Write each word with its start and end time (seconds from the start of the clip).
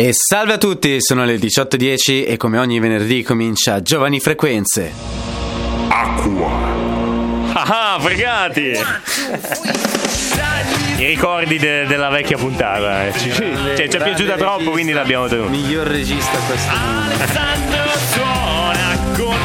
E 0.00 0.10
salve 0.12 0.52
a 0.52 0.58
tutti, 0.58 1.02
sono 1.02 1.24
le 1.24 1.34
18.10 1.38 2.24
e 2.28 2.36
come 2.36 2.58
ogni 2.58 2.78
venerdì 2.78 3.24
comincia 3.24 3.82
Giovani 3.82 4.20
Frequenze. 4.20 4.92
Acqua. 5.88 6.50
Ah, 7.52 7.98
fregati! 8.00 8.78
I 10.98 11.04
ricordi 11.06 11.58
de- 11.58 11.84
della 11.86 12.10
vecchia 12.10 12.36
puntata. 12.36 13.08
eh. 13.08 13.12
Ci, 13.18 13.32
cioè, 13.32 13.88
ci 13.88 13.96
è 13.96 14.02
piaciuta 14.02 14.36
troppo, 14.36 14.70
quindi 14.70 14.92
l'abbiamo 14.92 15.26
tenuta. 15.26 15.50
Miglior 15.50 15.88
regista 15.88 16.38
questo 16.46 16.70
mondo. 16.76 17.14
Alessandro 17.14 17.90
suona 18.12 18.98
con 19.16 19.36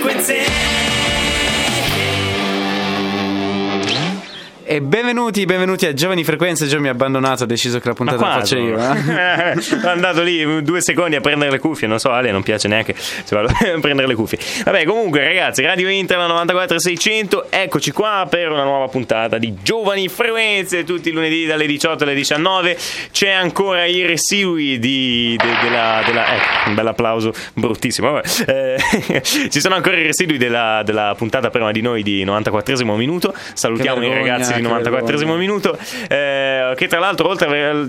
Giovani 0.00 0.69
E 4.70 4.80
benvenuti, 4.80 5.46
benvenuti 5.46 5.84
a 5.86 5.92
Giovani 5.92 6.22
Frequenze. 6.22 6.68
Già 6.68 6.78
mi 6.78 6.86
ha 6.86 6.92
abbandonato, 6.92 7.42
ho 7.42 7.46
deciso 7.46 7.80
che 7.80 7.88
la 7.88 7.94
puntata 7.94 8.24
la 8.24 8.32
faccio 8.34 8.56
io. 8.56 8.78
eh. 8.78 9.58
Sono 9.60 9.88
andato 9.88 10.22
lì 10.22 10.62
due 10.62 10.80
secondi 10.80 11.16
a 11.16 11.20
prendere 11.20 11.50
le 11.50 11.58
cuffie. 11.58 11.88
Non 11.88 11.98
so, 11.98 12.12
Ale 12.12 12.30
non 12.30 12.44
piace 12.44 12.68
neanche 12.68 12.94
se 12.96 13.34
vado 13.34 13.48
a 13.50 13.80
prendere 13.80 14.06
le 14.06 14.14
cuffie. 14.14 14.38
Vabbè, 14.64 14.84
comunque, 14.84 15.24
ragazzi, 15.24 15.62
Radio 15.64 15.88
Inter 15.88 16.18
la 16.18 16.28
94600. 16.28 17.46
Eccoci 17.50 17.90
qua 17.90 18.28
per 18.30 18.52
una 18.52 18.62
nuova 18.62 18.86
puntata 18.86 19.38
di 19.38 19.56
Giovani 19.60 20.06
Frequenze. 20.06 20.84
Tutti 20.84 21.08
i 21.08 21.12
lunedì 21.12 21.46
dalle 21.46 21.66
18 21.66 22.04
alle 22.04 22.14
19. 22.14 22.78
C'è 23.10 23.30
ancora 23.30 23.86
i 23.86 24.06
residui 24.06 24.78
di, 24.78 25.36
de- 25.36 25.48
della, 25.68 26.00
della- 26.06 26.26
Ecco, 26.32 26.68
un 26.68 26.74
bel 26.76 26.86
applauso 26.86 27.32
bruttissimo. 27.54 28.12
Vabbè. 28.12 28.28
Eh, 28.46 29.22
ci 29.50 29.58
sono 29.60 29.74
ancora 29.74 29.96
i 29.96 30.04
residui 30.04 30.38
della, 30.38 30.82
della 30.84 31.12
puntata 31.18 31.50
prima 31.50 31.72
di 31.72 31.80
noi 31.80 32.04
di 32.04 32.24
94esimo 32.24 32.94
minuto. 32.94 33.34
Salutiamo 33.54 34.04
i 34.04 34.14
ragazzi 34.14 34.58
94esimo 34.60 35.02
vergogna. 35.16 35.36
minuto. 35.36 35.78
eh, 36.08 36.72
che 36.76 36.86
tra 36.86 36.98
l'altro, 36.98 37.28
oltre 37.28 37.46
ad 37.46 37.52
aver, 37.52 37.88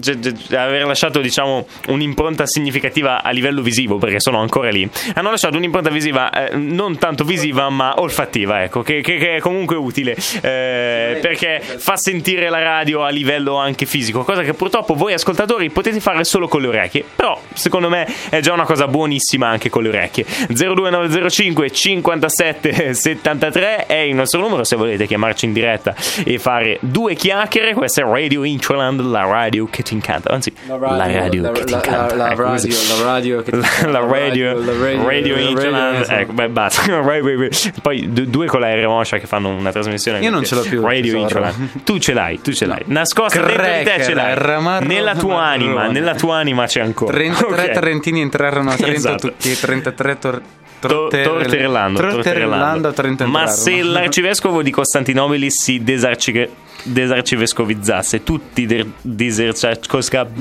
aver 0.57 0.85
lasciato, 0.85 1.19
diciamo, 1.19 1.67
un'impronta 1.87 2.45
significativa 2.45 3.21
a 3.23 3.29
livello 3.31 3.61
visivo, 3.61 3.97
perché 3.97 4.19
sono 4.19 4.39
ancora 4.39 4.69
lì, 4.69 4.89
hanno 5.15 5.29
lasciato 5.29 5.57
un'impronta 5.57 5.89
visiva 5.89 6.29
eh, 6.49 6.55
non 6.55 6.97
tanto 6.97 7.23
visiva, 7.23 7.69
ma 7.69 7.93
olfattiva, 7.97 8.63
ecco, 8.63 8.81
che, 8.81 9.01
che- 9.01 9.17
che 9.17 9.35
è 9.35 9.39
comunque 9.39 9.75
utile 9.75 10.15
eh, 10.41 11.17
perché 11.21 11.61
fa 11.61 11.95
sentire 11.97 12.49
la 12.49 12.61
radio 12.61 13.03
a 13.03 13.09
livello 13.09 13.55
anche 13.57 13.85
fisico, 13.85 14.23
cosa 14.23 14.41
che 14.43 14.53
purtroppo 14.53 14.93
voi 14.93 15.13
ascoltatori 15.13 15.69
potete 15.69 15.99
fare 15.99 16.23
solo 16.23 16.47
con 16.47 16.61
le 16.61 16.67
orecchie. 16.67 17.03
Però, 17.15 17.39
secondo 17.53 17.89
me, 17.89 18.07
è 18.29 18.39
già 18.39 18.53
una 18.53 18.65
cosa 18.65 18.87
buonissima 18.87 19.47
anche 19.47 19.69
con 19.69 19.83
le 19.83 19.89
orecchie. 19.89 20.25
02905 20.47 21.71
57 21.71 22.93
73 22.93 23.85
è 23.85 23.95
il 23.97 24.15
nostro 24.15 24.39
numero 24.39 24.63
se 24.63 24.75
volete 24.75 25.07
chiamarci 25.07 25.45
in 25.45 25.53
diretta 25.53 25.95
e 26.25 26.37
fare 26.39 26.60
due 26.81 27.13
chiacchiere. 27.15 27.73
Questa 27.73 28.01
è 28.01 28.05
Radio 28.05 28.43
Introland, 28.43 29.01
la 29.01 29.23
radio 29.25 29.67
che 29.69 29.83
ti 29.83 29.93
incanta. 29.93 30.31
Anzi, 30.31 30.53
la 30.67 30.77
radio, 30.77 31.41
la- 31.41 31.51
che 31.51 31.63
ti 31.63 31.73
incanta. 31.73 32.15
la- 32.15 32.33
radio, 32.35 32.77
la 32.97 33.03
radio 33.03 33.41
che 33.43 33.51
ti 33.51 33.57
La- 33.57 33.67
incanta, 33.67 33.89
la 33.89 33.99
radio, 34.05 34.53
la 34.59 34.71
radio, 34.71 35.05
radio 35.05 35.35
radio, 35.61 36.05
Ecco, 36.07 36.33
beh, 36.33 36.49
basta. 36.49 36.81
Poi 37.81 38.11
du- 38.11 38.25
due 38.25 38.47
con 38.47 38.59
la 38.59 38.73
R 38.73 38.87
Moscia 38.87 39.17
che 39.17 39.27
fanno 39.27 39.49
una 39.49 39.71
trasmissione. 39.71 40.19
Io 40.19 40.29
non 40.29 40.43
ce 40.43 40.55
l'ho 40.55 40.61
più, 40.61 40.81
Radio. 40.81 41.17
Introland. 41.17 41.83
Tu 41.83 41.97
ce 41.99 42.13
l'hai, 42.13 42.39
tu 42.41 42.51
ce 42.53 42.65
l'hai. 42.65 42.81
Nascosta 42.85 43.41
dentro 43.41 43.63
di 43.63 43.83
te 43.83 44.03
ce 44.03 44.13
l'hai. 44.13 44.85
Nella 44.85 45.15
tua 45.15 45.41
anima, 45.43 45.87
nella 45.87 46.15
tua 46.15 46.37
anima 46.37 46.65
c'è 46.65 46.81
ancora. 46.81 47.11
33 47.13 47.63
Ok. 47.63 47.71
Trentini 47.71 48.21
entrarono 48.21 48.69
a 48.71 48.75
Trento 48.75 48.95
Esatto. 48.97 49.27
tutti, 49.29 49.59
33 49.59 50.17
tor- 50.19 50.19
To- 50.31 50.41
torter- 50.41 50.41
Torterellando, 50.87 51.99
Torterellando. 51.99 52.93
Ma 53.27 53.47
se 53.47 53.81
l'arcivescovo 53.83 54.61
di 54.63 54.71
Costantinopoli 54.71 55.49
si 55.51 55.83
desarci- 55.83 56.49
desarcivescovizzasse, 56.83 58.23
tutti 58.23 58.65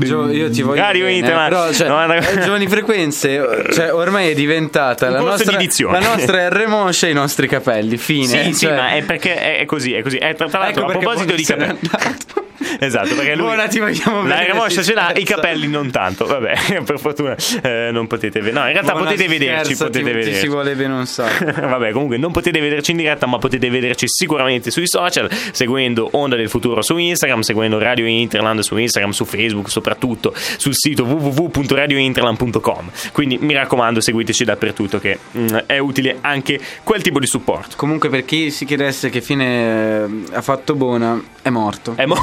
Gio- 0.06 0.30
io 0.30 0.50
ti 0.50 0.62
voglio 0.62 0.80
Radio 0.80 1.04
bene, 1.04 1.16
Inter, 1.18 1.48
però 1.48 1.72
cioè, 1.72 1.88
no, 1.88 2.12
eh, 2.14 2.38
giovani 2.40 2.66
frequenze 2.66 3.66
cioè, 3.72 3.92
ormai 3.92 4.30
è 4.30 4.34
diventata 4.34 5.10
la 5.10 5.20
nostra, 5.20 5.58
la 5.90 5.98
nostra 6.00 6.48
R 6.48 6.66
Moscia 6.66 7.06
e 7.06 7.10
i 7.10 7.14
nostri 7.14 7.46
capelli 7.46 7.96
fine 7.98 8.26
Sì, 8.44 8.52
sì, 8.54 8.66
cioè- 8.66 8.76
ma 8.76 8.90
è 8.92 9.02
perché 9.02 9.58
è, 9.58 9.64
così, 9.66 9.92
è 9.92 10.02
così. 10.02 10.16
È, 10.16 10.34
tra, 10.34 10.48
tra 10.48 10.58
l'altro, 10.60 10.82
Ecco 10.82 10.90
a 10.90 10.98
proposito 10.98 11.34
di 11.34 11.44
capelli. 11.44 11.78
Esatto, 12.80 13.14
perché 13.14 13.34
lui 13.34 13.46
Buona, 13.46 13.68
ti 13.68 13.78
vogliamo 13.78 14.22
la 14.22 14.36
bene, 14.36 14.46
remoscia 14.46 14.82
si 14.82 14.88
ce 14.88 14.94
l'ha, 14.94 15.12
i 15.14 15.24
capelli 15.24 15.68
non 15.68 15.90
tanto. 15.90 16.26
Vabbè, 16.26 16.82
per 16.84 16.98
fortuna 16.98 17.36
eh, 17.62 17.90
non 17.92 18.06
potete 18.06 18.40
vedere. 18.40 18.58
No, 18.58 18.66
in 18.66 18.72
realtà 18.72 18.92
Buona 18.92 19.10
potete 19.10 19.28
vederci, 19.28 19.76
potete 19.76 19.98
ti, 19.98 20.04
vederci. 20.04 20.40
si 20.40 20.48
vuole 20.48 20.74
bene 20.74 20.94
un 20.94 21.06
sacco 21.06 21.44
Vabbè, 21.68 21.92
comunque 21.92 22.16
non 22.16 22.32
potete 22.32 22.60
vederci 22.60 22.92
in 22.92 22.98
diretta, 22.98 23.26
ma 23.26 23.38
potete 23.38 23.68
vederci 23.70 24.06
sicuramente 24.08 24.70
sui 24.70 24.86
social, 24.86 25.28
seguendo 25.52 26.08
Onda 26.12 26.36
del 26.36 26.48
Futuro 26.48 26.82
su 26.82 26.96
Instagram, 26.96 27.40
seguendo 27.40 27.78
Radio 27.78 28.06
Interland 28.06 28.60
su 28.60 28.76
Instagram, 28.76 29.10
su 29.12 29.24
Facebook, 29.24 29.70
soprattutto 29.70 30.32
sul 30.34 30.74
sito 30.74 31.04
www.radiointerland.com. 31.04 32.90
Quindi 33.12 33.38
mi 33.38 33.54
raccomando, 33.54 34.00
seguiteci 34.00 34.44
dappertutto 34.44 34.98
che 34.98 35.18
mm, 35.36 35.46
è 35.66 35.78
utile 35.78 36.18
anche 36.20 36.58
quel 36.82 37.02
tipo 37.02 37.18
di 37.18 37.26
supporto. 37.26 37.76
comunque 37.76 38.08
per 38.08 38.24
chi 38.24 38.50
si 38.50 38.64
chiedesse 38.64 39.10
che 39.10 39.20
fine 39.20 40.04
eh, 40.04 40.08
ha 40.32 40.42
fatto 40.42 40.74
Bona 40.74 41.20
è 41.42 41.48
morto 41.50 41.94
È 41.96 42.06
mo- 42.06 42.16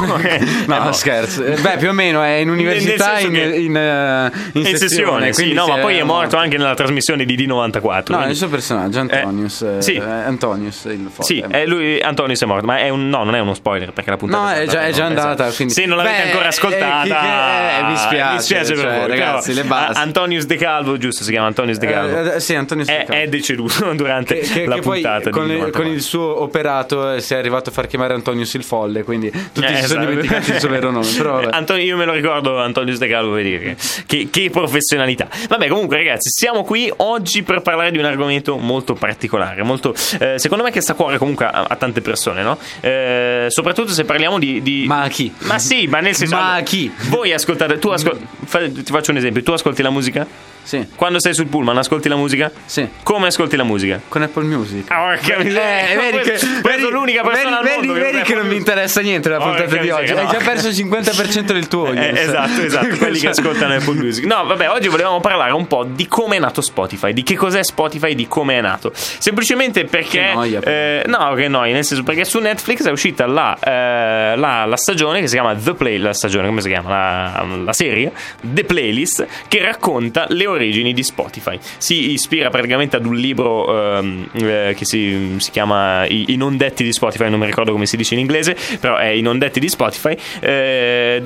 no 0.67 0.75
morto. 0.75 0.91
scherzo 0.93 1.43
Eh, 1.43 1.59
beh 1.59 1.77
più 1.77 1.89
o 1.89 1.93
meno 1.93 2.21
è 2.21 2.35
in 2.35 2.49
università 2.49 3.19
in, 3.19 3.31
che- 3.31 3.39
in, 3.41 3.75
eh, 3.75 4.31
in 4.53 4.65
in 4.65 4.77
sessione, 4.77 5.27
sì, 5.27 5.33
quindi 5.41 5.53
no, 5.53 5.67
ma 5.67 5.77
poi 5.77 5.97
è 5.97 6.03
morto 6.03 6.37
anche 6.37 6.57
nella 6.57 6.73
trasmissione 6.75 7.25
di 7.25 7.35
D94. 7.35 7.49
no 7.49 8.01
quindi- 8.03 8.29
il 8.31 8.35
suo 8.35 8.47
personaggio 8.49 8.99
Antonius 8.99 9.61
eh, 9.61 9.81
sì. 9.81 9.93
eh, 9.95 10.01
Antonius 10.01 10.85
il 10.85 11.07
forte 11.11 11.23
Sì, 11.33 11.43
è 11.47 11.65
lui, 11.65 11.99
Antonius 12.01 12.41
è 12.41 12.45
morto, 12.45 12.65
ma 12.65 12.77
è 12.79 12.89
un, 12.89 13.09
no, 13.09 13.23
non 13.23 13.35
è 13.35 13.39
uno 13.39 13.53
spoiler 13.53 13.91
perché 13.91 14.09
la 14.09 14.17
puntata 14.17 14.43
No, 14.43 14.49
è 14.51 14.65
già, 14.67 14.85
è 14.85 14.91
già 14.91 15.05
andata, 15.05 15.43
esatto. 15.45 15.55
Quindi... 15.55 15.73
Se 15.73 15.85
non 15.85 15.97
l'avete 15.97 16.15
Beh, 16.17 16.23
ancora 16.23 16.45
eh, 16.45 16.47
ascoltata, 16.47 17.79
eh, 17.79 17.83
mi 17.83 17.97
spiace. 17.97 18.33
mi 18.33 18.41
spiace 18.41 18.73
per 18.73 18.83
cioè, 18.83 18.97
voi. 18.99 19.07
ragazzi, 19.07 19.51
però, 19.51 19.61
le 19.63 19.67
basi. 19.67 19.99
Antonius 19.99 20.45
De 20.45 20.55
Calvo, 20.55 20.97
giusto, 20.97 21.23
si 21.23 21.31
chiama 21.31 21.47
Antonius 21.47 21.77
De 21.77 21.87
Calvo. 21.87 22.31
Eh, 22.31 22.35
eh, 22.35 22.39
sì, 22.39 22.55
Antonius 22.55 22.87
è, 22.87 22.97
De 22.99 23.05
Calvo. 23.05 23.21
è 23.23 23.27
deceduto 23.27 23.93
durante 23.95 24.39
Che, 24.39 24.47
che- 24.47 24.65
la 24.65 24.75
che 24.75 24.81
puntata 24.81 25.29
con, 25.29 25.43
il- 25.43 25.51
94. 25.57 25.81
con 25.81 25.91
il 25.91 26.01
suo 26.01 26.41
operato 26.41 27.13
eh, 27.13 27.21
si 27.21 27.33
è 27.33 27.37
arrivato 27.37 27.69
a 27.69 27.73
far 27.73 27.87
chiamare 27.87 28.13
Antonius 28.13 28.53
il 28.53 28.63
folle, 28.63 29.03
quindi 29.03 29.29
tutti 29.31 29.61
Eh, 29.65 29.67
si 29.67 29.73
sono 29.73 29.83
esatto. 29.83 29.99
dimenticati 30.05 30.26
il 30.35 30.59
suo 30.59 30.69
vero 30.69 30.91
nome. 30.91 31.07
Però. 31.15 31.39
Antonio, 31.49 31.83
io 31.83 31.97
me 31.97 32.05
lo 32.05 32.13
ricordo, 32.13 32.59
Antonius 32.59 32.97
De 32.97 33.07
Calvo, 33.07 33.31
vedi 33.31 33.57
che, 33.57 33.75
che, 34.05 34.27
che 34.29 34.49
professionalità. 34.49 35.27
Vabbè, 35.49 35.67
comunque, 35.67 35.97
ragazzi, 35.97 36.29
siamo 36.29 36.63
qui 36.63 36.91
oggi 36.97 37.43
per 37.43 37.61
parlare 37.61 37.91
di 37.91 37.97
un 37.97 38.05
argomento 38.05 38.57
molto 38.57 38.93
particolare, 38.93 39.63
molto, 39.63 39.93
eh, 40.19 40.35
secondo 40.37 40.63
me, 40.63 40.71
che 40.71 40.81
sta 40.81 40.93
a 40.93 40.95
cuore 40.95 41.17
comunque 41.17 41.45
a, 41.45 41.65
a 41.67 41.75
tante 41.75 42.01
persone, 42.01 42.43
no? 42.43 42.57
Eh, 42.81 43.45
soprattutto 43.49 43.91
se 43.91 44.03
parliamo 44.05 44.39
di, 44.39 44.61
di- 44.61 44.85
Ma 44.87 45.03
a 45.03 45.07
chi? 45.07 45.33
Ma 45.39 45.59
sì, 45.59 45.87
ma 45.87 45.99
nel 45.99 46.15
senso. 46.15 46.35
Ma 46.35 46.53
a 46.55 46.61
chi? 46.61 46.91
Voi 47.09 47.33
ascoltate, 47.33 47.79
tu 47.79 47.89
ascol- 47.89 48.19
fa- 48.45 48.59
ti 48.69 48.83
faccio 48.85 49.11
un 49.11 49.17
esempio, 49.17 49.43
tu 49.43 49.51
ascolti 49.51 49.81
la 49.81 49.89
musica? 49.89 50.25
Sì, 50.67 50.85
Quando 50.97 51.21
sei 51.21 51.33
sul 51.33 51.47
pullman, 51.47 51.77
ascolti 51.77 52.09
la 52.09 52.17
musica? 52.17 52.51
sì. 52.65 52.85
Come 53.01 53.27
ascolti 53.27 53.55
la 53.55 53.63
musica? 53.63 54.01
Con 54.09 54.21
Apple 54.21 54.43
Music. 54.43 54.91
Ah, 54.91 55.15
porca 55.15 55.37
miseria. 55.41 55.87
Eh, 55.87 55.95
vedi 56.11 56.17
che, 56.29 56.89
l'unica 56.89 57.21
persona 57.21 57.61
vedi, 57.61 57.69
al 57.69 57.77
mondo 57.77 57.93
vedi, 57.93 58.11
vedi 58.11 58.23
che 58.23 58.35
non 58.35 58.47
mi 58.47 58.57
interessa 58.57 58.99
niente 58.99 59.29
la 59.29 59.37
puntata 59.37 59.77
di 59.77 59.89
oggi. 59.89 60.01
miseria, 60.01 60.17
Hai 60.19 60.25
no. 60.25 60.31
già 60.31 60.37
perso 60.39 60.67
il 60.67 60.73
50% 60.73 61.41
del 61.53 61.67
tuo. 61.69 61.85
Eh, 61.97 61.99
audience. 61.99 62.21
esatto, 62.21 62.61
esatto, 62.61 62.97
quelli 62.97 63.17
che 63.17 63.29
ascoltano 63.29 63.75
Apple 63.75 63.93
Music. 63.93 64.25
No, 64.25 64.43
vabbè, 64.43 64.69
oggi 64.69 64.89
volevamo 64.89 65.21
parlare 65.21 65.53
un 65.53 65.67
po' 65.67 65.85
di 65.85 66.05
come 66.05 66.35
è 66.35 66.39
nato 66.39 66.59
Spotify, 66.59 67.13
di 67.13 67.23
che 67.23 67.35
cos'è 67.35 67.63
Spotify, 67.63 68.13
di 68.13 68.27
come 68.27 68.57
è 68.57 68.61
nato. 68.61 68.91
Semplicemente 68.93 69.85
perché. 69.85 70.19
Che 70.19 70.33
noia, 70.33 70.59
eh, 70.59 71.03
no, 71.07 71.33
che 71.35 71.47
noia, 71.47 71.73
nel 71.73 71.85
senso 71.85 72.03
perché 72.03 72.25
su 72.25 72.39
Netflix 72.39 72.83
è 72.85 72.91
uscita 72.91 73.25
la, 73.25 73.57
eh, 73.57 74.35
la, 74.35 74.65
la 74.65 74.75
stagione 74.77 75.21
che 75.21 75.27
si 75.27 75.35
chiama 75.35 75.55
The 75.55 75.73
Play. 75.75 75.97
La 75.97 76.13
stagione, 76.13 76.47
come 76.47 76.59
si 76.59 76.67
chiama? 76.67 76.89
La, 76.89 77.45
la 77.63 77.73
serie 77.73 78.11
The 78.41 78.65
Playlist 78.65 79.25
che 79.47 79.61
racconta 79.61 80.25
le 80.27 80.45
origini 80.57 80.93
di 80.93 81.03
Spotify. 81.03 81.57
Si 81.77 82.11
ispira 82.11 82.49
praticamente 82.49 82.95
ad 82.95 83.05
un 83.05 83.15
libro 83.15 83.95
ehm, 83.97 84.29
eh, 84.33 84.73
che 84.75 84.85
si, 84.85 85.35
si 85.37 85.51
chiama 85.51 86.05
I, 86.05 86.25
I 86.29 86.35
non 86.35 86.57
detti 86.57 86.83
di 86.83 86.91
Spotify, 86.91 87.29
non 87.29 87.39
mi 87.39 87.45
ricordo 87.45 87.71
come 87.71 87.85
si 87.85 87.97
dice 87.97 88.13
in 88.13 88.19
inglese, 88.19 88.55
però 88.79 88.97
è 88.97 89.07
I 89.07 89.21
non 89.21 89.37
detti 89.37 89.59
di 89.59 89.69
Spotify. 89.69 90.15
eh, 90.39 91.21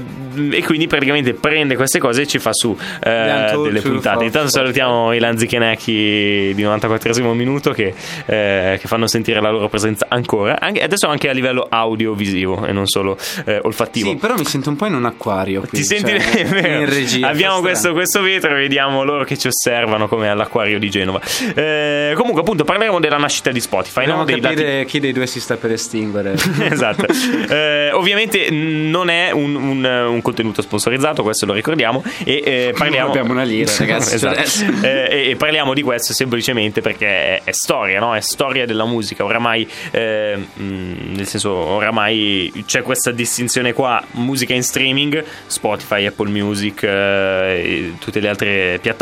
e 0.51 0.63
quindi 0.63 0.87
praticamente 0.87 1.33
prende 1.33 1.75
queste 1.75 1.99
cose 1.99 2.21
e 2.21 2.27
ci 2.27 2.39
fa 2.39 2.53
su 2.53 2.77
eh, 3.03 3.51
delle 3.63 3.81
puntate. 3.81 4.25
Intanto 4.25 4.49
salutiamo 4.49 5.13
i 5.13 5.19
Lanzichenecchi 5.19 6.53
di 6.53 6.63
94esimo 6.63 7.33
minuto 7.33 7.71
che, 7.71 7.93
eh, 8.25 8.77
che 8.79 8.87
fanno 8.87 9.07
sentire 9.07 9.41
la 9.41 9.49
loro 9.49 9.69
presenza 9.69 10.05
ancora, 10.09 10.59
anche, 10.59 10.81
adesso 10.81 11.07
anche 11.07 11.29
a 11.29 11.33
livello 11.33 11.65
audiovisivo 11.69 12.65
e 12.65 12.71
non 12.71 12.87
solo 12.87 13.17
eh, 13.45 13.59
olfattivo. 13.63 14.09
Sì, 14.09 14.15
però 14.15 14.35
mi 14.35 14.45
sento 14.45 14.69
un 14.69 14.75
po' 14.75 14.85
in 14.85 14.95
un 14.95 15.05
acquario. 15.05 15.61
Qui, 15.61 15.69
Ti 15.79 15.83
senti 15.83 16.11
cioè, 16.11 16.19
è 16.41 16.45
vero. 16.45 16.79
in 16.81 16.89
regia. 16.89 17.27
Abbiamo 17.27 17.59
questo, 17.59 17.93
questo 17.93 18.21
vetro, 18.21 18.53
vediamo 18.55 19.03
coloro 19.11 19.23
che 19.25 19.37
ci 19.37 19.47
osservano 19.47 20.07
come 20.07 20.29
all'acquario 20.29 20.79
di 20.79 20.89
Genova. 20.89 21.19
Eh, 21.55 22.13
comunque, 22.15 22.41
appunto, 22.41 22.63
parleremo 22.63 22.99
della 22.99 23.17
nascita 23.17 23.51
di 23.51 23.59
Spotify. 23.59 23.99
Dobbiamo 24.05 24.19
no? 24.19 24.25
Dei 24.25 24.39
dati- 24.39 24.55
capire 24.55 24.85
chi 24.85 24.99
dei 24.99 25.11
due 25.11 25.27
si 25.27 25.39
sta 25.39 25.57
per 25.57 25.71
estinguere. 25.71 26.33
esatto. 26.69 27.05
Eh, 27.49 27.91
ovviamente 27.91 28.49
non 28.51 29.09
è 29.09 29.31
un, 29.31 29.55
un- 29.55 29.85
un 29.85 30.21
contenuto 30.21 30.61
sponsorizzato, 30.61 31.23
questo 31.23 31.45
lo 31.45 31.53
ricordiamo. 31.53 32.03
E 32.23 32.41
eh, 32.45 32.73
parliamo. 32.77 33.07
Non 33.07 33.17
abbiamo 33.17 33.31
una 33.33 33.43
lira, 33.43 33.71
ragazzi, 33.77 34.15
Esatto. 34.15 34.39
adesso. 34.39 34.65
Eh, 34.81 35.07
e, 35.09 35.29
e 35.31 35.35
parliamo 35.35 35.73
di 35.73 35.81
questo 35.81 36.13
semplicemente 36.13 36.81
perché 36.81 37.07
è, 37.07 37.41
è 37.43 37.51
storia, 37.51 37.99
no? 37.99 38.15
È 38.15 38.21
storia 38.21 38.65
della 38.65 38.85
musica. 38.85 39.23
Oramai, 39.23 39.67
eh, 39.91 40.37
nel 40.55 41.27
senso, 41.27 41.51
oramai 41.51 42.63
c'è 42.65 42.81
questa 42.81 43.11
distinzione 43.11 43.73
qua: 43.73 44.01
musica 44.11 44.53
in 44.53 44.63
streaming, 44.63 45.23
Spotify, 45.47 46.05
Apple 46.05 46.29
Music, 46.29 46.83
eh, 46.83 47.93
tutte 47.99 48.19
le 48.19 48.29
altre 48.29 48.79
piattaforme, 48.81 48.99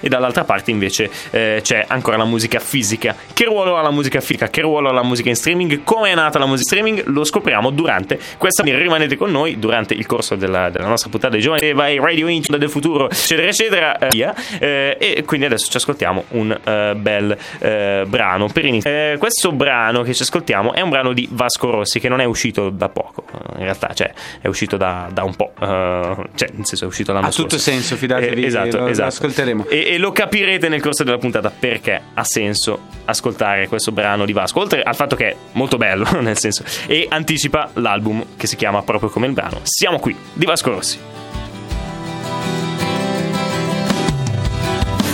e 0.00 0.08
dall'altra 0.08 0.44
parte 0.44 0.70
invece 0.70 1.10
eh, 1.30 1.60
c'è 1.62 1.84
ancora 1.88 2.16
la 2.16 2.24
musica 2.24 2.58
fisica. 2.58 3.14
Che 3.32 3.44
ruolo 3.44 3.76
ha 3.76 3.82
la 3.82 3.90
musica 3.90 4.20
fisica? 4.20 4.48
Che 4.48 4.60
ruolo 4.60 4.88
ha 4.88 4.92
la 4.92 5.02
musica 5.02 5.28
in 5.28 5.36
streaming? 5.36 5.82
Come 5.84 6.10
è 6.10 6.14
nata 6.14 6.38
la 6.38 6.46
musica 6.46 6.74
in 6.76 6.82
streaming? 6.84 7.06
Lo 7.14 7.24
scopriamo 7.24 7.70
durante 7.70 8.18
questa. 8.36 8.62
Rimanete 8.62 9.16
con 9.16 9.30
noi 9.30 9.58
durante 9.58 9.94
il 9.94 10.06
corso 10.06 10.34
della, 10.36 10.68
della 10.70 10.86
nostra 10.86 11.10
puntata 11.10 11.32
dei 11.34 11.42
giovani. 11.42 11.72
Vai 11.72 11.98
Radio 11.98 12.28
Inc. 12.28 12.54
del 12.56 12.70
futuro, 12.70 13.08
eccetera, 13.10 13.48
eccetera. 13.48 13.98
eh, 13.98 14.08
via. 14.10 14.34
Eh, 14.58 14.96
e 14.98 15.24
quindi 15.24 15.46
adesso 15.46 15.70
ci 15.70 15.76
ascoltiamo 15.76 16.24
un 16.30 16.50
eh, 16.64 16.94
bel 16.96 17.36
eh, 17.58 18.04
brano 18.06 18.48
per 18.48 18.64
iniziare. 18.64 19.12
Eh, 19.12 19.18
questo 19.18 19.52
brano 19.52 20.02
che 20.02 20.14
ci 20.14 20.22
ascoltiamo 20.22 20.72
è 20.72 20.80
un 20.80 20.90
brano 20.90 21.12
di 21.12 21.28
Vasco 21.30 21.70
Rossi 21.70 22.00
che 22.00 22.08
non 22.08 22.20
è 22.20 22.24
uscito 22.24 22.70
da 22.70 22.88
poco. 22.88 23.24
In 23.56 23.64
realtà, 23.64 23.92
cioè, 23.94 24.12
è 24.40 24.46
uscito 24.48 24.76
da, 24.76 25.08
da 25.12 25.24
un 25.24 25.34
po'. 25.34 25.52
cioè, 25.58 26.48
nel 26.52 26.66
senso, 26.66 26.84
è 26.84 26.86
uscito 26.86 27.12
l'anno 27.12 27.26
Ha 27.26 27.30
tutto 27.30 27.50
scorso. 27.58 27.70
senso, 27.70 27.96
fidatevi, 27.96 28.44
esatto, 28.44 28.86
esatto. 28.86 29.27
Ascolteremo. 29.28 29.66
E, 29.68 29.94
e 29.94 29.98
lo 29.98 30.12
capirete 30.12 30.68
nel 30.68 30.80
corso 30.80 31.04
della 31.04 31.18
puntata 31.18 31.50
perché 31.50 32.00
ha 32.14 32.24
senso 32.24 32.86
ascoltare 33.04 33.68
questo 33.68 33.92
brano 33.92 34.24
di 34.24 34.32
Vasco. 34.32 34.60
Oltre 34.60 34.82
al 34.82 34.94
fatto 34.94 35.16
che 35.16 35.28
è 35.28 35.36
molto 35.52 35.76
bello, 35.76 36.06
nel 36.20 36.38
senso, 36.38 36.64
e 36.86 37.06
anticipa 37.08 37.70
l'album 37.74 38.24
che 38.36 38.46
si 38.46 38.56
chiama 38.56 38.82
proprio 38.82 39.10
come 39.10 39.26
il 39.26 39.32
brano. 39.32 39.60
Siamo 39.62 39.98
qui, 39.98 40.16
di 40.32 40.44
Vasco 40.44 40.70
Rossi. 40.70 40.98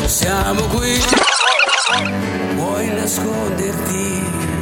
Siamo 0.07 0.63
qui, 0.67 1.01
vuoi 2.55 2.87
nasconderti? 2.89 4.54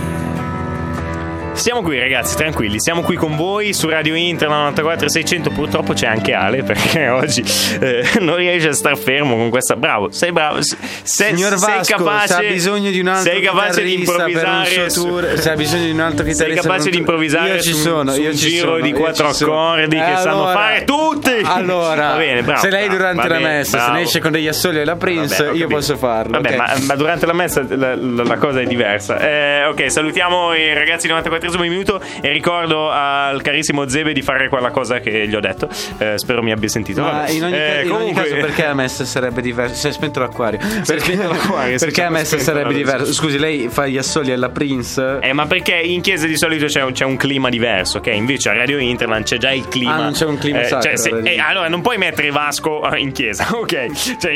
Siamo 1.62 1.82
qui 1.82 1.96
ragazzi, 1.96 2.34
tranquilli, 2.34 2.80
siamo 2.80 3.02
qui 3.02 3.14
con 3.14 3.36
voi 3.36 3.72
su 3.72 3.88
Radio 3.88 4.16
Inter 4.16 4.48
94 4.48 5.08
600 5.08 5.50
purtroppo 5.50 5.92
c'è 5.92 6.08
anche 6.08 6.32
Ale 6.32 6.64
perché 6.66 7.06
oggi 7.06 7.44
eh, 7.78 8.04
non 8.18 8.34
riesce 8.34 8.70
a 8.70 8.72
star 8.72 8.98
fermo 8.98 9.36
con 9.36 9.48
questa... 9.48 9.76
Bravo, 9.76 10.10
sei 10.10 10.32
bravo, 10.32 10.60
se, 10.60 10.76
Signor 11.04 11.50
Vasco, 11.50 11.84
sei 11.84 11.96
capace... 11.96 12.26
Se 12.26 12.34
ha 12.34 12.50
bisogno 12.50 12.90
di 12.90 12.98
un 12.98 13.06
altro 13.06 13.30
sei 13.30 13.42
capace 13.42 13.82
di 13.84 13.94
improvvisare... 13.94 14.90
Su, 14.90 15.24
se 15.36 15.50
ha 15.50 15.54
bisogno 15.54 15.84
di 15.84 15.90
un 15.92 16.00
altro 16.00 16.24
chitarrista... 16.26 16.62
Sei 16.62 16.68
capace 16.68 16.90
di 16.90 16.96
improvvisare 16.96 17.54
io 17.54 17.60
ci 17.60 17.74
sono, 17.74 18.10
su, 18.10 18.20
io 18.20 18.30
un 18.30 18.36
ci 18.36 18.48
giro 18.48 18.66
sono, 18.66 18.80
di 18.80 18.92
quattro 18.92 19.28
accordi 19.28 19.96
che 19.96 20.02
eh, 20.02 20.04
allora, 20.04 20.20
sanno 20.20 20.46
fare 20.46 20.84
tutti! 20.84 21.40
Allora, 21.44 22.08
va 22.08 22.16
bene, 22.16 22.42
bravo, 22.42 22.60
se 22.60 22.70
lei 22.70 22.88
durante 22.88 23.28
la 23.28 23.36
bene, 23.36 23.48
messa 23.58 23.76
bravo. 23.76 23.92
se 23.92 23.98
ne 23.98 24.04
esce 24.04 24.18
con 24.18 24.32
degli 24.32 24.48
assoli 24.48 24.80
alla 24.80 24.96
Prince, 24.96 25.44
Vabbè, 25.44 25.56
io 25.56 25.68
posso 25.68 25.96
farlo. 25.96 26.32
Vabbè, 26.40 26.54
okay. 26.54 26.58
ma, 26.58 26.86
ma, 26.86 26.96
durante 26.96 27.24
la 27.24 27.32
messa 27.32 27.64
la, 27.68 27.94
la, 27.94 28.24
la 28.24 28.36
cosa 28.36 28.60
è 28.60 28.64
diversa. 28.64 29.16
Eh, 29.20 29.66
ok, 29.66 29.88
salutiamo 29.88 30.54
i 30.54 30.74
ragazzi 30.74 31.06
di 31.06 31.12
94 31.12 31.50
tredicesimo 31.52 31.62
minuto 31.62 32.00
e 32.20 32.30
ricordo 32.30 32.90
al 32.90 33.40
carissimo 33.42 33.88
Zebe 33.88 34.12
di 34.12 34.22
fare 34.22 34.48
quella 34.48 34.70
cosa 34.70 35.00
che 35.00 35.26
gli 35.28 35.34
ho 35.34 35.40
detto. 35.40 35.68
Eh, 35.98 36.14
spero 36.16 36.42
mi 36.42 36.52
abbia 36.52 36.68
sentito. 36.68 37.02
Ma 37.02 37.28
in 37.28 37.44
ogni, 37.44 37.54
eh, 37.54 37.82
in 37.82 37.88
comunque... 37.88 38.22
ogni 38.22 38.30
caso, 38.30 38.46
perché 38.46 38.64
a 38.66 38.74
MS 38.74 39.02
sarebbe 39.02 39.42
diverso? 39.42 39.74
Si 39.74 39.88
è 39.88 39.92
spento 39.92 40.20
l'acquario. 40.20 40.58
Perché, 40.84 41.14
l'acquario, 41.22 41.78
perché 41.78 42.02
a 42.02 42.10
MS 42.10 42.36
sarebbe 42.36 42.74
diverso? 42.74 43.12
Scusi, 43.12 43.38
lei 43.38 43.68
fa 43.68 43.86
gli 43.86 43.98
assoli 43.98 44.32
alla 44.32 44.48
Prince? 44.48 45.18
Eh, 45.20 45.32
ma 45.32 45.46
perché 45.46 45.74
in 45.74 46.00
chiesa 46.00 46.26
di 46.26 46.36
solito 46.36 46.66
c'è 46.66 46.82
un, 46.82 46.92
c'è 46.92 47.04
un 47.04 47.16
clima 47.16 47.48
diverso, 47.48 47.98
ok? 47.98 48.06
Invece 48.08 48.50
a 48.50 48.54
Radio 48.54 48.78
Interland 48.78 49.24
c'è 49.24 49.36
già 49.36 49.52
il 49.52 49.68
clima. 49.68 49.94
Ah, 49.94 50.02
non 50.02 50.12
c'è 50.12 50.26
un 50.26 50.38
clima 50.38 50.60
eh, 50.62 50.64
sacro, 50.64 50.82
cioè, 50.82 50.96
se, 50.96 51.20
eh, 51.22 51.38
allora 51.38 51.68
non 51.68 51.82
puoi 51.82 51.98
mettere 51.98 52.30
Vasco 52.30 52.90
eh, 52.90 53.00
in 53.00 53.12
chiesa, 53.12 53.48
ok? 53.52 54.16
Cioè, 54.18 54.32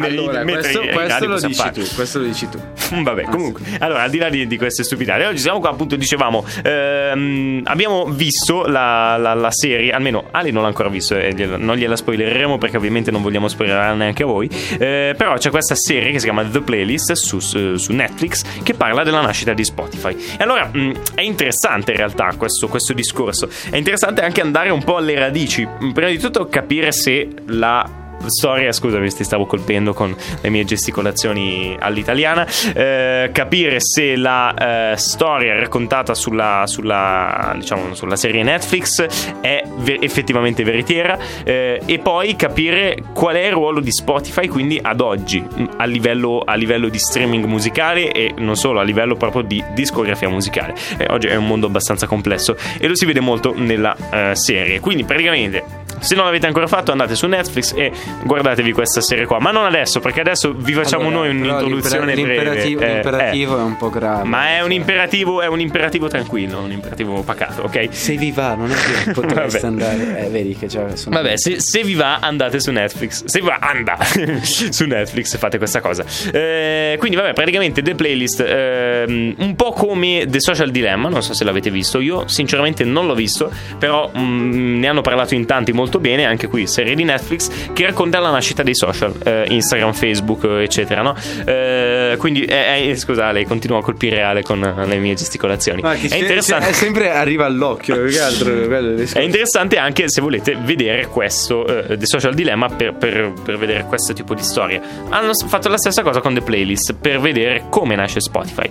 allora, 0.00 0.42
questo, 0.42 0.80
questo, 0.80 1.26
lo 1.26 1.38
tu, 1.38 1.94
questo, 1.94 2.18
lo 2.18 2.24
dici 2.24 2.48
tu, 2.48 2.60
Vabbè, 3.02 3.24
ah, 3.24 3.28
comunque, 3.28 3.64
sì. 3.64 3.76
allora, 3.78 4.02
al 4.02 4.10
di 4.10 4.18
là 4.18 4.28
di, 4.28 4.46
di 4.46 4.58
queste 4.58 4.84
stupidate, 4.84 5.26
oggi 5.26 5.38
siamo 5.38 5.60
qua 5.60 5.70
appunto 5.70 5.96
dicevamo, 6.00 6.44
ehm, 6.64 7.60
abbiamo 7.64 8.06
visto 8.06 8.66
la, 8.66 9.16
la- 9.16 9.34
la 9.34 9.50
serie, 9.50 9.92
almeno 9.92 10.24
Ali 10.30 10.50
non 10.50 10.62
l'ha 10.62 10.68
ancora 10.68 10.88
visto, 10.88 11.14
e 11.16 11.32
gliela- 11.34 11.56
non 11.58 11.76
gliela 11.76 11.94
spoilereremo 11.96 12.58
perché 12.58 12.76
ovviamente 12.78 13.10
non 13.10 13.22
vogliamo 13.22 13.46
spoilerare 13.48 13.94
neanche 13.94 14.22
a 14.22 14.26
voi, 14.26 14.48
eh, 14.78 15.14
però 15.16 15.34
c'è 15.34 15.50
questa 15.50 15.74
serie 15.74 16.10
che 16.10 16.18
si 16.18 16.24
chiama 16.24 16.44
The 16.44 16.60
Playlist 16.62 17.12
su, 17.12 17.38
su- 17.38 17.76
su 17.76 17.92
Netflix 17.92 18.42
che 18.62 18.74
parla 18.74 19.02
della 19.04 19.20
nascita 19.20 19.52
di 19.52 19.64
Spotify. 19.64 20.12
E 20.38 20.42
allora 20.42 20.68
mh, 20.72 20.92
è 21.14 21.20
interessante 21.20 21.90
in 21.92 21.98
realtà 21.98 22.32
questo, 22.36 22.68
questo 22.68 22.92
discorso, 22.92 23.48
è 23.70 23.76
interessante 23.76 24.22
anche 24.22 24.40
andare 24.40 24.70
un 24.70 24.82
po' 24.82 24.96
alle 24.96 25.14
radici, 25.18 25.66
prima 25.92 26.08
di 26.08 26.18
tutto 26.18 26.46
capire 26.46 26.92
se 26.92 27.28
la 27.46 27.99
storia, 28.26 28.72
scusami, 28.72 29.08
ti 29.10 29.24
stavo 29.24 29.46
colpendo 29.46 29.92
con 29.92 30.14
le 30.40 30.48
mie 30.50 30.64
gesticolazioni 30.64 31.76
all'italiana. 31.78 32.46
eh, 32.74 33.30
capire 33.32 33.80
se 33.80 34.16
la 34.16 34.92
eh, 34.92 34.96
storia 34.96 35.58
raccontata 35.58 36.14
sulla, 36.14 36.64
sulla, 36.66 37.54
diciamo, 37.56 37.94
sulla 37.94 38.16
serie 38.16 38.42
Netflix 38.42 39.06
è 39.40 39.62
ve- 39.78 39.98
effettivamente 40.00 40.64
veritiera 40.64 41.18
eh, 41.44 41.80
e 41.84 41.98
poi 41.98 42.36
capire 42.36 42.96
qual 43.12 43.36
è 43.36 43.46
il 43.46 43.52
ruolo 43.52 43.80
di 43.80 43.90
Spotify 43.90 44.48
quindi 44.48 44.78
ad 44.80 45.00
oggi 45.00 45.40
mh, 45.40 45.70
a 45.76 45.84
livello, 45.84 46.42
a 46.44 46.54
livello 46.54 46.88
di 46.88 46.98
streaming 46.98 47.44
musicale 47.44 48.12
e 48.12 48.34
non 48.38 48.56
solo 48.56 48.80
a 48.80 48.82
livello 48.82 49.16
proprio 49.16 49.42
di 49.42 49.62
discografia 49.72 50.28
musicale. 50.28 50.74
Eh, 50.98 51.06
oggi 51.10 51.26
è 51.28 51.36
un 51.36 51.46
mondo 51.46 51.66
abbastanza 51.66 52.06
complesso 52.06 52.56
e 52.78 52.86
lo 52.86 52.94
si 52.94 53.06
vede 53.06 53.20
molto 53.20 53.54
nella 53.56 53.96
eh, 54.10 54.36
serie. 54.36 54.80
Quindi 54.80 55.04
praticamente 55.04 55.78
se 56.00 56.14
non 56.14 56.24
l'avete 56.24 56.46
ancora 56.46 56.66
fatto 56.66 56.92
andate 56.92 57.14
su 57.14 57.26
Netflix 57.26 57.74
e 57.76 57.92
guardatevi 58.22 58.72
questa 58.72 59.00
serie 59.00 59.26
qua. 59.26 59.38
Ma 59.40 59.50
non 59.50 59.64
adesso, 59.64 60.00
perché 60.00 60.20
adesso 60.20 60.52
vi 60.56 60.72
facciamo 60.72 61.08
Allora, 61.08 61.28
noi 61.28 61.36
un'introduzione 61.36 62.14
l'impera- 62.14 62.50
breve. 62.50 62.64
l'imperativo, 62.66 62.80
Eh, 62.82 62.92
l'imperativo 62.94 63.56
eh. 63.56 63.60
è 63.60 63.62
un 63.62 63.76
po' 63.76 63.90
grave. 63.90 64.28
Ma 64.28 64.48
è 64.48 64.60
un 64.60 64.68
cioè. 64.68 64.78
imperativo, 64.78 65.40
è 65.42 65.46
un 65.46 65.60
imperativo 65.60 66.08
tranquillo, 66.08 66.60
un 66.60 66.72
imperativo 66.72 67.22
pacato, 67.22 67.62
ok? 67.62 67.88
Se 67.90 68.16
vi 68.16 68.30
va, 68.32 68.54
non 68.54 68.70
è 68.70 68.74
che 68.74 69.10
potreste 69.18 69.66
andare. 69.66 70.26
Eh, 70.26 70.28
vedi 70.28 70.54
che 70.56 70.66
già 70.66 70.94
sono. 70.96 71.16
Vabbè, 71.16 71.36
se, 71.36 71.60
se 71.60 71.82
vi 71.82 71.94
va, 71.94 72.18
andate 72.20 72.60
su 72.60 72.70
Netflix. 72.70 73.24
Se 73.24 73.40
vi 73.40 73.46
va, 73.46 73.58
andate 73.60 74.40
su 74.44 74.84
Netflix, 74.86 75.36
fate 75.38 75.58
questa 75.58 75.80
cosa. 75.80 76.04
Eh, 76.32 76.96
quindi, 76.98 77.16
vabbè, 77.16 77.32
praticamente 77.32 77.82
The 77.82 77.94
Playlist, 77.94 78.44
ehm, 78.46 79.34
un 79.38 79.54
po' 79.56 79.72
come 79.72 80.26
The 80.28 80.40
Social 80.40 80.70
Dilemma. 80.70 81.08
Non 81.08 81.22
so 81.22 81.32
se 81.32 81.44
l'avete 81.44 81.70
visto. 81.70 82.00
Io, 82.00 82.26
sinceramente, 82.28 82.84
non 82.84 83.06
l'ho 83.06 83.14
visto. 83.14 83.50
Però 83.78 84.10
mm, 84.16 84.78
ne 84.78 84.88
hanno 84.88 85.00
parlato 85.00 85.34
in 85.34 85.46
tanti 85.46 85.72
molto 85.72 85.98
bene. 85.98 86.24
Anche 86.26 86.48
qui, 86.48 86.66
serie 86.66 86.94
di 86.94 87.04
Netflix 87.04 87.48
che 87.72 87.86
racconta 87.86 87.99
la 88.08 88.30
nascita 88.30 88.62
dei 88.62 88.74
social, 88.74 89.12
eh, 89.24 89.44
Instagram, 89.48 89.92
Facebook, 89.92 90.44
eccetera. 90.44 91.02
No? 91.02 91.14
Eh, 91.44 92.14
quindi, 92.18 92.44
eh, 92.44 92.90
eh, 92.90 92.96
scusa, 92.96 93.30
lei 93.32 93.44
continua 93.44 93.78
a 93.78 93.82
colpire 93.82 94.22
Ale 94.22 94.42
con 94.42 94.62
eh, 94.62 94.86
le 94.86 94.96
mie 94.96 95.14
gesticolazioni. 95.14 95.82
Ma 95.82 95.94
che 95.94 96.08
è 96.08 96.16
interessante. 96.16 96.66
se- 96.66 96.72
sempre 96.74 97.10
arriva 97.10 97.46
all'occhio. 97.46 97.94
altro, 97.94 98.50
del 98.54 99.08
È 99.12 99.20
interessante 99.20 99.76
anche 99.78 100.08
se 100.08 100.20
volete 100.20 100.56
vedere 100.58 101.06
questo 101.06 101.66
eh, 101.66 101.96
The 101.96 102.06
Social 102.06 102.34
Dilemma 102.34 102.68
per, 102.68 102.94
per- 102.94 103.32
per 103.44 103.58
vedere 103.58 103.84
questo 103.84 104.12
tipo 104.12 104.34
di 104.34 104.42
storia. 104.42 104.80
Hanno 105.08 105.32
fatto 105.46 105.68
la 105.68 105.78
stessa 105.78 106.02
cosa 106.02 106.20
con 106.20 106.34
The 106.34 106.42
Playlist 106.42 106.94
per 106.94 107.20
vedere 107.20 107.64
come 107.68 107.94
nasce 107.96 108.20
Spotify. 108.20 108.70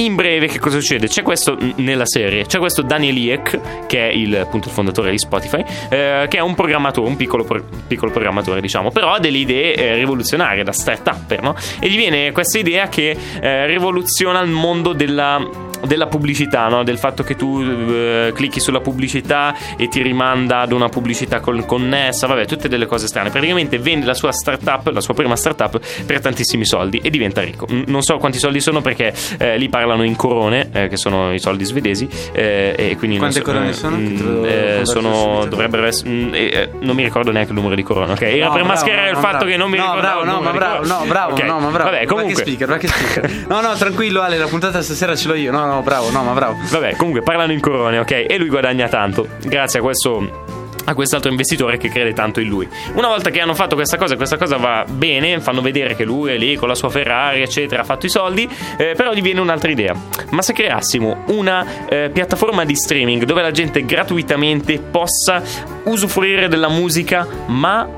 In 0.00 0.14
breve, 0.14 0.46
che 0.46 0.58
cosa 0.58 0.80
succede? 0.80 1.08
C'è 1.08 1.20
questo 1.20 1.58
nella 1.76 2.06
serie, 2.06 2.46
c'è 2.46 2.58
questo 2.58 2.80
Daniel 2.80 3.32
Ek, 3.32 3.86
che 3.86 4.08
è 4.08 4.10
il, 4.10 4.34
appunto, 4.34 4.68
il 4.68 4.74
fondatore 4.74 5.10
di 5.10 5.18
Spotify, 5.18 5.62
eh, 5.90 6.26
che 6.26 6.38
è 6.38 6.40
un 6.40 6.54
programmatore, 6.54 7.06
un 7.06 7.16
piccolo, 7.16 7.44
pro- 7.44 7.62
piccolo 7.86 8.10
programmatore, 8.10 8.62
diciamo, 8.62 8.90
però 8.90 9.12
ha 9.12 9.18
delle 9.18 9.36
idee 9.36 9.74
eh, 9.74 9.94
rivoluzionarie 9.96 10.64
da 10.64 10.72
start-upper, 10.72 11.42
no? 11.42 11.54
E 11.78 11.90
gli 11.90 11.96
viene 11.96 12.32
questa 12.32 12.58
idea 12.58 12.88
che 12.88 13.14
eh, 13.42 13.66
rivoluziona 13.66 14.40
il 14.40 14.48
mondo 14.48 14.94
della 14.94 15.68
della 15.86 16.06
pubblicità, 16.06 16.68
no? 16.68 16.82
del 16.84 16.98
fatto 16.98 17.22
che 17.22 17.36
tu 17.36 17.60
eh, 17.62 18.32
clicchi 18.34 18.60
sulla 18.60 18.80
pubblicità 18.80 19.54
e 19.76 19.88
ti 19.88 20.02
rimanda 20.02 20.60
ad 20.60 20.72
una 20.72 20.88
pubblicità 20.88 21.40
col- 21.40 21.64
connessa, 21.66 22.26
vabbè, 22.26 22.46
tutte 22.46 22.68
delle 22.68 22.86
cose 22.86 23.06
strane. 23.06 23.30
Praticamente 23.30 23.78
vende 23.78 24.06
la 24.06 24.14
sua 24.14 24.32
startup, 24.32 24.88
la 24.92 25.00
sua 25.00 25.14
prima 25.14 25.36
startup, 25.36 25.78
per 26.04 26.20
tantissimi 26.20 26.64
soldi 26.66 26.98
e 27.02 27.10
diventa 27.10 27.40
ricco. 27.40 27.66
Mm, 27.70 27.82
Non 27.86 28.02
so 28.02 28.16
quanti 28.18 28.38
soldi 28.38 28.60
sono 28.60 28.80
perché 28.80 29.12
eh, 29.38 29.56
lì 29.58 29.68
parlano 29.68 30.02
in 30.04 30.16
corone, 30.16 30.68
eh, 30.72 30.88
che 30.88 30.96
sono 30.96 31.32
i 31.32 31.38
soldi 31.38 31.64
svedesi, 31.64 32.08
eh, 32.32 32.74
e 32.76 32.96
quindi 32.96 33.18
Quante 33.18 33.38
so- 33.38 33.44
corone 33.44 33.68
eh, 33.70 33.72
sono? 33.72 33.96
Lo 33.96 34.02
mm, 34.40 34.44
eh, 34.44 34.80
sono 34.84 35.44
dovrebbero 35.48 35.86
essere 35.86 36.10
mm, 36.10 36.34
eh, 36.34 36.70
non 36.80 36.94
mi 36.96 37.02
ricordo 37.02 37.30
neanche 37.32 37.50
il 37.50 37.56
numero 37.56 37.74
di 37.74 37.82
corone, 37.82 38.12
ok? 38.12 38.22
Era 38.22 38.46
No, 38.46 38.52
per 38.52 38.62
bravo, 38.62 38.66
mascherare 38.68 39.02
no, 39.02 39.08
il 39.10 39.14
no, 39.14 39.20
fatto 39.20 39.36
bravo. 39.36 39.50
che 39.50 39.56
non 39.56 39.70
mi 39.70 39.76
no, 39.76 39.82
ricordavo 39.84 40.20
bravo, 40.20 40.20
il 40.20 40.26
no, 40.26 40.32
ma 40.32 40.36
numero 40.50 40.52
di 40.52 40.58
bravo, 40.58 40.86
no, 40.86 41.08
bravo, 41.08 41.32
Ok. 41.32 41.42
no, 41.42 41.58
ma 41.60 41.68
bravo. 41.68 41.90
Vabbè, 41.90 42.06
comunque 42.06 42.34
che 42.34 42.40
speaker, 42.40 42.78
speaker. 42.88 43.30
No, 43.48 43.60
no, 43.60 43.74
tranquillo, 43.74 44.20
Ale, 44.22 44.36
la 44.38 44.46
puntata 44.46 44.82
stasera 44.82 45.14
ce 45.16 45.28
l'ho 45.28 45.34
io. 45.34 45.50
No, 45.52 45.66
no, 45.70 45.82
bravo, 45.82 46.10
no, 46.10 46.22
ma 46.22 46.32
bravo. 46.32 46.56
Vabbè, 46.68 46.96
comunque 46.96 47.22
parlano 47.22 47.52
in 47.52 47.60
corone, 47.60 47.98
ok? 47.98 48.26
E 48.28 48.38
lui 48.38 48.48
guadagna 48.48 48.88
tanto 48.88 49.26
grazie 49.44 49.78
a 49.78 49.82
questo 49.82 50.58
a 50.84 50.94
quest'altro 50.94 51.30
investitore 51.30 51.76
che 51.76 51.88
crede 51.88 52.12
tanto 52.12 52.40
in 52.40 52.48
lui. 52.48 52.68
Una 52.94 53.06
volta 53.06 53.30
che 53.30 53.40
hanno 53.40 53.54
fatto 53.54 53.76
questa 53.76 53.96
cosa, 53.96 54.16
questa 54.16 54.36
cosa 54.36 54.56
va 54.56 54.84
bene, 54.88 55.40
fanno 55.40 55.60
vedere 55.60 55.94
che 55.94 56.04
lui 56.04 56.32
è 56.32 56.36
lì 56.36 56.56
con 56.56 56.68
la 56.68 56.74
sua 56.74 56.88
Ferrari, 56.88 57.42
eccetera, 57.42 57.82
ha 57.82 57.84
fatto 57.84 58.06
i 58.06 58.08
soldi, 58.08 58.48
eh, 58.76 58.94
però 58.96 59.12
gli 59.12 59.22
viene 59.22 59.40
un'altra 59.40 59.70
idea. 59.70 59.94
Ma 60.30 60.42
se 60.42 60.52
creassimo 60.52 61.24
una 61.26 61.86
eh, 61.88 62.10
piattaforma 62.12 62.64
di 62.64 62.74
streaming 62.74 63.24
dove 63.24 63.42
la 63.42 63.52
gente 63.52 63.84
gratuitamente 63.84 64.78
possa 64.78 65.42
usufruire 65.84 66.48
della 66.48 66.68
musica, 66.68 67.26
ma 67.46 67.88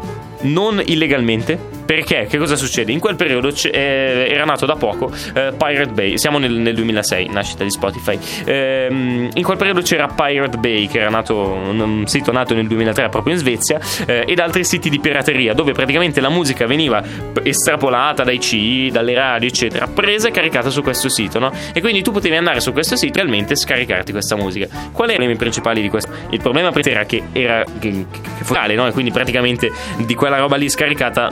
non 0.42 0.82
illegalmente? 0.84 1.81
Perché? 1.84 2.26
Che 2.28 2.38
cosa 2.38 2.56
succede? 2.56 2.92
In 2.92 3.00
quel 3.00 3.16
periodo 3.16 3.50
c'è- 3.50 3.70
eh, 3.72 4.28
era 4.30 4.44
nato 4.44 4.66
da 4.66 4.76
poco 4.76 5.10
eh, 5.34 5.52
Pirate 5.56 5.90
Bay, 5.92 6.16
siamo 6.18 6.38
nel, 6.38 6.52
nel 6.52 6.74
2006, 6.74 7.28
nascita 7.28 7.64
di 7.64 7.70
Spotify. 7.70 8.18
Ehm, 8.44 9.30
in 9.34 9.42
quel 9.42 9.56
periodo 9.56 9.80
c'era 9.80 10.06
Pirate 10.08 10.56
Bay, 10.58 10.86
che 10.86 11.00
era 11.00 11.10
nato, 11.10 11.36
un, 11.38 11.80
un 11.80 12.06
sito 12.06 12.32
nato 12.32 12.54
nel 12.54 12.66
2003 12.66 13.08
proprio 13.08 13.34
in 13.34 13.38
Svezia, 13.40 13.80
eh, 14.06 14.24
ed 14.26 14.38
altri 14.38 14.64
siti 14.64 14.88
di 14.88 15.00
pirateria, 15.00 15.54
dove 15.54 15.72
praticamente 15.72 16.20
la 16.20 16.30
musica 16.30 16.66
veniva 16.66 17.02
estrapolata 17.42 18.22
dai 18.22 18.40
CI, 18.40 18.90
dalle 18.92 19.14
radio, 19.14 19.48
eccetera, 19.48 19.86
presa 19.86 20.28
e 20.28 20.30
caricata 20.30 20.70
su 20.70 20.82
questo 20.82 21.08
sito, 21.08 21.38
no? 21.38 21.52
E 21.72 21.80
quindi 21.80 22.02
tu 22.02 22.12
potevi 22.12 22.36
andare 22.36 22.60
su 22.60 22.72
questo 22.72 22.96
sito 22.96 23.18
e 23.18 23.22
realmente 23.22 23.56
scaricarti 23.56 24.12
questa 24.12 24.36
musica. 24.36 24.66
Qual 24.92 25.08
erano 25.08 25.24
i 25.24 25.32
problemi 25.32 25.36
principali 25.36 25.80
di 25.82 25.88
questo? 25.88 26.10
Il 26.30 26.40
problema 26.40 26.70
era 26.72 27.04
che 27.04 27.22
era 27.32 27.64
che, 27.64 27.90
che, 28.10 28.20
che 28.38 28.44
focale, 28.44 28.74
no? 28.74 28.86
E 28.86 28.92
quindi 28.92 29.10
praticamente 29.10 29.70
di 29.98 30.14
quella 30.14 30.38
roba 30.38 30.56
lì 30.56 30.68
scaricata 30.68 31.28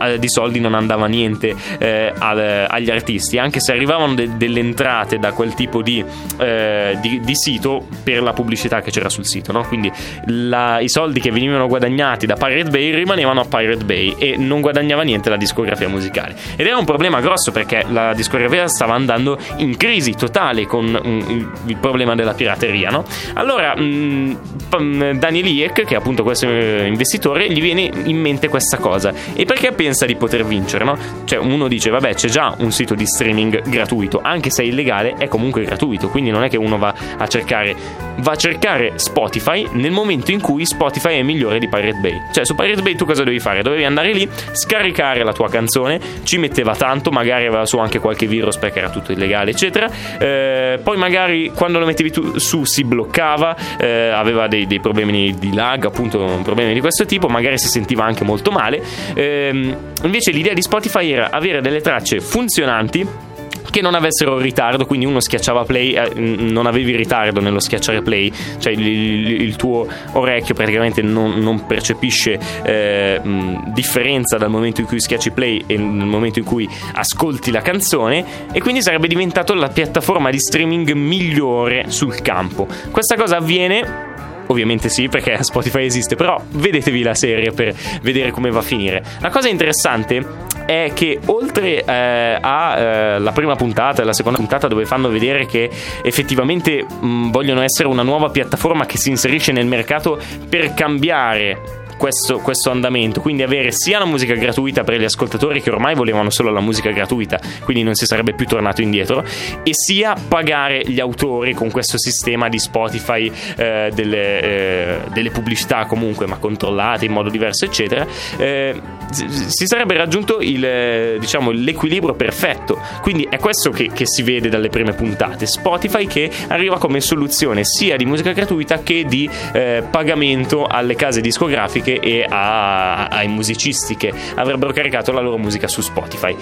eh, 0.00 0.18
di 0.18 0.28
soldi 0.28 0.60
non 0.60 0.74
andava 0.74 1.06
niente 1.06 1.54
eh, 1.78 2.12
al- 2.16 2.66
agli 2.68 2.90
artisti, 2.90 3.38
anche 3.38 3.60
se 3.60 3.72
arrivavano 3.72 4.14
de- 4.14 4.36
delle 4.36 4.60
entrate 4.60 5.18
da 5.18 5.32
quel 5.32 5.54
tipo 5.54 5.82
di, 5.82 6.04
eh, 6.38 6.96
di- 7.00 7.20
di 7.20 7.34
sito 7.36 7.86
per 8.02 8.22
la 8.22 8.32
pubblicità 8.32 8.80
che 8.80 8.90
c'era 8.90 9.08
sul 9.08 9.24
sito. 9.26 9.52
no? 9.52 9.62
Quindi 9.66 9.90
la- 10.26 10.80
i 10.80 10.88
soldi 10.88 11.20
che 11.20 11.30
venivano 11.30 11.66
guadagnati 11.66 12.26
da 12.26 12.34
Pirate 12.34 12.70
Bay 12.70 12.92
rimanevano 12.94 13.40
a 13.40 13.44
Pirate 13.44 13.84
Bay 13.84 14.14
e 14.18 14.36
non 14.36 14.60
guadagnava 14.60 15.02
niente 15.02 15.28
la 15.30 15.36
discografia 15.36 15.88
musicale. 15.88 16.34
Ed 16.56 16.66
era 16.66 16.76
un 16.76 16.84
problema 16.84 17.20
grosso 17.20 17.52
perché 17.52 17.84
la 17.88 18.12
discografia 18.14 18.66
stava 18.68 18.94
andando 18.94 19.38
in 19.58 19.76
crisi 19.76 20.14
totale 20.14 20.66
con 20.66 20.84
mm, 20.86 21.20
il, 21.66 21.76
problema 21.76 22.14
della 22.14 22.34
pirateria. 22.34 22.90
no? 22.90 23.04
Allora 23.34 23.74
mh, 23.76 24.38
p- 24.68 25.10
Daniel 25.12 25.46
Iek, 25.46 25.84
che 25.84 25.94
è 25.94 25.96
appunto 25.96 26.22
questo 26.22 26.46
eh, 26.48 26.86
investitore, 26.86 27.50
gli 27.50 27.60
viene 27.60 27.90
in 28.04 28.18
mente 28.18 28.48
questa 28.48 28.76
cosa. 28.78 29.12
E 29.34 29.44
perché 29.44 29.72
pensa 29.86 30.04
di 30.04 30.16
poter 30.16 30.44
vincere? 30.44 30.84
No? 30.84 30.98
Cioè 31.24 31.38
uno 31.38 31.68
dice, 31.68 31.90
vabbè, 31.90 32.14
c'è 32.14 32.28
già 32.28 32.52
un 32.58 32.72
sito 32.72 32.94
di 32.94 33.06
streaming 33.06 33.62
gratuito, 33.68 34.20
anche 34.20 34.50
se 34.50 34.64
è 34.64 34.66
illegale, 34.66 35.14
è 35.16 35.28
comunque 35.28 35.62
gratuito, 35.62 36.08
quindi 36.08 36.30
non 36.30 36.42
è 36.42 36.48
che 36.48 36.56
uno 36.56 36.76
va 36.76 36.92
a 37.16 37.26
cercare, 37.28 37.76
va 38.16 38.32
a 38.32 38.36
cercare 38.36 38.94
Spotify 38.96 39.68
nel 39.72 39.92
momento 39.92 40.32
in 40.32 40.40
cui 40.40 40.66
Spotify 40.66 41.18
è 41.18 41.22
migliore 41.22 41.60
di 41.60 41.68
Pirate 41.68 41.98
Bay. 42.00 42.20
Cioè 42.32 42.44
su 42.44 42.56
Pirate 42.56 42.82
Bay 42.82 42.96
tu 42.96 43.04
cosa 43.04 43.22
dovevi 43.22 43.38
fare? 43.38 43.62
Dovevi 43.62 43.84
andare 43.84 44.12
lì, 44.12 44.28
scaricare 44.52 45.22
la 45.22 45.32
tua 45.32 45.48
canzone, 45.48 46.00
ci 46.24 46.38
metteva 46.38 46.74
tanto, 46.74 47.10
magari 47.10 47.46
aveva 47.46 47.64
su 47.64 47.78
anche 47.78 48.00
qualche 48.00 48.26
virus 48.26 48.56
perché 48.56 48.80
era 48.80 48.90
tutto 48.90 49.12
illegale, 49.12 49.52
eccetera. 49.52 49.88
Eh, 50.18 50.80
poi 50.82 50.96
magari 50.96 51.52
quando 51.54 51.78
lo 51.78 51.86
mettevi 51.86 52.10
tu 52.10 52.38
su 52.38 52.64
si 52.64 52.82
bloccava, 52.82 53.56
eh, 53.78 54.08
aveva 54.08 54.48
dei, 54.48 54.66
dei 54.66 54.80
problemi 54.80 55.32
di 55.38 55.54
lag, 55.54 55.84
appunto 55.84 56.40
problemi 56.42 56.74
di 56.74 56.80
questo 56.80 57.06
tipo, 57.06 57.28
magari 57.28 57.56
si 57.56 57.68
sentiva 57.68 58.04
anche 58.04 58.24
molto 58.24 58.50
male. 58.50 58.82
Ehm, 59.14 59.75
invece 60.02 60.30
l'idea 60.30 60.52
di 60.52 60.62
Spotify 60.62 61.10
era 61.10 61.30
avere 61.30 61.60
delle 61.60 61.80
tracce 61.80 62.20
funzionanti 62.20 63.24
che 63.68 63.82
non 63.82 63.94
avessero 63.94 64.38
ritardo, 64.38 64.86
quindi 64.86 65.04
uno 65.04 65.20
schiacciava 65.20 65.64
play, 65.64 65.92
eh, 65.92 66.10
non 66.14 66.64
avevi 66.66 66.96
ritardo 66.96 67.40
nello 67.40 67.58
schiacciare 67.58 68.00
play, 68.00 68.32
cioè 68.58 68.72
il, 68.72 68.86
il- 68.86 69.40
il 69.42 69.56
tuo 69.56 69.86
orecchio 70.12 70.54
praticamente 70.54 71.02
non, 71.02 71.32
non 71.40 71.66
percepisce 71.66 72.38
eh, 72.62 73.20
differenza 73.66 74.38
dal 74.38 74.48
momento 74.48 74.80
in 74.80 74.86
cui 74.86 74.98
schiacci 74.98 75.30
play 75.32 75.64
e 75.66 75.76
nel 75.76 76.06
momento 76.06 76.38
in 76.38 76.46
cui 76.46 76.66
ascolti 76.94 77.50
la 77.50 77.60
canzone 77.60 78.24
e 78.50 78.60
quindi 78.60 78.80
sarebbe 78.80 79.08
diventato 79.08 79.52
la 79.52 79.68
piattaforma 79.68 80.30
di 80.30 80.38
streaming 80.38 80.92
migliore 80.92 81.86
sul 81.88 82.22
campo. 82.22 82.66
Questa 82.90 83.16
cosa 83.16 83.36
avviene 83.38 84.14
Ovviamente 84.48 84.88
sì, 84.88 85.08
perché 85.08 85.42
Spotify 85.44 85.84
esiste, 85.84 86.14
però 86.16 86.40
vedetevi 86.50 87.02
la 87.02 87.14
serie 87.14 87.52
per 87.52 87.74
vedere 88.02 88.30
come 88.30 88.50
va 88.50 88.60
a 88.60 88.62
finire. 88.62 89.02
La 89.20 89.30
cosa 89.30 89.48
interessante 89.48 90.44
è 90.66 90.90
che 90.94 91.20
oltre 91.26 91.84
eh, 91.84 92.38
alla 92.40 93.32
prima 93.32 93.54
puntata 93.54 94.00
e 94.00 94.02
alla 94.02 94.12
seconda 94.12 94.38
puntata 94.38 94.66
dove 94.66 94.84
fanno 94.84 95.08
vedere 95.08 95.46
che 95.46 95.70
effettivamente 96.02 96.84
mh, 96.84 97.30
vogliono 97.30 97.62
essere 97.62 97.88
una 97.88 98.02
nuova 98.02 98.30
piattaforma 98.30 98.84
che 98.84 98.98
si 98.98 99.10
inserisce 99.10 99.52
nel 99.52 99.66
mercato 99.66 100.18
per 100.48 100.74
cambiare 100.74 101.84
questo, 101.96 102.38
questo 102.38 102.70
andamento, 102.70 103.20
quindi 103.20 103.42
avere 103.42 103.72
sia 103.72 103.98
la 103.98 104.04
musica 104.04 104.34
gratuita 104.34 104.84
per 104.84 105.00
gli 105.00 105.04
ascoltatori 105.04 105.60
che 105.60 105.70
ormai 105.70 105.94
volevano 105.94 106.30
solo 106.30 106.50
la 106.50 106.60
musica 106.60 106.90
gratuita, 106.90 107.40
quindi 107.62 107.82
non 107.82 107.94
si 107.94 108.06
sarebbe 108.06 108.34
più 108.34 108.46
tornato 108.46 108.82
indietro, 108.82 109.24
e 109.62 109.70
sia 109.72 110.14
pagare 110.28 110.82
gli 110.86 111.00
autori 111.00 111.54
con 111.54 111.70
questo 111.70 111.98
sistema 111.98 112.48
di 112.48 112.58
Spotify 112.58 113.30
eh, 113.56 113.90
delle, 113.94 114.40
eh, 114.40 114.98
delle 115.12 115.30
pubblicità 115.30 115.86
comunque, 115.86 116.26
ma 116.26 116.36
controllate 116.36 117.04
in 117.04 117.12
modo 117.12 117.28
diverso, 117.30 117.64
eccetera, 117.64 118.06
eh, 118.36 118.80
si 119.10 119.66
sarebbe 119.66 119.96
raggiunto 119.96 120.40
il, 120.40 120.64
eh, 120.64 121.16
diciamo, 121.18 121.50
l'equilibrio 121.50 122.14
perfetto. 122.14 122.80
Quindi 123.00 123.26
è 123.30 123.38
questo 123.38 123.70
che, 123.70 123.90
che 123.92 124.06
si 124.06 124.22
vede 124.22 124.48
dalle 124.48 124.68
prime 124.68 124.92
puntate. 124.92 125.46
Spotify 125.46 126.06
che 126.06 126.30
arriva 126.48 126.78
come 126.78 127.00
soluzione 127.00 127.64
sia 127.64 127.96
di 127.96 128.04
musica 128.04 128.32
gratuita 128.32 128.82
che 128.82 129.04
di 129.04 129.28
eh, 129.52 129.82
pagamento 129.88 130.66
alle 130.66 130.94
case 130.94 131.20
discografiche 131.20 131.85
e 131.94 132.26
a- 132.28 133.06
ai 133.06 133.28
musicisti 133.28 133.96
che 133.96 134.12
avrebbero 134.34 134.72
caricato 134.72 135.12
la 135.12 135.20
loro 135.20 135.38
musica 135.38 135.68
su 135.68 135.80
Spotify. 135.80 136.36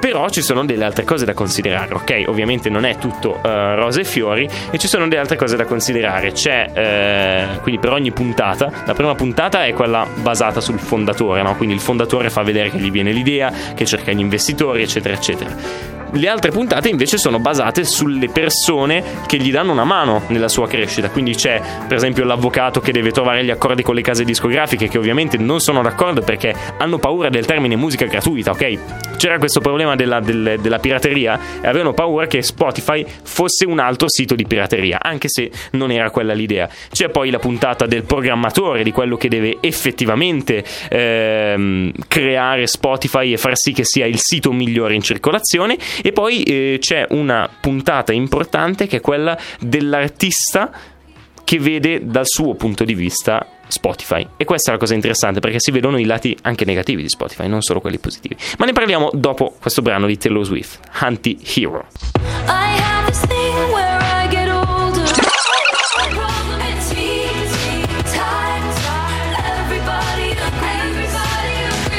Però 0.00 0.28
ci 0.28 0.42
sono 0.42 0.66
delle 0.66 0.84
altre 0.84 1.04
cose 1.04 1.24
da 1.24 1.32
considerare, 1.32 1.94
ok? 1.94 2.24
Ovviamente 2.26 2.68
non 2.68 2.84
è 2.84 2.98
tutto 2.98 3.40
eh, 3.42 3.74
rose 3.74 4.02
e 4.02 4.04
fiori 4.04 4.46
e 4.70 4.76
ci 4.76 4.86
sono 4.86 5.08
delle 5.08 5.22
altre 5.22 5.36
cose 5.36 5.56
da 5.56 5.64
considerare. 5.64 6.32
C'è, 6.32 6.70
eh, 6.74 7.60
quindi 7.62 7.80
per 7.80 7.92
ogni 7.92 8.10
puntata, 8.12 8.70
la 8.84 8.92
prima 8.92 9.14
puntata 9.14 9.64
è 9.64 9.72
quella 9.72 10.06
basata 10.14 10.60
sul 10.60 10.78
fondatore, 10.78 11.40
no? 11.40 11.56
Quindi 11.56 11.74
il 11.74 11.80
fondatore 11.80 12.28
fa 12.28 12.42
vedere 12.42 12.68
che 12.68 12.76
gli 12.76 12.90
viene 12.90 13.12
l'idea, 13.12 13.50
che 13.74 13.86
cerca 13.86 14.12
gli 14.12 14.20
investitori, 14.20 14.82
eccetera, 14.82 15.14
eccetera. 15.14 15.93
Le 16.12 16.28
altre 16.28 16.50
puntate 16.52 16.88
invece 16.88 17.18
sono 17.18 17.40
basate 17.40 17.84
sulle 17.84 18.28
persone 18.28 19.02
che 19.26 19.36
gli 19.36 19.50
danno 19.50 19.72
una 19.72 19.84
mano 19.84 20.22
nella 20.28 20.48
sua 20.48 20.68
crescita. 20.68 21.10
Quindi 21.10 21.34
c'è, 21.34 21.60
per 21.88 21.96
esempio, 21.96 22.24
l'avvocato 22.24 22.80
che 22.80 22.92
deve 22.92 23.10
trovare 23.10 23.44
gli 23.44 23.50
accordi 23.50 23.82
con 23.82 23.96
le 23.96 24.00
case 24.02 24.24
discografiche, 24.24 24.86
che 24.86 24.96
ovviamente 24.96 25.36
non 25.38 25.60
sono 25.60 25.82
d'accordo 25.82 26.20
perché 26.20 26.54
hanno 26.78 26.98
paura 26.98 27.30
del 27.30 27.46
termine 27.46 27.74
musica 27.74 28.04
gratuita, 28.06 28.52
ok? 28.52 28.78
C'era 29.16 29.38
questo 29.38 29.60
problema 29.60 29.96
della, 29.96 30.20
del- 30.20 30.58
della 30.60 30.78
pirateria 30.78 31.38
e 31.60 31.66
avevano 31.66 31.94
paura 31.94 32.26
che 32.26 32.42
Spotify 32.42 33.04
fosse 33.22 33.64
un 33.64 33.80
altro 33.80 34.08
sito 34.08 34.34
di 34.36 34.46
pirateria, 34.46 34.98
anche 35.00 35.28
se 35.28 35.50
non 35.72 35.90
era 35.90 36.10
quella 36.10 36.32
l'idea. 36.32 36.68
C'è 36.92 37.08
poi 37.08 37.30
la 37.30 37.38
puntata 37.38 37.86
del 37.86 38.04
programmatore, 38.04 38.84
di 38.84 38.92
quello 38.92 39.16
che 39.16 39.28
deve 39.28 39.56
effettivamente 39.60 40.62
ehm, 40.90 41.92
creare 42.06 42.66
Spotify 42.66 43.32
e 43.32 43.36
far 43.36 43.56
sì 43.56 43.72
che 43.72 43.84
sia 43.84 44.06
il 44.06 44.18
sito 44.18 44.52
migliore 44.52 44.94
in 44.94 45.02
circolazione. 45.02 45.76
E 46.06 46.12
poi 46.12 46.42
eh, 46.42 46.76
c'è 46.80 47.06
una 47.10 47.48
puntata 47.48 48.12
importante 48.12 48.86
che 48.86 48.98
è 48.98 49.00
quella 49.00 49.38
dell'artista 49.58 50.70
che 51.42 51.58
vede 51.58 52.04
dal 52.04 52.26
suo 52.26 52.54
punto 52.56 52.84
di 52.84 52.92
vista 52.94 53.46
Spotify. 53.68 54.26
E 54.36 54.44
questa 54.44 54.68
è 54.68 54.74
la 54.74 54.78
cosa 54.78 54.92
interessante 54.92 55.40
perché 55.40 55.58
si 55.60 55.70
vedono 55.70 55.98
i 55.98 56.04
lati 56.04 56.36
anche 56.42 56.66
negativi 56.66 57.00
di 57.00 57.08
Spotify, 57.08 57.48
non 57.48 57.62
solo 57.62 57.80
quelli 57.80 57.96
positivi. 57.96 58.36
Ma 58.58 58.66
ne 58.66 58.72
parliamo 58.72 59.12
dopo 59.14 59.54
questo 59.58 59.80
brano 59.80 60.06
di 60.06 60.18
Taylor 60.18 60.44
Swift, 60.44 60.78
Anti-Hero. 60.92 61.86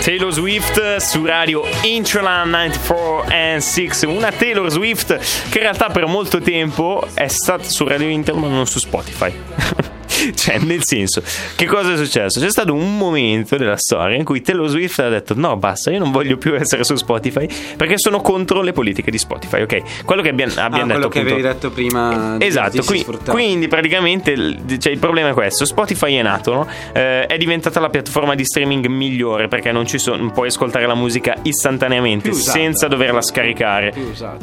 Taylor 0.05 0.31
Swift 0.31 0.97
su 0.97 1.25
radio 1.25 1.63
Intraland 1.81 2.51
94 2.51 3.25
and 3.27 3.59
6 3.59 4.05
una 4.05 4.31
Taylor 4.31 4.69
Swift 4.69 5.17
che 5.49 5.57
in 5.57 5.63
realtà 5.63 5.89
per 5.89 6.05
molto 6.05 6.39
tempo 6.39 7.07
è 7.15 7.27
stata 7.27 7.63
su 7.63 7.87
radio 7.87 8.07
Inter 8.07 8.35
ma 8.35 8.47
non 8.47 8.67
su 8.67 8.77
Spotify 8.77 9.33
cioè 10.35 10.57
nel 10.59 10.83
senso 10.83 11.21
che 11.55 11.65
cosa 11.65 11.93
è 11.93 11.97
successo? 11.97 12.39
c'è 12.39 12.49
stato 12.49 12.73
un 12.73 12.97
momento 12.97 13.57
della 13.57 13.77
storia 13.77 14.17
in 14.17 14.23
cui 14.23 14.41
Taylor 14.41 14.67
Swift 14.67 14.99
ha 14.99 15.09
detto 15.09 15.33
no 15.35 15.55
basta 15.57 15.91
io 15.91 15.99
non 15.99 16.11
voglio 16.11 16.37
più 16.37 16.53
essere 16.59 16.83
su 16.83 16.95
Spotify 16.95 17.47
perché 17.77 17.97
sono 17.97 18.21
contro 18.21 18.61
le 18.61 18.71
politiche 18.73 19.11
di 19.11 19.17
Spotify 19.17 19.61
ok 19.61 20.03
quello 20.05 20.21
che 20.21 20.29
abbiamo, 20.29 20.53
Ah, 20.55 20.65
abbiamo 20.65 20.85
quello 20.93 20.99
detto 21.07 21.09
che 21.09 21.19
appunto 21.19 21.33
avevi 21.35 21.47
detto 21.53 21.69
prima. 21.71 22.37
di 22.37 22.45
Esatto, 22.45 22.83
qui- 22.83 23.05
quindi 23.27 23.67
praticamente 23.67 24.31
il, 24.31 24.77
cioè, 24.79 24.91
il 24.93 24.99
problema 24.99 25.29
è 25.29 25.33
questo: 25.33 25.65
Spotify 25.65 26.15
è 26.15 26.21
nato, 26.21 26.53
no? 26.53 26.67
Eh, 26.93 27.25
è 27.25 27.37
diventata 27.37 27.79
la 27.79 27.89
piattaforma 27.89 28.35
di 28.35 28.45
streaming 28.45 28.85
migliore 28.87 29.47
perché 29.47 29.71
non 29.71 29.85
ci 29.85 29.97
sono, 29.97 30.31
puoi 30.31 30.47
ascoltare 30.47 30.85
la 30.85 30.95
musica 30.95 31.35
istantaneamente 31.41 32.29
usata. 32.29 32.51
senza 32.57 32.87
doverla 32.87 33.21
scaricare. 33.21 33.93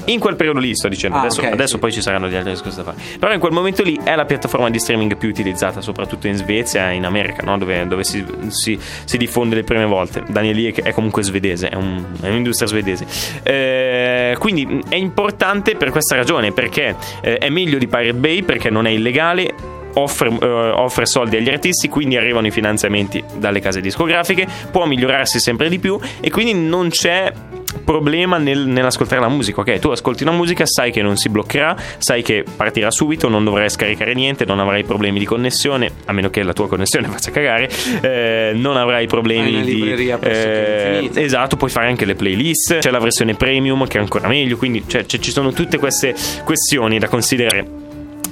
In 0.07 0.19
quel 0.19 0.37
periodo 0.37 0.59
lì 0.59 0.75
sto 0.75 0.89
dicendo, 0.89 1.17
Ah, 1.17 1.21
adesso, 1.21 1.41
ok, 1.41 1.53
adesso 1.53 1.75
sì. 1.75 1.79
poi 1.79 1.93
ci 1.93 2.03
saranno 2.03 2.27
delle 2.29 2.39
altre 2.51 2.63
cose 2.63 2.77
da 2.77 2.83
fare. 2.93 2.97
Però 3.19 3.33
in 3.33 3.41
quel 3.41 3.53
momento 3.53 3.83
lì 3.83 3.99
è 4.03 4.15
la 4.15 4.25
piattaforma 4.25 4.69
di 4.71 4.79
streaming 4.79 5.17
più 5.17 5.29
utilizzata. 5.29 5.72
Iniziata 5.73 5.81
soprattutto 5.81 6.27
in 6.27 6.35
Svezia 6.37 6.91
e 6.91 6.95
in 6.95 7.05
America, 7.05 7.43
no? 7.43 7.57
dove, 7.59 7.87
dove 7.87 8.05
si, 8.05 8.25
si- 8.49 8.79
si 9.05 9.17
diffonde 9.17 9.55
le 9.57 9.65
prime 9.65 9.85
volte. 9.87 10.23
Daniel 10.29 10.57
Lee 10.57 10.73
è 10.73 10.93
comunque 10.93 11.23
svedese, 11.23 11.69
è, 11.69 11.75
un- 11.75 12.05
è 12.21 12.29
un'industria 12.29 12.69
svedese. 12.69 13.07
Eh, 13.43 14.37
quindi 14.39 14.83
è 14.89 14.95
importante 14.97 15.77
per 15.77 15.91
questa 15.91 16.15
ragione, 16.17 16.53
perché 16.53 16.95
eh, 17.23 17.39
è 17.39 17.49
meglio 17.49 17.79
di 17.79 17.87
Pirate 17.87 18.15
Bay, 18.15 18.43
perché 18.43 18.71
non 18.71 18.87
è 18.87 18.91
illegale, 18.91 19.81
offre, 19.95 20.31
eh, 20.41 20.47
offre 20.47 21.07
soldi 21.07 21.37
agli 21.37 21.49
artisti, 21.49 21.89
quindi 21.89 22.17
arrivano 22.17 22.47
i 22.47 22.51
finanziamenti 22.51 23.23
dalle 23.37 23.61
case 23.61 23.81
discografiche, 23.81 24.47
può 24.71 24.87
migliorarsi 24.87 25.39
sempre 25.39 25.69
di 25.69 25.79
più 25.79 25.99
e 26.21 26.31
quindi 26.31 26.55
non 26.55 26.89
c'è 26.89 27.33
problema 27.85 28.39
nel- 28.39 28.67
nell'ascoltare 28.67 29.21
la 29.21 29.29
musica. 29.29 29.61
Ok, 29.61 29.79
tu 29.79 29.89
ascolti 29.89 30.23
una 30.23 30.33
musica, 30.33 30.65
sai 30.67 30.91
che 30.93 31.03
non 31.03 31.17
si 31.17 31.29
bloccherà, 31.29 31.77
sai 31.99 32.23
che 32.23 32.45
partirà 32.57 32.91
subito, 32.91 33.29
non 33.29 33.45
dovrai 33.45 33.71
scaricare 33.71 34.15
niente, 34.15 34.45
non 34.45 34.61
avrai 34.61 34.85
problemi 34.85 35.19
di 35.19 35.25
connessione, 35.25 35.91
a 36.05 36.13
meno 36.13 36.31
che 36.31 36.43
la 36.43 36.53
tua 36.53 36.69
connessione 36.69 37.09
faccia 37.13 37.31
cagare, 37.31 37.71
eh, 38.03 38.53
non 38.55 38.77
avrai 38.77 39.07
problemi 39.07 39.63
di 39.63 39.79
infinita. 40.99 41.21
Esatto, 41.21 41.57
puoi 41.57 41.71
fare 41.71 41.87
anche 41.87 42.05
le 42.05 42.15
playlist, 42.15 42.79
c'è 42.79 42.91
la 42.91 43.01
versione 43.01 43.35
premium 43.35 43.87
che 43.87 43.99
è 43.99 44.01
ancora 44.01 44.29
meglio, 44.29 44.57
quindi 44.57 44.85
cioè, 44.87 45.05
ci 45.07 45.31
sono 45.31 45.53
tutte 45.53 45.79
queste 45.79 46.15
questioni 46.45 46.99
da 46.99 47.09
considerare. 47.09 47.82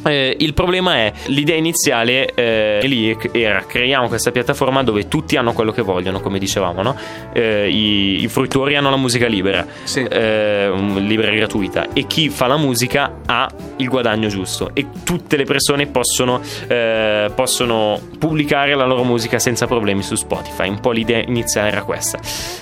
Eh, 0.05 0.37
il 0.39 0.55
problema 0.55 0.95
è 0.97 1.13
l'idea 1.27 1.57
iniziale 1.57 2.33
eh, 2.35 2.81
lì 2.85 3.17
era 3.33 3.65
creiamo 3.67 4.09
questa 4.09 4.31
piattaforma 4.31 4.83
dove 4.83 5.09
tutti 5.09 5.37
hanno 5.37 5.53
quello 5.53 5.73
che 5.73 5.83
vogliono, 5.83 6.21
come 6.21 6.39
dicevamo, 6.39 6.83
no? 6.83 6.97
Eh, 7.33 7.69
i, 7.69 8.23
i 8.23 8.29
fruttori 8.29 8.77
hanno 8.77 8.91
la 8.91 8.97
musica 8.97 9.27
libera, 9.27 9.67
Sì. 9.85 10.03
eh, 10.03 10.71
libera 10.97 11.31
e 11.31 11.37
gratuita, 11.37 11.89
e 11.93 12.07
chi 12.07 12.29
fa 12.31 12.47
la 12.47 12.57
musica 12.57 13.17
ha 13.27 13.49
il 13.77 13.89
guadagno 13.89 14.29
giusto 14.29 14.71
e 14.75 14.87
tutte 15.05 15.37
le 15.37 15.45
persone 15.45 15.87
possono, 15.87 16.41
eh, 16.67 17.31
possono 17.35 18.01
pubblicare 18.19 18.75
la 18.75 18.87
loro 18.87 19.05
musica 19.05 19.39
senza 19.39 19.67
problemi 19.67 20.03
su 20.03 20.15
Spotify. 20.15 20.69
Un 20.69 20.81
po' 20.81 20.93
l'idea 20.93 21.23
iniziale 21.27 21.69
era 21.69 21.83
questa. 21.83 22.19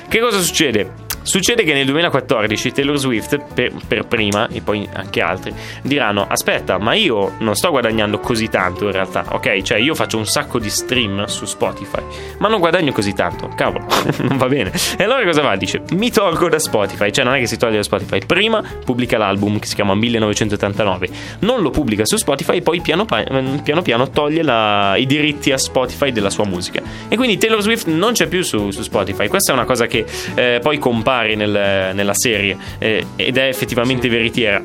Che 0.09 0.19
cosa 0.19 0.39
succede? 0.41 1.07
Succede 1.23 1.63
che 1.63 1.75
nel 1.75 1.85
2014 1.85 2.73
Taylor 2.73 2.97
Swift, 2.97 3.39
per, 3.53 3.73
per 3.87 4.07
prima 4.07 4.49
e 4.49 4.63
poi 4.63 4.89
anche 4.95 5.21
altri, 5.21 5.53
diranno: 5.83 6.25
Aspetta, 6.27 6.79
ma 6.79 6.95
io 6.95 7.28
non 7.39 7.55
sto 7.55 7.71
guadagnando 7.71 8.19
così 8.21 8.49
tanto 8.49 8.85
in 8.87 8.93
realtà, 8.93 9.25
ok? 9.31 9.63
Cioè, 9.63 9.79
io 9.79 9.95
faccio 9.95 10.17
un 10.19 10.27
sacco 10.27 10.59
di 10.59 10.71
stream 10.71 11.25
su 11.27 11.45
Spotify, 11.45 12.03
ma 12.39 12.49
non 12.49 12.59
guadagno 12.61 12.93
così 12.93 13.13
tanto, 13.13 13.49
cavolo, 13.55 13.87
non 14.23 14.37
va 14.37 14.47
bene. 14.49 14.73
E 14.97 15.05
allora 15.05 15.25
cosa 15.25 15.43
va? 15.43 15.57
Dice: 15.57 15.83
Mi 15.93 16.11
tolgo 16.11 16.49
da 16.49 16.59
Spotify, 16.59 17.11
cioè 17.13 17.25
non 17.25 17.35
è 17.35 17.39
che 17.39 17.47
si 17.47 17.57
toglie 17.57 17.77
da 17.77 17.83
Spotify. 17.83 18.25
Prima 18.25 18.63
pubblica 18.85 19.19
l'album 19.19 19.59
che 19.59 19.67
si 19.67 19.75
chiama 19.75 19.95
1989, 19.95 21.09
non 21.41 21.61
lo 21.63 21.71
pubblica 21.71 22.05
su 22.05 22.17
Spotify 22.17 22.57
e 22.57 22.63
poi 22.63 22.81
piano, 22.81 23.05
pa- 23.05 23.25
piano 23.63 23.83
piano 23.83 24.11
toglie 24.11 24.43
la- 24.43 24.97
i 24.97 25.07
diritti 25.07 25.53
a 25.53 25.59
Spotify 25.59 26.13
della 26.13 26.31
sua 26.31 26.45
musica. 26.45 26.81
E 27.09 27.17
quindi 27.17 27.39
Taylor 27.39 27.61
Swift 27.61 27.87
non 27.89 28.13
c'è 28.13 28.27
più 28.27 28.43
su, 28.43 28.71
su 28.71 28.83
Spotify. 28.83 29.29
Questa 29.29 29.53
è 29.53 29.55
una 29.55 29.65
cosa 29.65 29.87
che 29.87 30.05
eh, 30.35 30.61
poi 30.63 30.79
compare 30.79 31.35
nel- 31.35 31.95
nella 31.95 32.15
serie 32.15 32.57
eh, 32.79 33.05
ed 33.17 33.37
è 33.37 33.47
effettivamente 33.49 34.09
veritiera. 34.09 34.63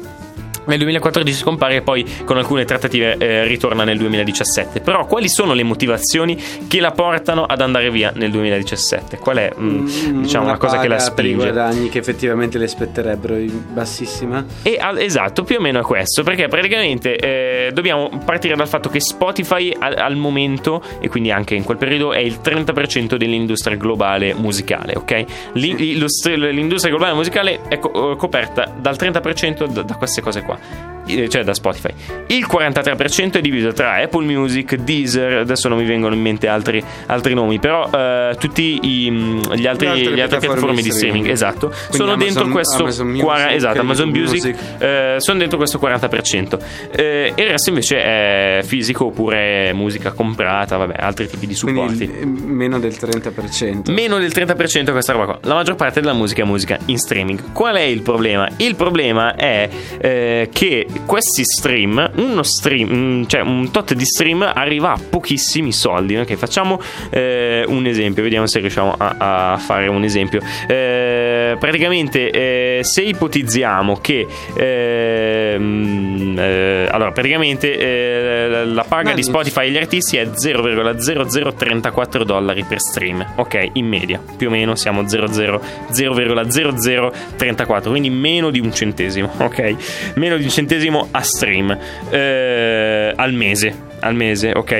Nel 0.65 0.77
2014 0.77 1.37
scompare 1.37 1.75
e 1.75 1.81
poi 1.81 2.05
con 2.25 2.37
alcune 2.37 2.65
trattative 2.65 3.17
eh, 3.17 3.45
ritorna 3.45 3.83
nel 3.83 3.97
2017. 3.97 4.79
Però 4.81 5.05
quali 5.05 5.29
sono 5.29 5.53
le 5.53 5.63
motivazioni 5.63 6.41
che 6.67 6.79
la 6.79 6.91
portano 6.91 7.43
ad 7.43 7.61
andare 7.61 7.89
via 7.91 8.11
nel 8.15 8.31
2017? 8.31 9.17
Qual 9.17 9.37
è 9.37 9.51
mm, 9.57 10.21
diciamo 10.21 10.45
una, 10.45 10.57
cosa 10.57 10.79
che 10.79 10.87
la 10.87 10.97
paga 10.97 11.11
per 11.11 11.25
i 11.25 11.29
spinge? 11.29 11.51
guadagni 11.51 11.89
che 11.89 11.99
effettivamente 11.99 12.57
le 12.57 12.67
spetterebbero 12.67 13.35
in- 13.37 13.63
bassissima. 13.73 14.45
E 14.61 14.79
esatto, 14.99 15.43
più 15.43 15.57
o 15.57 15.61
meno 15.61 15.79
è 15.79 15.83
questo, 15.83 16.23
perché 16.23 16.47
praticamente 16.47 17.15
eh, 17.17 17.71
dobbiamo 17.73 18.09
partire 18.23 18.55
dal 18.55 18.67
fatto 18.67 18.89
che 18.89 18.99
Spotify 18.99 19.75
al, 19.77 19.95
al 19.97 20.15
momento, 20.15 20.81
e 20.99 21.09
quindi 21.09 21.31
anche 21.31 21.55
in 21.55 21.63
quel 21.63 21.77
periodo, 21.77 22.13
è 22.13 22.19
il 22.19 22.39
30% 22.43 23.15
dell'industria 23.15 23.75
globale 23.75 24.33
musicale, 24.33 24.93
ok? 24.95 25.25
L'industria 25.53 26.89
globale 26.89 27.13
musicale 27.13 27.61
è 27.67 27.79
co- 27.79 28.15
coperta 28.15 28.71
dal 28.77 28.95
30% 28.95 29.67
da, 29.67 29.81
da 29.81 29.95
queste 29.95 30.21
cose 30.21 30.41
qua. 30.41 30.52
Eh, 30.53 31.02
Cioè 31.05 31.43
da 31.43 31.53
Spotify 31.53 31.89
il 32.27 32.47
43% 32.49 33.33
è 33.33 33.41
diviso 33.41 33.73
tra 33.73 33.95
Apple 33.95 34.25
Music, 34.25 34.75
Deezer. 34.75 35.39
Adesso 35.39 35.67
non 35.67 35.77
mi 35.77 35.85
vengono 35.85 36.15
in 36.15 36.21
mente 36.21 36.47
altri, 36.47 36.81
altri 37.07 37.33
nomi, 37.33 37.59
però 37.59 37.89
eh, 37.93 38.35
tutti 38.39 38.79
i- 38.81 39.11
gli 39.55 39.67
altri, 39.67 39.85
Le 39.85 39.91
altre 39.91 40.15
le 40.15 40.21
altre 40.23 40.39
piattaforme 40.39 40.81
di 40.81 40.91
streaming, 40.91 41.27
esatto, 41.27 41.67
Quindi 41.67 41.97
sono 41.97 42.11
Amazon- 42.13 42.33
dentro 42.33 42.51
questo 42.51 42.81
Amazon 42.83 43.07
Music, 43.07 43.23
quara- 43.23 43.53
esatto, 43.53 43.79
Amazon 43.81 44.09
Music, 44.09 44.45
Music. 44.45 44.81
eh, 44.81 45.15
sono 45.17 45.37
dentro 45.39 45.57
questo 45.57 45.77
40%. 45.77 46.59
Eh, 46.91 47.33
e 47.35 47.41
il 47.43 47.49
resto 47.49 47.69
invece 47.69 48.01
è 48.01 48.61
fisico 48.63 49.05
oppure 49.07 49.71
musica 49.73 50.11
comprata, 50.13 50.77
vabbè, 50.77 50.95
altri 50.97 51.27
tipi 51.27 51.45
di 51.45 51.53
supporti. 51.53 52.07
Quindi 52.07 52.19
eh, 52.19 52.25
meno 52.25 52.79
del 52.79 52.93
30%. 52.93 53.91
Meno 53.91 54.17
del 54.17 54.31
30% 54.33 54.91
questa 54.91 55.11
roba 55.11 55.25
qua. 55.25 55.39
La 55.43 55.53
maggior 55.53 55.75
parte 55.75 55.99
della 55.99 56.13
musica 56.13 56.41
è 56.43 56.45
musica 56.45 56.77
in 56.85 56.97
streaming. 56.97 57.51
Qual 57.51 57.75
è 57.75 57.81
il 57.81 58.01
problema? 58.01 58.47
Il 58.57 58.75
problema 58.75 59.35
è 59.35 59.69
eh, 59.99 60.49
che 60.51 60.87
questi 61.05 61.43
stream, 61.43 62.11
uno 62.15 62.43
stream, 62.43 62.89
mm, 62.93 63.23
cioè 63.25 63.41
un 63.41 63.71
tot 63.71 63.93
di 63.93 64.05
stream 64.05 64.41
arriva 64.41 64.91
a 64.93 64.99
pochissimi 65.09 65.71
soldi. 65.71 66.17
Ok, 66.17 66.35
facciamo 66.35 66.79
eh, 67.09 67.63
un 67.67 67.85
esempio, 67.85 68.23
vediamo 68.23 68.47
se 68.47 68.59
riusciamo 68.59 68.95
a, 68.97 69.53
a 69.53 69.57
fare 69.57 69.87
un 69.87 70.03
esempio. 70.03 70.41
Eh, 70.67 71.55
praticamente, 71.59 72.29
eh, 72.29 72.79
se 72.83 73.01
ipotizziamo 73.01 73.97
che 73.97 74.27
ehm, 74.55 76.35
eh, 76.37 76.87
allora, 76.89 77.11
praticamente 77.11 77.77
eh, 77.77 78.65
la 78.65 78.83
paga 78.87 79.13
di 79.13 79.23
Spotify 79.23 79.67
agli 79.67 79.77
artisti 79.77 80.17
è 80.17 80.25
0,0034 80.25 82.23
dollari 82.23 82.63
per 82.63 82.79
stream. 82.81 83.25
Ok, 83.35 83.69
in 83.73 83.87
media, 83.87 84.21
più 84.37 84.47
o 84.47 84.51
meno 84.51 84.75
siamo 84.75 85.07
00 85.07 85.61
0,0034, 85.91 87.89
quindi 87.89 88.09
meno 88.09 88.49
di 88.49 88.59
un 88.59 88.73
centesimo. 88.73 89.31
Ok, 89.37 89.75
meno 90.15 90.37
di 90.37 90.43
un 90.43 90.49
centesimo 90.49 90.82
a 90.89 91.23
stream 91.23 91.77
eh, 92.11 93.13
al 93.15 93.33
mese. 93.33 93.73
Al 94.01 94.15
mese, 94.15 94.53
ok. 94.55 94.73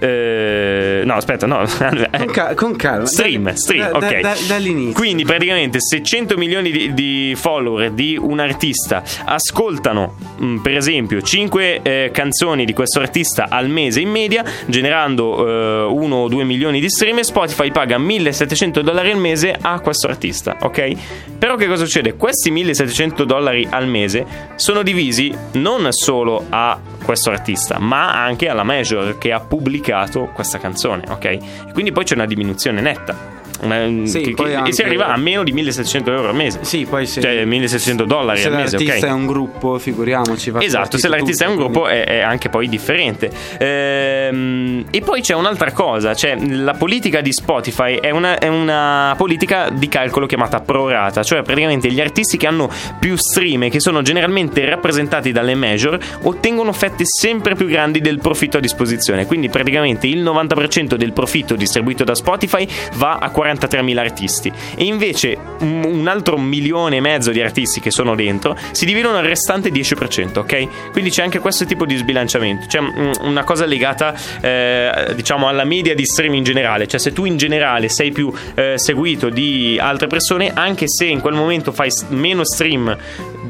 Eh, 0.00 1.02
no, 1.04 1.14
aspetta, 1.14 1.46
no. 1.46 1.64
Con, 1.78 2.26
ca- 2.30 2.54
con 2.54 2.76
calma. 2.76 3.06
Stream, 3.06 3.44
Da- 3.44 3.56
stream, 3.56 3.90
da- 3.92 3.98
da- 3.98 4.06
ok. 4.06 4.20
da- 4.20 4.36
dall'inizio. 4.46 4.94
Quindi 4.94 5.24
praticamente 5.24 5.78
se 5.80 6.02
100 6.02 6.36
milioni 6.36 6.70
di, 6.70 6.94
di 6.94 7.34
follower 7.36 7.90
di 7.90 8.16
un 8.20 8.38
artista 8.40 9.02
ascoltano, 9.24 10.14
mh, 10.38 10.56
per 10.58 10.76
esempio, 10.76 11.20
5 11.22 12.10
canzoni 12.12 12.64
di 12.64 12.72
questo 12.72 13.00
artista 13.00 13.46
al 13.48 13.68
mese 13.68 14.00
in 14.00 14.10
media, 14.10 14.44
generando 14.66 15.92
1 15.92 16.14
o 16.16 16.28
2 16.28 16.44
milioni 16.44 16.80
di 16.80 16.88
stream, 16.88 17.20
Spotify 17.20 17.70
paga 17.70 17.98
1700 17.98 18.82
dollari 18.82 19.10
al 19.10 19.18
mese 19.18 19.56
a 19.60 19.80
questo 19.80 20.06
artista, 20.08 20.56
ok? 20.60 20.92
Però 21.38 21.56
che 21.56 21.66
cosa 21.66 21.84
succede? 21.84 22.14
Questi 22.14 22.50
1700 22.50 23.24
dollari 23.24 23.66
al 23.70 23.86
mese 23.86 24.26
sono 24.56 24.82
divisi 24.82 25.32
non 25.52 25.86
solo 25.90 26.44
a 26.48 26.78
questo 27.08 27.30
artista, 27.30 27.78
ma 27.78 28.22
anche 28.22 28.50
alla 28.50 28.64
major 28.64 29.16
che 29.16 29.32
ha 29.32 29.40
pubblicato 29.40 30.28
questa 30.34 30.58
canzone, 30.58 31.04
ok? 31.08 31.24
E 31.24 31.40
quindi 31.72 31.90
poi 31.90 32.04
c'è 32.04 32.12
una 32.12 32.26
diminuzione 32.26 32.82
netta. 32.82 33.16
Una- 33.60 34.06
Sì, 34.06 34.20
che- 34.20 34.34
poi 34.34 34.48
che- 34.50 34.54
anche- 34.54 34.70
E 34.70 34.72
si 34.72 34.82
arriva 34.82 35.06
a 35.08 35.16
meno 35.16 35.42
di 35.42 35.52
1700 35.52 36.12
euro 36.12 36.28
al 36.28 36.34
mese. 36.34 36.58
Sì, 36.62 36.86
poi 36.88 37.06
se, 37.06 37.20
Cioè 37.20 37.44
1700 37.44 38.04
dollari 38.04 38.38
se 38.40 38.46
al 38.48 38.54
mese, 38.54 38.76
l'artista 38.76 39.06
ok? 39.06 39.12
è 39.12 39.14
un 39.14 39.26
gruppo, 39.26 39.78
figuriamoci. 39.78 40.52
Esatto, 40.60 40.98
se 40.98 41.08
l'artista 41.08 41.44
è 41.44 41.48
un 41.48 41.54
tutto, 41.56 41.68
gruppo 41.68 41.88
è, 41.88 42.04
è 42.04 42.18
anche 42.20 42.48
poi 42.48 42.68
differente. 42.68 43.30
Ehm, 43.58 44.84
e 44.90 45.00
poi 45.00 45.20
c'è 45.20 45.34
un'altra 45.34 45.72
cosa, 45.72 46.14
cioè 46.14 46.36
la 46.38 46.74
politica 46.74 47.20
di 47.20 47.32
Spotify 47.32 47.96
è 47.98 48.10
una, 48.10 48.38
è 48.38 48.48
una 48.48 49.14
politica 49.16 49.68
di 49.72 49.88
calcolo 49.88 50.26
chiamata 50.26 50.60
prorata, 50.60 51.22
cioè 51.22 51.42
praticamente 51.42 51.90
gli 51.90 52.00
artisti 52.00 52.36
che 52.36 52.46
hanno 52.46 52.70
più 52.98 53.16
stream 53.16 53.64
e 53.64 53.70
che 53.70 53.80
sono 53.80 54.02
generalmente 54.02 54.64
rappresentati 54.68 55.32
dalle 55.32 55.54
major 55.54 55.98
ottengono 56.22 56.72
fette 56.72 57.04
sempre 57.04 57.54
più 57.54 57.66
grandi 57.66 58.00
del 58.00 58.18
profitto 58.18 58.58
a 58.58 58.60
disposizione, 58.60 59.26
quindi 59.26 59.48
praticamente 59.48 60.06
il 60.06 60.22
90% 60.22 60.94
del 60.96 61.12
profitto 61.12 61.54
distribuito 61.54 62.04
da 62.04 62.14
Spotify 62.14 62.66
va 62.94 63.18
a 63.20 63.30
43.000 63.52 63.98
artisti. 63.98 64.52
E 64.76 64.84
invece 64.84 65.36
un 65.60 66.06
altro 66.08 66.38
milione 66.38 66.96
e 66.96 67.00
mezzo 67.00 67.30
di 67.30 67.40
artisti 67.40 67.80
che 67.80 67.90
sono 67.90 68.14
dentro 68.14 68.56
si 68.72 68.84
dividono 68.84 69.18
il 69.18 69.24
restante 69.24 69.70
10%, 69.70 70.38
ok? 70.38 70.90
Quindi 70.92 71.10
c'è 71.10 71.22
anche 71.22 71.38
questo 71.38 71.64
tipo 71.64 71.84
di 71.84 71.96
sbilanciamento, 71.96 72.66
c'è 72.66 72.80
mm, 72.80 73.12
una 73.22 73.44
cosa 73.44 73.64
legata 73.64 74.14
eh, 74.40 75.12
diciamo 75.14 75.48
alla 75.48 75.64
media 75.64 75.94
di 75.94 76.04
stream 76.04 76.34
in 76.34 76.44
generale, 76.44 76.86
cioè 76.86 77.00
se 77.00 77.12
tu 77.12 77.24
in 77.24 77.36
generale 77.36 77.88
sei 77.88 78.12
più 78.12 78.32
eh, 78.54 78.74
seguito 78.76 79.28
di 79.28 79.78
altre 79.80 80.06
persone, 80.06 80.52
anche 80.54 80.88
se 80.88 81.04
in 81.04 81.20
quel 81.20 81.34
momento 81.34 81.72
fai 81.72 81.90
meno 82.08 82.44
stream 82.44 82.96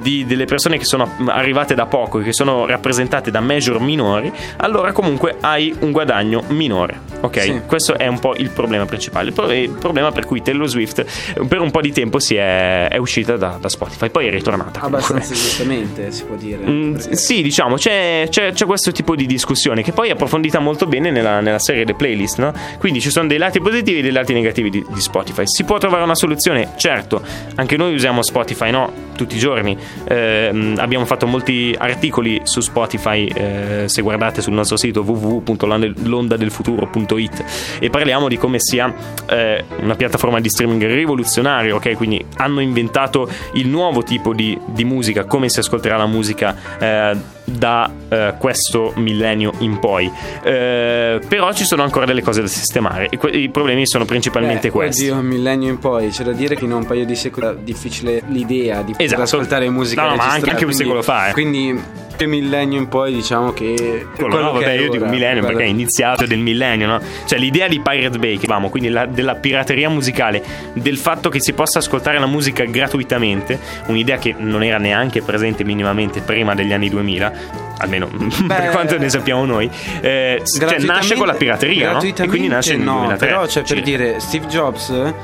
di- 0.01 0.25
delle 0.27 0.45
persone 0.45 0.79
che 0.79 0.85
sono 0.85 1.11
arrivate 1.27 1.75
da 1.75 1.87
poco 1.87 2.21
e 2.21 2.25
che 2.25 2.33
sono 2.33 2.67
rappresentate 2.67 3.31
da 3.31 3.41
major 3.41 3.81
minori, 3.81 4.31
allora 4.59 4.93
comunque 4.93 5.37
hai 5.41 5.75
un 5.81 5.91
guadagno 5.93 6.43
minore. 6.49 7.01
Ok? 7.21 7.41
Sì. 7.41 7.61
Questo 7.67 7.97
è 7.99 8.07
un 8.07 8.19
po' 8.21 8.35
il 8.37 8.51
problema 8.51 8.85
principale. 8.87 9.29
Il 9.29 9.33
pro- 9.35 9.51
il 9.53 9.71
problema 9.71 10.13
per 10.13 10.25
cui 10.25 10.43
Taylor 10.43 10.69
Swift 10.69 11.05
per 11.47 11.61
un 11.61 11.71
po' 11.71 11.81
di 11.81 11.93
tempo 11.93 12.19
si 12.19 12.37
è, 12.37 12.89
è 12.89 12.97
uscita 12.97 13.37
da, 13.37 13.57
da 13.61 13.69
Spotify, 13.69 14.09
poi 14.11 14.27
è 14.27 14.31
ritornata. 14.31 14.81
comunque. 14.81 14.99
Abbastanza 15.09 15.35
giustamente, 15.35 16.11
si 16.13 16.25
può 16.25 16.37
dire. 16.37 16.59
Mm, 16.65 16.95
sì, 16.97 17.43
diciamo, 17.43 17.77
c'è, 17.77 18.27
c'è- 18.29 18.53
c'è 18.53 18.67
questo 18.67 18.93
tipo 18.93 19.17
di 19.17 19.27
discussione 19.27 19.83
che 19.83 19.93
poi 19.93 20.09
è 20.09 20.13
approfondita 20.13 20.59
molto 20.61 20.87
bene 20.87 21.11
nella, 21.11 21.41
nella 21.41 21.59
serie 21.59 21.85
delle 21.85 21.97
playlist, 21.97 22.39
no? 22.39 22.53
Quindi 22.79 23.01
ci 23.01 23.11
sono 23.11 23.27
dei 23.27 23.39
lati 23.39 23.61
positivi 23.61 23.99
e 23.99 24.03
dei 24.03 24.13
lati 24.13 24.33
negativi 24.33 24.71
di, 24.71 24.85
di 24.89 25.01
Spotify. 25.01 25.43
Si 25.47 25.65
può 25.65 25.79
trovare 25.79 26.05
una 26.05 26.15
soluzione? 26.15 26.73
Certo, 26.77 27.21
anche 27.57 27.77
noi 27.77 27.95
usiamo 27.95 28.23
Spotify, 28.23 28.71
no? 28.71 29.07
Tutti 29.19 29.35
i 29.35 29.41
giorni. 29.41 29.77
Ehm, 30.07 30.77
abbiamo 30.79 31.05
fatto 31.05 31.27
molti 31.27 31.75
articoli 31.77 32.43
su 32.45 32.61
Spotify, 32.61 33.27
eh, 33.27 33.83
se 33.87 34.01
guardate 34.01 34.41
sul 34.41 34.53
nostro 34.53 34.77
sito 34.77 35.03
www.londadelfuturo.it 35.03 37.45
e 37.81 37.91
parliamo 37.91 38.29
di 38.29 38.39
come 38.39 38.61
sia 38.61 38.95
eh, 39.29 39.65
una 39.81 39.97
piattaforma 39.97 40.39
di 40.39 40.49
streaming 40.49 40.87
rivoluzionaria, 40.87 41.75
ok? 41.75 41.97
Quindi 41.97 42.25
hanno 42.37 42.61
inventato 42.61 43.29
il 43.55 43.67
nuovo 43.67 44.05
tipo 44.05 44.33
di, 44.33 44.57
di 44.67 44.85
musica, 44.85 45.25
come 45.25 45.49
si 45.49 45.59
ascolterà 45.59 45.97
la 45.97 46.07
musica 46.07 46.55
eh, 46.79 47.17
da 47.51 47.91
eh, 48.09 48.35
questo 48.39 48.93
millennio 48.97 49.53
in 49.59 49.79
poi. 49.79 50.11
Eh, 50.43 51.21
però 51.27 51.53
ci 51.53 51.65
sono 51.65 51.83
ancora 51.83 52.05
delle 52.07 52.23
cose 52.23 52.41
da 52.41 52.47
sistemare 52.47 53.09
e 53.11 53.17
que- 53.17 53.31
i 53.31 53.49
problemi 53.51 53.87
sono 53.87 54.05
principalmente 54.05 54.69
Eh, 54.69 54.71
questi. 54.71 55.03
Oddio, 55.09 55.17
un 55.21 55.27
millennio 55.27 55.69
in 55.71 55.79
poi, 55.79 56.09
c'è 56.11 56.25
da 56.25 56.33
dire 56.33 56.55
che 56.57 56.65
in 56.65 56.73
un 56.73 56.85
paio 56.87 57.05
di 57.05 57.15
secoli 57.17 57.47
è 57.47 57.55
difficile 57.57 58.23
l'idea 58.29 58.83
di 58.83 58.93
poter 58.93 59.07
Esatto. 59.07 59.23
ascoltare 59.23 59.69
musica 59.71 60.03
No, 60.03 60.09
no, 60.11 60.17
ma 60.17 60.31
anche- 60.31 60.51
anche 60.51 60.65
un 60.65 60.73
secolo 60.73 61.03
fa, 61.03 61.29
eh. 61.29 61.33
Quindi 61.33 62.07
millennio 62.27 62.79
in 62.81 62.89
poi 62.89 63.13
diciamo 63.15 63.53
che 63.53 64.05
Quello, 64.17 64.41
no, 64.41 64.53
che 64.55 64.65
vabbè, 64.65 64.73
io 64.73 64.91
dico 64.91 65.05
ora, 65.05 65.13
millennio 65.13 65.39
guarda. 65.39 65.47
perché 65.57 65.63
è 65.63 65.73
iniziato 65.73 66.27
del 66.27 66.41
millennio, 66.41 66.89
no? 66.89 67.01
Cioè 67.25 67.39
l'idea 67.39 67.69
di 67.69 67.79
Pirate 67.81 68.19
Bay, 68.19 68.39
che 68.39 68.49
vamo, 68.49 68.71
quindi 68.71 68.89
la- 68.89 69.07
della 69.07 69.37
pirateria 69.37 69.89
musicale, 69.89 70.43
del 70.73 70.97
fatto 70.97 71.29
che 71.29 71.41
si 71.41 71.53
possa 71.53 71.79
ascoltare 71.79 72.19
la 72.19 72.27
musica 72.27 72.65
gratuitamente, 72.65 73.57
un'idea 73.87 74.19
che 74.19 74.35
non 74.37 74.65
era 74.65 74.79
neanche 74.79 75.23
presente 75.23 75.63
minimamente 75.63 76.21
prima 76.21 76.57
degli 76.57 76.73
anni 76.73 76.89
2000, 76.91 77.33
almeno 77.79 78.09
per 78.47 78.71
quanto 78.71 78.99
ne 78.99 79.09
sappiamo 79.09 79.45
noi, 79.45 79.71
eh, 80.01 80.43
cioè, 80.45 80.79
nasce 80.81 81.15
con 81.15 81.27
la 81.27 81.35
pirateria, 81.35 81.93
no? 81.93 82.03
E 82.03 82.13
quindi 82.27 82.49
nasce 82.49 82.77
nel 82.77 82.85
no, 82.85 82.99
2003. 82.99 83.27
Però 83.27 83.47
cioè, 83.47 83.63
per 83.63 83.67
circa. 83.67 83.85
dire 83.85 84.21
Steve 84.21 84.47
Jobs 84.47 85.15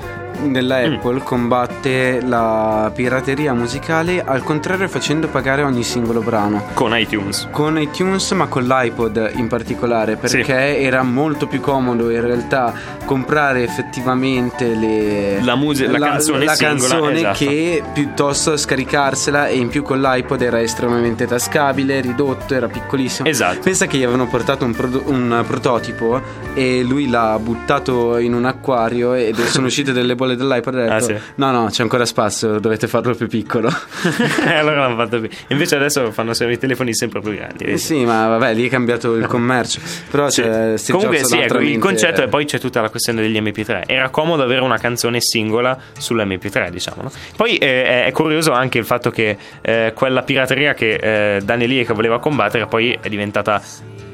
della 0.42 0.80
Mm. 0.86 0.92
Apple 0.94 1.20
combatte 1.22 2.20
la 2.22 2.90
pirateria 2.94 3.52
musicale 3.54 4.22
al 4.24 4.42
contrario 4.42 4.88
facendo 4.88 5.28
pagare 5.28 5.62
ogni 5.62 5.82
singolo 5.82 6.20
brano. 6.20 6.66
con 6.74 6.96
iTunes. 6.98 7.48
Con 7.50 7.78
iTunes 7.78 8.30
ma 8.32 8.46
con 8.46 8.64
l'iPod 8.64 9.32
in 9.36 9.48
particolare 9.48 10.16
perché 10.16 10.42
Sì. 10.44 10.82
era 10.84 11.02
molto 11.02 11.46
più 11.46 11.60
comodo 11.60 12.10
in 12.10 12.20
realtà 12.20 12.72
comprare 13.04 13.62
effettivamente 13.62 14.74
le- 14.74 15.40
La 15.42 15.54
muse- 15.54 15.86
la 15.86 15.98
canzone 15.98 16.44
la 16.44 16.54
singola, 16.54 16.88
canzone 16.88 17.16
esatto. 17.18 17.38
che 17.38 17.82
piuttosto 17.92 18.56
scaricarsela 18.56 19.48
e 19.48 19.56
in 19.56 19.68
più 19.68 19.82
con 19.82 20.00
l'iPod 20.00 20.40
era 20.42 20.60
estremamente 20.60 21.26
tascabile, 21.26 22.00
ridotto, 22.00 22.54
era 22.54 22.66
piccolissimo. 22.68 23.28
Esatto. 23.28 23.60
Pensa 23.62 23.86
che 23.86 23.96
gli 23.98 24.02
avevano 24.02 24.26
portato 24.26 24.64
un, 24.64 24.72
prodo- 24.74 25.02
un 25.06 25.44
prototipo 25.46 26.20
e 26.54 26.82
lui 26.82 27.08
l'ha 27.08 27.38
buttato 27.40 28.18
in 28.18 28.34
un 28.34 28.44
acquario 28.44 29.14
ed 29.14 29.38
sono 29.46 29.66
uscite 29.66 29.92
delle 29.92 30.14
bolle 30.24 30.36
dell'iPod 30.36 30.74
e 30.76 30.80
ha 30.88 30.94
Ah, 30.96 31.00
detto 31.00 31.16
sì. 31.18 31.22
no 31.36 31.50
no 31.50 31.66
c'è 31.70 31.82
ancora 31.82 32.04
spazio, 32.04 32.58
dovete 32.58 32.88
farlo 32.88 33.14
più 33.14 33.28
piccolo. 33.28 33.68
e 34.46 34.52
allora 34.54 34.80
l'hanno 34.80 34.96
fatto 34.96 35.20
bene. 35.20 35.32
Invece 35.48 35.76
adesso 35.76 36.10
fanno 36.10 36.32
i 36.32 36.58
telefoni 36.58 36.94
sempre 36.94 37.20
più 37.20 37.34
grandi. 37.34 37.64
Eh 37.64 37.76
sì, 37.78 38.04
ma 38.04 38.26
vabbè, 38.28 38.54
lì 38.54 38.66
è 38.66 38.70
cambiato 38.70 39.14
il 39.14 39.26
commercio. 39.26 39.80
Però 40.10 40.28
Sì. 40.30 40.42
c'è 40.42 40.76
Steve 40.76 40.98
Comunque 40.98 41.18
Jobs 41.18 41.30
sì, 41.30 41.38
ecco, 41.38 41.58
il 41.60 41.78
concetto 41.78 42.22
e 42.22 42.28
poi 42.28 42.44
c'è 42.44 42.58
tutta 42.58 42.80
la 42.80 42.88
questione 42.90 43.20
degli 43.22 43.40
MP3. 43.40 43.82
Era 43.86 44.08
comodo 44.10 44.42
avere 44.42 44.60
una 44.62 44.78
canzone 44.78 45.20
singola 45.20 45.76
sull'MP3, 45.98 46.68
diciamo. 46.70 47.02
no? 47.02 47.12
Poi 47.36 47.56
eh, 47.56 48.04
è, 48.06 48.12
curioso 48.12 48.52
anche 48.52 48.78
il 48.78 48.84
fatto 48.84 49.10
che 49.10 49.36
eh, 49.60 49.92
quella 49.94 50.22
pirateria 50.22 50.74
che 50.74 50.94
eh, 51.36 51.40
Daniel 51.42 51.70
Lie 51.70 51.84
voleva 51.94 52.18
combattere 52.18 52.66
poi 52.66 52.96
è 53.00 53.08
diventata 53.08 53.60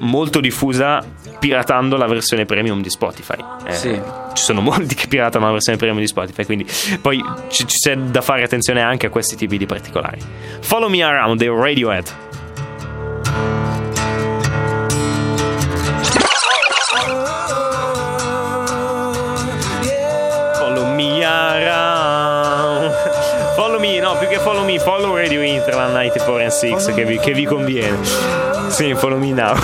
molto 0.00 0.40
diffusa 0.40 1.02
piratando 1.38 1.96
la 1.96 2.06
versione 2.06 2.44
premium 2.44 2.82
di 2.82 2.90
Spotify. 2.90 3.42
Eh, 3.66 3.72
Sì. 3.72 4.00
Ci 4.32 4.42
sono 4.42 4.60
molti 4.60 4.94
che 4.94 5.06
piratano 5.08 5.46
la 5.46 5.52
versione 5.52 5.78
premium 5.78 6.00
di 6.00 6.06
Spotify, 6.06 6.44
quindi 6.44 6.66
poi 7.00 7.22
ci, 7.48 7.66
ci 7.66 7.76
c'è 7.78 7.96
da 7.96 8.20
fare 8.20 8.42
attenzione 8.42 8.82
anche 8.82 9.06
a 9.06 9.10
questi 9.10 9.36
tipi 9.36 9.56
di 9.58 9.66
particolari. 9.66 10.18
Follow 10.60 10.88
Me 10.88 11.02
Around 11.02 11.38
dei 11.38 11.48
Radiohead. 11.48 12.12
Follow 20.58 20.86
me 20.94 21.24
around. 21.24 22.92
Follow 23.56 23.78
me, 23.80 23.98
no, 24.00 24.16
più 24.18 24.28
che 24.28 24.38
follow 24.38 24.64
me, 24.64 24.78
follow 24.78 25.14
Radio 25.16 25.42
Interland 25.42 25.92
94 25.92 26.42
and 26.42 26.50
6 26.50 26.94
che 26.94 27.04
vi, 27.04 27.18
che 27.18 27.32
vi 27.32 27.44
conviene. 27.44 28.49
Sì, 28.70 28.94
follow 28.94 29.18
me 29.18 29.32
now. 29.32 29.56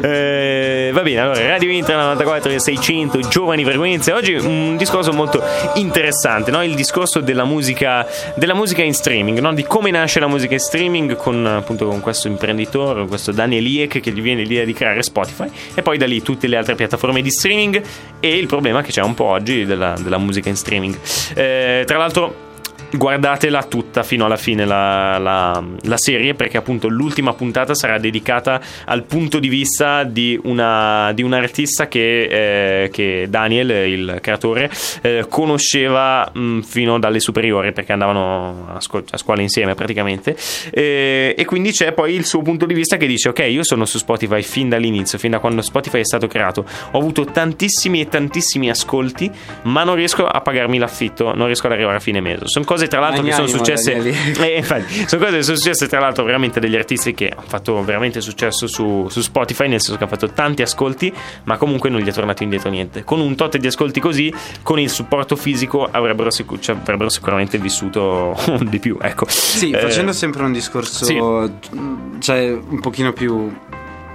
Eh, 0.00 0.90
va 0.92 1.02
bene, 1.02 1.20
allora, 1.20 1.46
Radio 1.46 1.70
Interland 1.70 2.18
94 2.18 2.52
e 2.52 2.58
600, 2.60 3.20
giovani 3.20 3.64
frequenze. 3.64 4.12
Oggi 4.12 4.34
un 4.34 4.76
discorso 4.76 5.12
molto 5.12 5.42
interessante, 5.74 6.50
no? 6.50 6.62
Il 6.62 6.74
discorso 6.74 7.20
della 7.20 7.44
musica, 7.44 8.06
della 8.36 8.54
musica 8.54 8.82
in 8.82 8.94
streaming, 8.94 9.38
no? 9.38 9.52
Di 9.52 9.64
come 9.64 9.90
nasce 9.90 10.20
la 10.20 10.28
musica 10.28 10.54
in 10.54 10.60
streaming 10.60 11.16
con, 11.16 11.44
appunto, 11.46 11.86
con 11.86 12.00
questo 12.00 12.28
imprenditore, 12.28 13.06
questo 13.06 13.32
Daniel 13.32 13.62
Liek 13.62 14.00
che 14.00 14.10
gli 14.10 14.20
viene 14.20 14.42
l'idea 14.42 14.64
di 14.64 14.72
creare 14.72 15.02
Spotify 15.02 15.50
e 15.74 15.82
poi 15.82 15.98
da 15.98 16.06
lì 16.06 16.22
tutte 16.22 16.46
le 16.46 16.56
altre 16.56 16.74
piattaforme 16.74 17.22
di 17.22 17.30
streaming 17.30 17.82
e 18.20 18.36
il 18.36 18.46
problema 18.46 18.82
che 18.82 18.90
c'è 18.90 19.02
un 19.02 19.14
po' 19.14 19.24
oggi 19.24 19.64
della, 19.64 19.94
della 19.98 20.18
musica 20.18 20.48
in 20.48 20.56
streaming. 20.56 20.96
Eh, 21.34 21.82
tra 21.86 21.98
l'altro 21.98 22.46
guardatela 22.90 23.64
tutta 23.64 24.02
fino 24.02 24.24
alla 24.24 24.36
fine 24.36 24.64
la, 24.64 25.18
la- 25.18 25.62
la 25.82 25.96
serie 25.98 26.34
perché 26.34 26.56
appunto 26.56 26.88
l'ultima 26.88 27.34
puntata 27.34 27.74
sarà 27.74 27.98
dedicata 27.98 28.60
al 28.86 29.04
punto 29.04 29.38
di 29.38 29.48
vista 29.48 30.04
di, 30.04 30.38
una, 30.44 31.12
di 31.12 31.22
un 31.22 31.32
artista 31.32 31.88
che, 31.88 32.84
eh, 32.84 32.90
che 32.90 33.26
Daniel, 33.28 33.70
il 33.70 34.18
creatore, 34.20 34.70
eh, 35.02 35.26
conosceva 35.28 36.30
mh, 36.32 36.60
fino 36.60 36.98
dalle 36.98 37.20
superiori 37.20 37.72
perché 37.72 37.92
andavano 37.92 38.68
a, 38.74 38.80
scu- 38.80 39.12
a 39.12 39.16
scuola 39.16 39.42
insieme 39.42 39.74
praticamente. 39.74 40.36
Eh, 40.70 41.34
e 41.36 41.44
quindi 41.44 41.72
c'è 41.72 41.92
poi 41.92 42.14
il 42.14 42.24
suo 42.24 42.42
punto 42.42 42.64
di 42.66 42.74
vista 42.74 42.96
che 42.96 43.06
dice 43.06 43.28
ok 43.30 43.38
io 43.48 43.64
sono 43.64 43.84
su 43.84 43.98
Spotify 43.98 44.42
fin 44.42 44.68
dall'inizio 44.68 45.18
fin 45.18 45.30
da 45.32 45.38
quando 45.38 45.62
Spotify 45.62 46.00
è 46.00 46.04
stato 46.04 46.26
creato. 46.26 46.64
Ho 46.92 46.98
avuto 46.98 47.24
tantissimi 47.24 48.00
e 48.00 48.08
tantissimi 48.08 48.70
ascolti 48.70 49.30
ma 49.62 49.84
non 49.84 49.94
riesco 49.94 50.26
a 50.26 50.40
pagarmi 50.40 50.78
l'affitto 50.78 51.34
non 51.34 51.46
riesco 51.46 51.66
ad 51.66 51.72
arrivare 51.72 51.96
a 51.96 52.00
fine 52.00 52.20
mese. 52.20 52.42
Sono 52.46 52.64
cose 52.64 52.77
tra 52.86 53.00
l'altro 53.00 53.22
che 53.22 53.32
sono 53.32 53.46
successe 53.48 53.94
eh, 53.96 54.56
infatti, 54.58 55.08
sono 55.08 55.24
cose 55.24 55.36
che 55.38 55.42
sono 55.42 55.56
successe 55.56 55.88
tra 55.88 55.98
l'altro 55.98 56.22
veramente 56.24 56.60
degli 56.60 56.76
artisti 56.76 57.14
che 57.14 57.30
hanno 57.30 57.46
fatto 57.48 57.82
veramente 57.82 58.20
successo 58.20 58.66
su, 58.66 59.06
su 59.08 59.20
Spotify 59.20 59.68
nel 59.68 59.80
senso 59.80 59.96
che 59.96 60.04
hanno 60.04 60.12
fatto 60.12 60.32
tanti 60.32 60.62
ascolti 60.62 61.12
ma 61.44 61.56
comunque 61.56 61.90
non 61.90 62.00
gli 62.00 62.08
è 62.08 62.12
tornato 62.12 62.42
indietro 62.42 62.70
niente 62.70 63.02
con 63.04 63.20
un 63.20 63.34
tot 63.34 63.56
di 63.56 63.66
ascolti 63.66 63.98
così 64.00 64.32
con 64.62 64.78
il 64.78 64.90
supporto 64.90 65.34
fisico 65.34 65.88
avrebbero, 65.90 66.30
sicu- 66.30 66.60
cioè, 66.60 66.76
avrebbero 66.76 67.08
sicuramente 67.08 67.58
vissuto 67.58 68.36
di 68.62 68.78
più 68.78 68.96
ecco 69.00 69.26
Sì, 69.28 69.70
Eh, 69.70 69.78
facendo 69.78 70.12
sempre 70.12 70.42
un 70.44 70.52
discorso, 70.52 71.04
sì. 71.04 71.14
cioè 72.20 72.50
un 72.50 72.80
pochino 72.80 73.12
più 73.12 73.50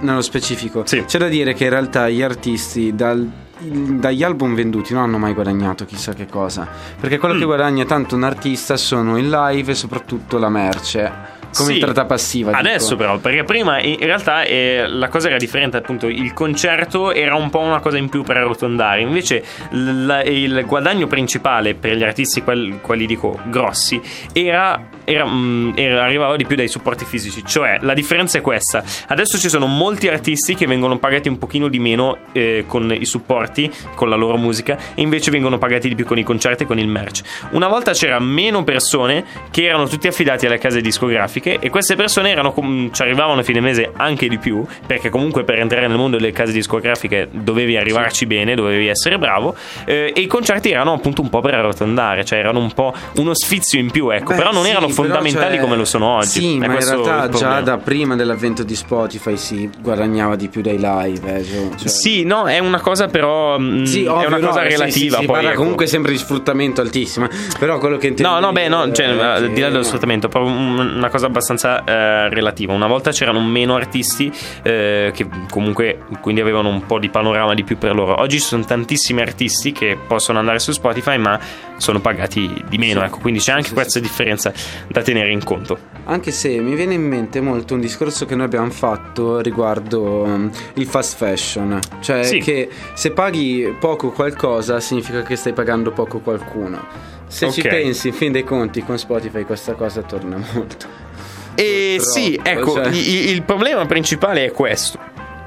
nello 0.00 0.22
specifico. 0.22 0.82
Sì. 0.86 1.04
C'è 1.04 1.18
da 1.18 1.28
dire 1.28 1.54
che 1.54 1.64
in 1.64 1.70
realtà 1.70 2.08
gli 2.08 2.22
artisti 2.22 2.94
dal- 2.94 3.28
dagli 3.64 4.22
album 4.22 4.54
venduti 4.54 4.92
non 4.94 5.02
hanno 5.04 5.18
mai 5.18 5.32
guadagnato 5.34 5.84
chissà 5.84 6.12
che 6.12 6.26
cosa. 6.26 6.68
Perché 7.00 7.18
quello 7.18 7.34
Mm. 7.34 7.38
che 7.38 7.44
guadagna 7.44 7.84
tanto 7.84 8.14
un 8.16 8.24
artista 8.24 8.76
sono 8.76 9.18
il 9.18 9.28
live 9.28 9.72
e 9.72 9.74
soprattutto 9.74 10.38
la 10.38 10.48
merce. 10.48 11.32
Come 11.56 11.68
Sì. 11.68 11.74
entrata 11.74 12.04
passiva. 12.04 12.48
dico. 12.50 12.60
Adesso 12.62 12.96
però, 12.96 13.18
perché 13.18 13.44
prima 13.44 13.80
in 13.80 13.98
realtà 14.00 14.42
eh, 14.42 14.86
la 14.88 15.06
cosa 15.08 15.28
era 15.28 15.36
differente, 15.36 15.76
appunto 15.76 16.08
il 16.08 16.32
concerto 16.32 17.12
era 17.12 17.36
un 17.36 17.48
po' 17.48 17.60
una 17.60 17.78
cosa 17.78 17.96
in 17.96 18.08
più 18.08 18.24
per 18.24 18.38
arrotondare, 18.38 19.00
invece 19.02 19.44
la- 19.70 20.24
il 20.24 20.64
guadagno 20.66 21.06
principale 21.06 21.74
per 21.76 21.94
gli 21.94 22.02
artisti, 22.02 22.42
quel- 22.42 22.80
quelli 22.80 23.06
dico 23.06 23.38
grossi, 23.44 24.02
era, 24.32 24.88
era, 25.04 25.24
mm, 25.26 25.72
era- 25.76 26.04
arrivava 26.04 26.36
di 26.36 26.44
più 26.46 26.56
dai 26.56 26.68
supporti 26.68 27.04
fisici, 27.04 27.42
cioè 27.44 27.78
la 27.80 27.94
differenza 27.94 28.38
è 28.38 28.40
questa, 28.40 28.82
adesso 29.08 29.38
ci 29.38 29.48
sono 29.48 29.66
molti 29.66 30.08
artisti 30.08 30.54
che 30.54 30.66
vengono 30.66 30.98
pagati 30.98 31.28
un 31.28 31.38
pochino 31.38 31.68
di 31.68 31.78
meno 31.78 32.16
eh, 32.32 32.64
con 32.66 32.92
i 32.92 33.04
supporti, 33.04 33.70
con 33.94 34.08
la 34.08 34.16
loro 34.16 34.36
musica, 34.36 34.76
e 34.94 35.02
invece 35.02 35.30
vengono 35.30 35.58
pagati 35.58 35.88
di 35.88 35.94
più 35.94 36.04
con 36.04 36.18
i 36.18 36.22
concerti 36.22 36.64
e 36.64 36.66
con 36.66 36.78
il 36.78 36.88
merch. 36.88 37.22
Una 37.50 37.68
volta 37.68 37.92
c'era 37.92 38.18
meno 38.18 38.64
persone 38.64 39.24
che 39.50 39.64
erano 39.64 39.86
tutti 39.86 40.06
affidati 40.06 40.46
alle 40.46 40.58
case 40.58 40.80
discografiche 40.80 41.58
e 41.60 41.70
queste 41.70 41.96
persone 41.96 42.30
erano 42.30 42.52
com- 42.52 42.90
ci 42.92 43.02
arrivavano 43.02 43.40
a 43.40 43.42
fine 43.42 43.60
mese 43.60 43.92
anche 43.96 44.28
di 44.28 44.38
più, 44.38 44.64
perché 44.86 45.10
comunque 45.10 45.44
per 45.44 45.58
entrare 45.58 45.86
nel 45.86 45.96
mondo 45.96 46.16
delle 46.16 46.32
case 46.32 46.52
discografiche 46.52 47.28
dovevi 47.30 47.76
arrivarci 47.76 48.26
bene, 48.26 48.54
dovevi 48.54 48.86
essere 48.86 49.18
bravo 49.18 49.54
eh, 49.84 50.12
e 50.14 50.20
i 50.20 50.26
concerti 50.26 50.70
erano 50.70 50.92
appunto 50.92 51.22
un 51.22 51.28
po' 51.28 51.40
per 51.40 51.54
arrotondare, 51.54 52.24
cioè 52.24 52.38
erano 52.38 52.60
un 52.60 52.72
po' 52.72 52.94
uno 53.16 53.34
sfizio 53.34 53.78
in 53.78 53.90
più, 53.90 54.10
ecco, 54.10 54.32
Beh, 54.32 54.36
però 54.36 54.52
non 54.52 54.64
sì, 54.64 54.70
erano 54.70 54.88
fondamentali 54.94 55.54
cioè, 55.56 55.62
come 55.62 55.76
lo 55.76 55.84
sono 55.84 56.06
oggi. 56.16 56.40
Sì, 56.40 56.54
È 56.56 56.66
ma 56.66 56.74
in 56.74 56.84
realtà 56.84 57.28
già 57.28 57.60
da 57.60 57.76
prima 57.78 58.14
dell'avvento 58.16 58.62
di 58.62 58.74
Spotify 58.74 59.36
si 59.36 59.68
guadagnava 59.80 60.36
di 60.36 60.48
più 60.48 60.60
dai 60.62 60.78
live. 60.78 61.36
eh, 61.38 61.44
cioè- 61.44 61.68
cioè- 61.76 61.88
Sì, 61.88 62.24
no, 62.24 62.46
è 62.46 62.58
una 62.58 62.80
cosa 62.80 63.06
però 63.08 63.58
mh, 63.58 63.84
Sì, 63.84 64.04
è 64.04 64.10
ovvio, 64.10 64.26
una 64.28 64.38
cosa 64.38 64.62
no, 64.62 64.68
sì, 64.68 64.74
relativa 64.74 64.86
sì, 65.16 65.20
si 65.20 65.26
poi. 65.26 65.26
parla 65.26 65.50
ecco. 65.50 65.58
comunque 65.60 65.86
sempre 65.86 66.12
di 66.12 66.18
sfruttamento 66.18 66.80
altissimo. 66.80 67.28
Però 67.58 67.78
quello 67.78 67.96
che 67.98 68.08
intendo 68.08 68.32
No, 68.32 68.40
no, 68.40 68.52
beh, 68.52 68.68
no, 68.68 68.90
cioè, 68.92 69.06
è 69.16 69.20
al 69.20 69.50
di 69.50 69.60
là 69.60 69.68
dello 69.70 69.82
sfruttamento, 69.82 70.28
un- 70.34 70.92
una 70.96 71.08
cosa 71.08 71.26
abbastanza 71.26 71.82
eh, 71.84 72.28
relativa. 72.30 72.72
Una 72.72 72.86
volta 72.86 73.10
c'erano 73.10 73.40
meno 73.40 73.74
artisti 73.74 74.30
eh, 74.62 75.10
che 75.14 75.26
comunque 75.50 75.98
quindi 76.20 76.40
avevano 76.40 76.68
un 76.68 76.84
po' 76.86 76.98
di 76.98 77.08
panorama 77.08 77.54
di 77.54 77.62
più 77.64 77.78
per 77.78 77.94
loro. 77.94 78.20
Oggi 78.20 78.38
ci 78.38 78.44
sono 78.46 78.64
tantissimi 78.64 79.20
artisti 79.20 79.72
che 79.72 79.96
possono 80.06 80.38
andare 80.38 80.58
su 80.58 80.72
Spotify, 80.72 81.16
ma 81.18 81.38
sono 81.76 82.00
pagati 82.00 82.62
di 82.68 82.78
meno, 82.78 83.00
Sì. 83.00 83.06
ecco, 83.06 83.18
quindi 83.18 83.40
c'è 83.40 83.52
anche 83.52 83.68
Sì, 83.68 83.74
questa 83.74 83.98
differenza 84.00 84.52
da 84.88 85.02
tenere 85.02 85.30
in 85.30 85.42
conto. 85.42 85.78
Anche 86.06 86.30
se 86.32 86.58
mi 86.60 86.74
viene 86.74 86.94
in 86.94 87.02
mente 87.02 87.40
molto 87.40 87.74
un 87.74 87.80
discorso 87.80 88.26
che 88.26 88.34
noi 88.34 88.44
abbiamo 88.46 88.70
fatto 88.70 89.40
riguardo 89.40 90.02
um, 90.22 90.50
il 90.74 90.86
fast 90.86 91.16
fashion, 91.16 91.78
cioè 92.00 92.22
Sì. 92.24 92.38
che 92.40 92.68
se 92.94 93.10
paghi 93.12 93.74
poco 93.80 94.10
qualcosa 94.10 94.80
significa 94.80 95.22
che 95.22 95.36
stai 95.36 95.52
pagando 95.54 95.92
poco 95.92 96.18
qualcuno. 96.20 97.12
Se 97.26 97.50
ci 97.50 97.60
Ok. 97.60 97.68
pensi, 97.68 98.08
in 98.08 98.14
fin 98.14 98.32
dei 98.32 98.44
conti, 98.44 98.82
con 98.84 98.98
Spotify 98.98 99.44
questa 99.44 99.72
cosa 99.72 100.02
torna 100.02 100.36
molto. 100.52 100.86
E 101.54 101.94
Purtroppo, 101.96 102.18
sì, 102.18 102.40
ecco, 102.42 102.72
cioè. 102.74 102.88
i- 102.92 103.30
il 103.30 103.42
problema 103.42 103.86
principale 103.86 104.44
è 104.44 104.50
questo. 104.52 104.98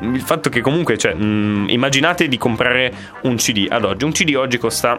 Il 0.02 0.22
fatto 0.22 0.50
che 0.50 0.62
comunque, 0.62 0.98
cioè, 0.98 1.14
mh, 1.14 1.66
immaginate 1.70 2.28
di 2.28 2.38
comprare 2.38 2.94
un 3.24 3.36
CD 3.36 3.66
ad 3.70 3.84
oggi. 3.84 4.06
Un 4.06 4.12
CD 4.12 4.36
oggi 4.36 4.58
costa 4.58 4.98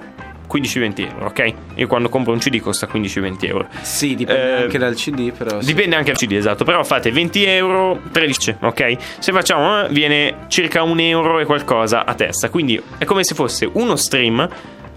15-20 0.50 1.08
euro, 1.12 1.26
ok? 1.26 1.52
Io 1.76 1.86
quando 1.86 2.08
compro 2.08 2.32
un 2.32 2.38
CD 2.38 2.60
costa 2.60 2.88
15-20 2.90 3.36
euro. 3.46 3.66
Sì, 3.82 4.14
dipende 4.14 4.42
Eh, 4.58 4.62
anche 4.62 4.78
dal 4.78 4.94
CD, 4.94 5.32
però. 5.32 5.60
sì. 5.60 5.66
Dipende 5.66 5.96
anche 5.96 6.12
dal 6.12 6.16
CD, 6.20 6.32
esatto. 6.32 6.64
Però 6.64 6.82
fate 6.84 7.10
20 7.10 7.44
euro, 7.44 8.00
13, 8.10 8.56
ok? 8.60 8.96
Se 9.18 9.32
facciamo, 9.32 9.84
eh, 9.84 9.88
viene 9.90 10.46
circa 10.48 10.82
un 10.82 10.98
euro 11.00 11.38
e 11.40 11.44
qualcosa 11.44 12.04
a 12.04 12.14
testa. 12.14 12.48
Quindi 12.50 12.80
è 12.98 13.04
come 13.04 13.24
se 13.24 13.34
fosse 13.34 13.68
uno 13.72 13.96
stream, 13.96 14.48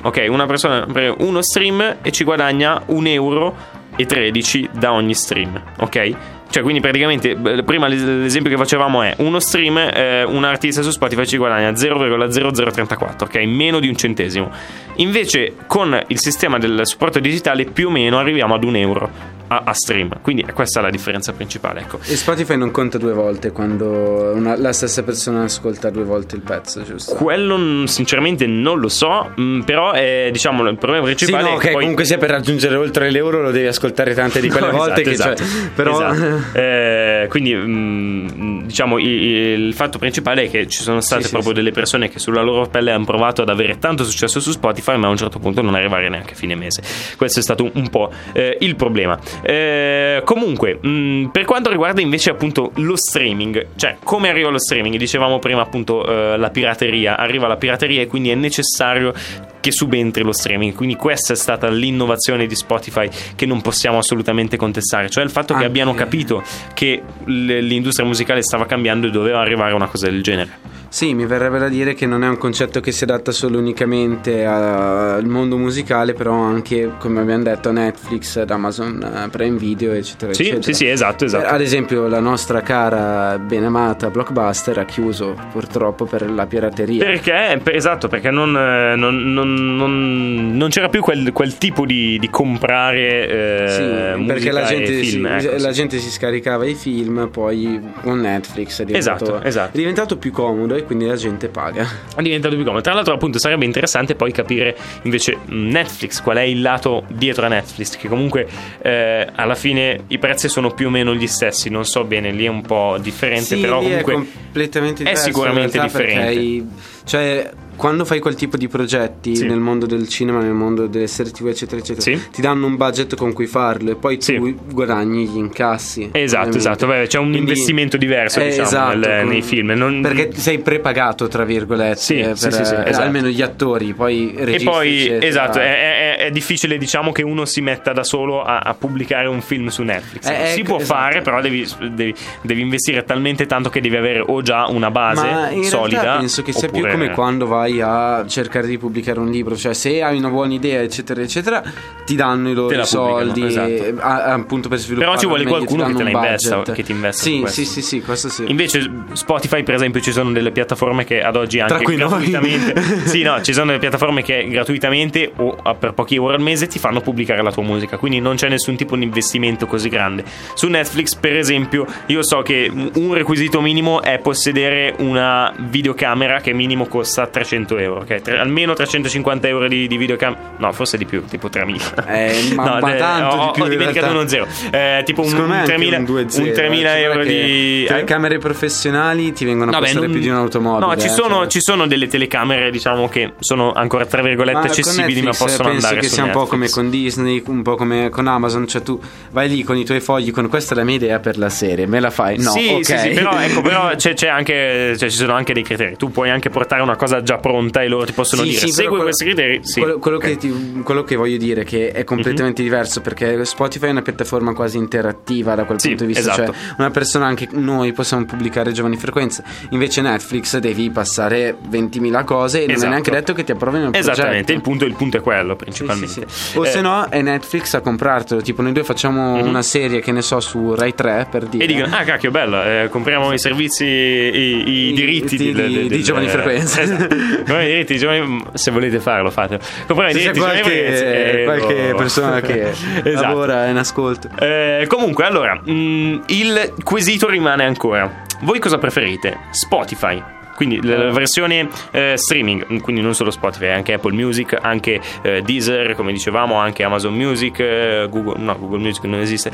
ok? 0.04 0.26
Una 0.30 0.46
persona 0.46 0.86
prende 0.92 1.24
uno 1.24 1.42
stream 1.42 1.98
e 2.02 2.12
ci 2.12 2.24
guadagna 2.24 2.82
un 2.88 3.06
euro 3.08 3.56
e 3.96 4.06
13 4.06 4.70
da 4.74 4.94
ogni 4.94 5.14
stream, 5.14 5.62
ok? 5.80 6.16
Cioè, 6.50 6.64
quindi 6.64 6.82
praticamente, 6.82 7.36
beh, 7.36 7.64
prima 7.64 7.88
l'es- 7.88 8.04
l'esempio 8.04 8.52
che 8.52 8.58
facevamo 8.58 9.02
è 9.04 9.14
uno 9.20 9.40
stream, 9.40 9.78
eh, 9.78 10.24
un 10.24 10.44
artista 10.44 10.82
su 10.82 10.90
Spotify 10.92 11.26
ci 11.26 11.38
guadagna 11.38 11.72
0,0034, 11.72 13.24
ok? 13.26 13.36
Meno 13.46 13.80
di 13.80 13.88
un 13.88 13.96
centesimo. 13.96 14.52
Invece, 14.98 15.54
con 15.68 15.98
il 16.08 16.20
sistema 16.20 16.58
del 16.58 16.82
supporto 16.84 17.20
digitale, 17.20 17.64
più 17.66 17.88
o 17.88 17.92
meno 17.92 18.20
arriviamo 18.20 18.54
ad 18.54 18.64
un 18.66 18.76
euro 18.76 19.10
a, 19.52 19.64
a 19.66 19.74
stream. 19.74 20.22
Quindi 20.22 20.44
questa 20.54 20.80
è 20.80 20.84
la 20.84 20.90
differenza 20.90 21.34
principale, 21.34 21.82
ecco. 21.82 22.00
E 22.06 22.16
Spotify 22.16 22.56
non 22.56 22.72
conta 22.72 22.98
due 22.98 23.12
volte 23.14 23.52
quando 23.52 24.32
una- 24.34 24.56
la 24.58 24.72
stessa 24.72 25.04
persona 25.04 25.44
ascolta 25.44 25.90
due 25.90 26.04
volte 26.04 26.36
il 26.36 26.42
pezzo, 26.42 26.82
giusto? 26.84 27.16
Quello 27.16 27.58
mm, 27.58 27.84
sinceramente 27.86 28.46
non 28.48 28.80
lo 28.80 28.88
so, 28.88 29.32
mm, 29.40 29.62
però 29.62 29.92
è, 29.92 30.30
diciamo 30.32 30.68
il 30.70 30.78
problema 30.78 31.06
Sì, 31.08 31.16
principale 31.16 31.50
no, 31.50 31.58
è 31.58 31.60
che 31.60 31.72
poi... 31.72 31.80
comunque 31.82 32.06
sia 32.06 32.18
per 32.18 32.30
raggiungere 32.30 32.76
oltre 32.76 33.10
l'euro 33.12 33.42
lo 33.42 33.52
devi 33.52 33.68
ascoltare 33.68 34.14
tante 34.14 34.40
di 34.40 34.48
quelle 34.50 34.72
No, 34.72 34.78
volte 34.78 35.02
esatto, 35.10 35.34
che 35.36 35.42
esatto. 35.42 35.44
cioè, 35.60 35.70
però 35.76 35.92
Esatto. 36.12 36.40
Eh, 36.62 37.26
quindi 37.30 37.54
mm, 37.56 38.62
diciamo 38.64 38.98
i- 38.98 39.06
i- 39.06 39.36
il 39.66 39.74
fatto 39.74 39.98
principale 39.98 40.44
è 40.44 40.50
che 40.50 40.68
ci 40.68 40.82
sono 40.82 41.02
state 41.02 41.22
Sì, 41.24 41.28
sì, 41.28 41.34
proprio 41.34 41.54
sì. 41.54 41.60
delle 41.60 41.72
persone 41.72 42.10
che 42.10 42.20
sulla 42.20 42.42
loro 42.42 42.68
pelle 42.68 42.92
hanno 42.92 43.06
provato 43.06 43.42
ad 43.42 43.50
avere 43.50 43.78
tanto 43.80 44.04
successo 44.04 44.40
su 44.40 44.52
Spotify 44.52 44.96
ma 44.98 45.08
a 45.08 45.10
un 45.10 45.18
certo 45.18 45.40
punto 45.40 45.62
non 45.62 45.76
arrivare 45.76 46.08
neanche 46.10 46.34
a 46.34 46.36
fine 46.36 46.56
mese 46.56 46.82
questo 47.18 47.40
è 47.40 47.42
stato 47.42 47.64
un, 47.64 47.72
un 47.74 47.90
po' 47.90 48.12
eh, 48.34 48.58
il 48.62 48.76
problema 48.76 49.20
Eh, 49.42 50.22
comunque 50.24 50.80
mm, 50.86 51.28
per 51.28 51.46
quanto 51.46 51.70
riguarda 51.70 52.02
invece 52.02 52.30
appunto 52.30 52.72
lo 52.76 52.96
streaming 52.96 53.68
cioè 53.76 53.98
come 54.04 54.30
arriva 54.30 54.50
lo 54.50 54.60
streaming? 54.60 54.96
Dicevamo 54.98 55.40
prima 55.40 55.62
appunto 55.62 56.06
eh, 56.06 56.38
la 56.38 56.50
pirateria. 56.50 57.18
Arriva 57.18 57.48
la 57.48 57.58
pirateria 57.58 58.02
e 58.02 58.08
quindi 58.08 58.30
è 58.30 58.36
necessario 58.36 59.14
che 59.60 59.72
subentri 59.72 60.24
lo 60.24 60.32
streaming. 60.32 60.74
Quindi 60.74 60.96
questa 60.96 61.34
è 61.34 61.36
stata 61.36 61.70
l'innovazione 61.70 62.46
di 62.46 62.56
Spotify 62.56 63.10
che 63.36 63.46
non 63.46 63.62
possiamo 63.62 63.98
assolutamente 63.98 64.58
contestare. 64.58 65.10
Cioè 65.10 65.24
il 65.24 65.30
fatto 65.30 65.54
che 65.56 65.66
abbiano 65.66 65.94
capito 65.94 66.44
che 66.74 67.02
l'industria 67.26 68.06
musicale 68.06 68.42
stava 68.42 68.66
cambiando 68.66 69.08
e 69.08 69.12
doveva 69.12 69.40
arrivare 69.40 69.74
una 69.74 69.88
cosa 69.88 70.10
del 70.10 70.22
genere 70.22 70.81
Sì, 70.94 71.14
mi 71.14 71.26
verrebbe 71.26 71.58
da 71.58 71.70
dire 71.70 71.94
che 71.94 72.06
non 72.06 72.22
è 72.22 72.28
un 72.28 72.38
concetto 72.38 72.82
che 72.82 72.92
si 72.92 73.06
adatta 73.06 73.32
solo 73.32 73.58
unicamente 73.58 74.44
al 74.44 75.26
mondo 75.26 75.56
musicale, 75.58 76.12
però 76.14 76.34
anche, 76.34 76.92
come 77.00 77.22
abbiamo 77.22 77.44
detto, 77.44 77.70
a 77.70 77.72
Netflix, 77.72 78.36
ad 78.36 78.50
Amazon 78.52 79.02
eh, 79.02 79.30
Prime 79.30 79.58
Video, 79.58 79.94
eccetera, 79.94 80.34
sì 80.34 80.42
eccetera. 80.42 80.62
sì 80.64 80.74
sì 80.74 80.88
esatto 80.90 81.24
esatto 81.24 81.46
Ad 81.48 81.62
esempio, 81.62 82.08
la 82.08 82.20
nostra 82.20 82.60
cara 82.60 83.40
benamata 83.40 84.10
Blockbuster 84.10 84.80
ha 84.80 84.84
chiuso 84.84 85.34
purtroppo 85.54 86.04
per 86.04 86.30
la 86.30 86.46
pirateria. 86.46 87.06
Perché? 87.06 87.58
Per- 87.64 87.74
esatto, 87.74 88.10
perché 88.10 88.30
non, 88.30 88.54
eh, 88.58 88.94
non- 88.98 89.32
non- 89.32 89.76
non- 89.78 90.52
non 90.58 90.70
c'era 90.70 90.90
più 90.90 91.00
quel, 91.00 91.32
quel 91.32 91.58
tipo 91.58 91.86
di, 91.86 92.18
di 92.20 92.30
comprare 92.30 93.30
eh, 93.30 94.16
Sì, 94.18 94.24
perché 94.26 94.52
la 94.52 94.64
gente, 94.64 95.00
e 95.00 95.04
film. 95.04 95.40
si, 95.40 95.48
ecco, 95.48 95.56
la 95.64 95.70
sì. 95.70 95.74
gente 95.74 95.98
si 96.00 96.10
scaricava 96.10 96.66
i 96.66 96.76
film, 96.76 97.30
poi 97.32 97.80
con 98.04 98.20
Netflix 98.20 98.82
è 98.82 98.84
diventato, 98.84 99.24
Esatto, 99.24 99.44
esatto. 99.48 99.76
è 99.78 99.80
diventato 99.80 100.18
più 100.18 100.32
comodo 100.32 100.80
e 100.82 100.84
quindi 100.84 101.06
la 101.06 101.16
gente 101.16 101.48
paga. 101.48 101.88
È 102.16 102.22
diventato 102.22 102.56
più 102.56 102.64
comodo. 102.64 102.82
Tra 102.84 102.94
l'altro, 102.94 103.14
appunto, 103.14 103.40
sarebbe 103.40 103.66
interessante 103.66 104.16
poi 104.16 104.32
capire 104.32 104.76
invece 105.04 105.38
Netflix, 105.46 106.22
qual 106.22 106.38
è 106.38 106.42
il 106.42 106.62
lato 106.62 107.06
dietro 107.08 107.46
a 107.46 107.50
Netflix, 107.50 107.98
che 107.98 108.08
comunque 108.08 108.48
eh, 108.82 109.28
alla 109.34 109.56
fine 109.56 110.04
i 110.08 110.18
prezzi 110.18 110.50
sono 110.50 110.72
più 110.72 110.88
o 110.88 110.90
meno 110.90 111.14
gli 111.16 111.28
stessi. 111.28 111.70
Non 111.70 111.86
so 111.86 112.04
bene, 112.04 112.32
lì 112.32 112.46
è 112.46 112.50
un 112.50 112.62
po' 112.62 112.98
differente, 113.00 113.56
Sì, 113.56 113.62
però 113.62 113.80
comunque 113.80 114.14
è 114.14 114.16
completamente 114.16 115.02
è 115.04 115.06
diverso 115.06 115.26
sicuramente 115.26 115.78
realtà, 115.78 115.98
perché 115.98 116.14
differente. 116.14 116.66
cioè, 117.06 117.52
quando 117.82 118.06
fai 118.06 118.20
quel 118.20 118.36
tipo 118.36 118.58
di 118.58 118.68
progetti 118.68 119.36
Sì. 119.38 119.48
nel 119.48 119.58
mondo 119.58 119.88
del 119.88 120.08
cinema, 120.08 120.40
nel 120.40 120.54
mondo 120.54 120.86
delle 120.86 121.08
serie 121.08 121.32
TV, 121.32 121.48
eccetera, 121.48 121.82
eccetera, 121.82 122.02
Sì. 122.16 122.30
ti 122.30 122.40
danno 122.40 122.68
un 122.68 122.76
budget 122.78 123.16
con 123.16 123.34
cui 123.34 123.48
farlo 123.48 123.90
e 123.90 123.96
poi 123.96 124.18
tu 124.18 124.24
Sì. 124.26 124.56
guadagni 124.72 125.26
gli 125.28 125.38
incassi. 125.38 126.10
Esatto, 126.12 126.58
esatto, 126.58 126.86
beh, 126.86 127.08
c'è 127.08 127.18
un 127.18 127.32
Quindi- 127.32 127.40
investimento 127.40 127.98
diverso, 127.98 128.40
Eh, 128.40 128.50
diciamo, 128.50 128.68
esatto, 128.68 128.98
nel- 129.00 129.20
con- 129.22 129.28
nei 129.30 129.42
film. 129.42 129.72
Non- 129.72 130.02
Perché 130.02 130.30
sei 130.36 130.60
prepagato, 130.60 131.28
tra 131.28 131.44
virgolette, 131.44 131.98
Sì, 132.00 132.20
eh, 132.20 132.28
per, 132.28 132.38
sì, 132.38 132.52
sì, 132.52 132.74
eh, 132.76 132.84
esatto. 132.90 133.02
almeno 133.02 133.30
gli 133.30 133.42
attori, 133.42 133.94
poi 133.94 134.32
E 134.36 134.46
registi, 134.46 134.64
poi, 134.66 135.00
eccetera. 135.02 135.26
esatto, 135.26 135.58
è, 135.60 135.64
è- 135.64 136.26
è 136.28 136.30
difficile 136.30 136.78
diciamo 136.78 137.12
che 137.12 137.24
uno 137.24 137.46
si 137.46 137.62
metta 137.62 137.94
da 137.94 138.04
solo 138.04 138.44
a, 138.44 138.60
a 138.60 138.76
pubblicare 138.76 139.28
un 139.28 139.42
film 139.42 139.70
su 139.70 139.82
Netflix. 139.82 140.30
Eh, 140.30 140.46
si 140.50 140.60
ecco, 140.60 140.68
può 140.74 140.78
esatto. 140.78 141.00
fare, 141.00 141.22
però 141.22 141.42
devi, 141.42 141.68
devi- 141.94 142.14
devi 142.44 142.62
investire 142.62 143.04
talmente 143.06 143.48
tanto 143.48 143.70
che 143.70 143.82
devi 143.82 143.96
avere 143.96 144.20
o 144.20 144.42
già 144.44 144.68
una 144.68 144.92
base 144.92 145.64
solida. 145.64 146.18
penso 146.18 146.44
che 146.44 146.52
sia 146.52 146.68
più 146.68 146.78
oppure- 146.78 146.92
come 146.92 147.10
quando 147.12 147.48
vai 147.48 147.71
a 147.80 148.26
cercare 148.28 148.68
di 148.68 148.78
pubblicare 148.78 149.20
un 149.20 149.30
libro, 149.30 149.56
cioè 149.56 149.74
se 149.74 150.02
hai 150.02 150.18
una 150.18 150.30
buona 150.30 150.54
idea, 150.54 150.82
eccetera, 150.82 151.22
eccetera, 151.22 151.64
ti 152.06 152.16
danno 152.16 152.50
i 152.50 152.54
loro 152.54 152.84
soldi 152.84 153.46
esatto. 153.46 153.68
eh, 153.70 153.94
a- 154.00 154.34
appunto 154.34 154.68
per 154.68 154.80
sviluppare. 154.80 155.10
Però 155.12 155.20
ci 155.22 155.28
vuole 155.28 155.44
meglio, 155.44 155.56
qualcuno 155.58 155.86
che 155.86 155.94
te 155.94 156.04
la 156.04 156.10
investa, 156.10 156.62
che 156.64 156.84
ti 156.84 156.92
investa 156.92 157.22
Sì, 157.24 157.44
sì, 157.48 157.66
sì, 157.66 157.82
sì, 157.82 158.02
questo 158.02 158.30
sì. 158.30 158.46
Invece 158.48 158.90
Spotify 159.14 159.64
per 159.64 159.76
esempio 159.76 160.02
ci 160.02 160.12
sono 160.12 160.32
delle 160.32 160.52
piattaforme 160.52 161.04
che 161.06 161.22
ad 161.22 161.36
oggi 161.36 161.60
anche 161.60 161.74
Tra 161.76 161.84
cui 161.84 161.96
noi. 161.96 162.10
gratuitamente 162.10 162.82
Sì 163.08 163.22
no 163.22 163.42
ci 163.42 163.54
sono 163.54 163.68
delle 163.68 163.80
piattaforme 163.80 164.24
che 164.24 164.48
gratuitamente 164.50 165.32
o 165.38 165.56
per 165.78 165.94
pochi 165.94 166.16
euro 166.16 166.34
al 166.34 166.42
mese 166.42 166.68
ti 166.68 166.80
fanno 166.80 167.02
pubblicare 167.02 167.42
la 167.44 167.52
tua 167.52 167.64
musica 167.64 167.98
Quindi 167.98 168.20
non 168.20 168.36
c'è 168.36 168.50
nessun 168.50 168.76
tipo 168.76 168.96
di 168.96 169.04
investimento 169.04 169.68
così 169.68 169.90
grande 169.90 170.24
Su 170.56 170.68
Netflix 170.68 171.16
per 171.16 171.36
esempio 171.38 171.86
io 172.08 172.24
so 172.24 172.42
che 172.42 172.70
un 172.96 173.14
requisito 173.14 173.62
minimo 173.62 174.02
è 174.02 174.18
possedere 174.20 174.96
una 175.00 175.54
videocamera 175.58 176.40
che 176.42 176.54
minimo 176.54 176.86
costa 176.88 177.28
300 177.28 177.61
euro 177.70 178.00
ok? 178.02 178.22
Tre- 178.22 178.38
Almeno 178.40 178.74
350 178.74 179.48
euro 179.48 179.68
di, 179.68 179.88
di 179.88 179.98
videocamera 179.98 180.40
No 180.58 180.72
forse 180.72 180.98
di 180.98 181.06
più 181.06 181.24
tipo 181.26 181.50
3000 181.50 182.06
Eh, 182.08 182.52
ma- 182.56 182.80
ma 182.82 182.92
de- 182.92 182.98
tanto 182.98 183.36
ho, 183.36 183.46
di 183.48 183.52
più 183.54 183.64
ho 183.64 183.68
dimenticato 183.68 184.12
realtà. 184.14 184.20
uno 184.20 184.28
zero 184.28 184.48
Eh, 184.72 185.02
Tipo 185.06 185.22
un, 185.22 185.34
un 185.34 185.52
anche 185.52 185.66
3000, 185.66 185.98
un 185.98 186.04
2-0, 186.04 186.42
un 186.42 186.52
3000 186.54 186.68
eh, 186.70 186.70
guarda 186.82 186.98
euro 187.00 187.24
di... 187.24 187.84
eh? 187.84 187.88
telecamere 187.88 188.38
professionali 188.38 189.34
ti 189.34 189.46
vengono 189.46 189.70
a 189.72 189.74
Vabbè, 189.74 189.84
costare 189.86 190.06
non- 190.06 190.14
più 190.16 190.22
di 190.24 190.30
un'automobile. 190.30 190.86
No, 190.86 190.96
ci 190.98 191.08
eh, 191.08 191.10
sono, 191.10 191.38
cioè. 191.40 191.48
ci 191.48 191.62
sono 191.62 191.88
delle 191.88 192.08
telecamere, 192.08 192.72
diciamo, 192.72 193.08
che 193.10 193.34
sono 193.40 193.72
ancora 193.74 194.06
tra 194.06 194.22
virgolette 194.22 194.60
Ma 194.60 194.66
accessibili, 194.66 195.22
ma 195.22 195.30
Netflix, 195.30 195.38
possono 195.38 195.70
penso 195.70 195.86
andare 195.88 196.02
che 196.02 196.08
su 196.08 196.14
sia 196.16 196.24
un 196.24 196.32
po' 196.32 196.46
come 196.46 196.62
Netflix. 196.66 196.74
con 196.74 196.90
Disney, 196.90 197.44
un 197.48 197.62
po' 197.62 197.76
come 197.76 198.10
con 198.10 198.28
Amazon, 198.28 198.68
cioè 198.68 198.82
tu 198.82 199.00
vai 199.32 199.50
lì 199.50 199.64
con 199.64 199.78
i 199.78 199.84
tuoi 199.86 200.00
fogli, 200.00 200.32
con 200.32 200.48
questa 200.48 200.74
è 200.74 200.78
la 200.78 200.84
mia 200.84 200.96
idea 200.96 201.20
per 201.20 201.38
la 201.38 201.50
serie, 201.50 201.88
me 201.88 202.00
la 202.00 202.10
fai? 202.12 202.38
No, 202.38 202.52
sì, 202.52 202.68
ok. 202.76 202.86
sì, 202.86 202.98
sì, 202.98 203.10
però, 203.10 203.38
ecco, 203.40 203.62
però 203.62 203.92
c'è, 203.96 204.14
c'è 204.14 204.28
anche, 204.28 204.96
cioè, 204.98 205.10
ci 205.10 205.18
sono 205.18 205.34
anche 205.34 205.54
dei 205.54 205.64
criteri. 205.64 205.98
Tu 205.98 206.12
puoi 206.12 206.30
anche 206.30 206.50
portare 206.50 206.82
una 206.82 206.96
cosa 206.96 207.22
già 207.24 207.38
pronta 207.42 207.82
e 207.82 207.88
loro 207.90 208.06
ti 208.06 208.14
possono 208.14 208.44
Sì, 208.44 208.50
dire 208.50 208.62
sì, 208.62 208.68
segui 208.70 208.88
quello- 208.90 209.04
questi 209.04 209.26
criteri. 209.26 209.60
Sì. 209.64 209.80
Quello, 209.82 210.00
quello 210.00 210.18
Ok. 210.18 210.24
Mhm. 210.24 210.32
che 210.32 210.38
ti- 210.38 210.82
quello 210.84 211.04
che 211.04 211.16
voglio 211.18 211.38
dire 211.38 211.62
è 211.62 211.66
che 211.66 211.92
è 211.92 212.04
completamente 212.06 212.62
diverso 212.64 213.02
perché 213.02 213.44
Spotify 213.44 213.88
è 213.88 213.92
una 213.92 214.02
piattaforma 214.02 214.54
quasi 214.54 214.78
interattiva 214.78 215.56
da 215.56 215.66
quel 215.66 215.80
Sì, 215.82 215.90
punto 215.90 216.06
di 216.06 216.14
vista. 216.14 216.32
esatto. 216.32 216.52
Cioè, 216.54 216.74
una 216.78 216.92
persona, 216.92 217.26
anche 217.26 217.48
noi 217.52 217.92
possiamo 217.92 218.24
pubblicare 218.26 218.72
giovani 218.72 218.96
frequenze. 218.96 219.44
Invece 219.72 220.02
Netflix 220.02 220.58
devi 220.60 220.90
passare 220.92 221.56
20.000 221.68 222.24
cose 222.24 222.60
e 222.60 222.66
non 222.68 222.72
Esatto. 222.72 222.86
è 222.88 222.90
neanche 222.92 223.12
detto 223.12 223.34
che 223.34 223.44
ti 223.44 223.52
approvino 223.52 223.88
il 223.90 223.96
Esattamente, 223.96 224.54
il 224.54 224.62
punto, 224.62 224.86
il 224.86 224.94
punto 224.96 225.18
è 225.18 225.22
quello 225.22 225.56
principalmente. 225.56 226.26
sì. 226.28 226.58
O 226.58 226.66
Eh, 226.66 226.70
se 226.70 226.82
no 226.82 227.08
è 227.10 227.22
Netflix 227.22 227.74
a 227.74 227.82
comprartelo. 227.82 228.42
Tipo, 228.42 228.62
noi 228.62 228.72
due 228.72 228.84
facciamo 228.84 229.34
una 229.44 229.62
serie 229.64 230.00
che 230.02 230.12
ne 230.12 230.22
so 230.22 230.40
su 230.40 230.74
Rai 230.76 230.94
3 230.94 231.28
per 231.30 231.46
dire. 231.46 231.64
E 231.64 231.68
dicono, 231.68 231.96
ah 231.96 232.04
cacchio, 232.04 232.30
bello, 232.32 232.62
eh, 232.64 232.88
compriamo 232.90 233.32
i 233.34 233.40
servizi, 233.40 233.86
i, 233.86 234.70
i 234.70 234.90
I- 234.90 234.94
diritti 234.94 235.38
di- 235.38 235.52
del- 235.52 235.68
di- 235.68 235.74
del- 235.74 235.88
di 235.88 236.04
giovani 236.04 236.26
eh, 236.28 236.30
frequenze. 236.30 236.82
Esatto. 236.82 237.16
Compriamo 237.36 237.62
i 237.62 237.66
diritti 237.68 237.94
di 237.94 238.00
giovani, 238.00 238.44
se 238.54 238.72
volete 238.72 239.00
farlo, 239.00 239.30
fatelo. 239.32 239.60
Compriamo 239.88 240.12
i 240.12 240.14
diritti 240.14 240.32
di 240.34 240.40
giovani 240.40 240.62
frequenze 240.64 241.04
qualche, 241.04 241.42
e 241.42 241.44
qualche 241.46 241.90
lo- 241.92 241.98
persona 241.98 242.40
che 242.42 242.62
Esatto. 243.04 243.22
lavora 243.28 243.66
in 243.68 243.78
ascolto. 243.78 244.30
Eh, 244.40 244.86
comunque, 244.88 245.26
allora, 245.26 245.56
mh, 245.64 246.24
il 246.28 246.74
quesito 246.84 247.30
rimane 247.30 247.64
ancora. 247.66 248.24
Voi 248.42 248.60
cosa 248.60 248.78
preferite? 248.78 249.38
Spotify. 249.52 250.22
Quindi 250.62 250.80
la 250.88 251.10
versione 251.10 251.68
eh, 251.90 252.14
streaming, 252.18 252.82
quindi 252.82 253.02
non 253.02 253.16
solo 253.16 253.32
Spotify, 253.32 253.70
anche 253.70 253.94
Apple 253.94 254.14
Music, 254.14 254.56
anche 254.62 255.02
eh, 255.24 255.42
Deezer, 255.42 255.96
come 255.96 256.12
dicevamo, 256.12 256.54
anche 256.54 256.84
Amazon 256.84 257.16
Music, 257.16 257.58
eh, 257.60 258.08
Google, 258.08 258.36
no, 258.38 258.56
Google 258.60 258.78
Music 258.78 259.04
non 259.06 259.22
esiste. 259.22 259.52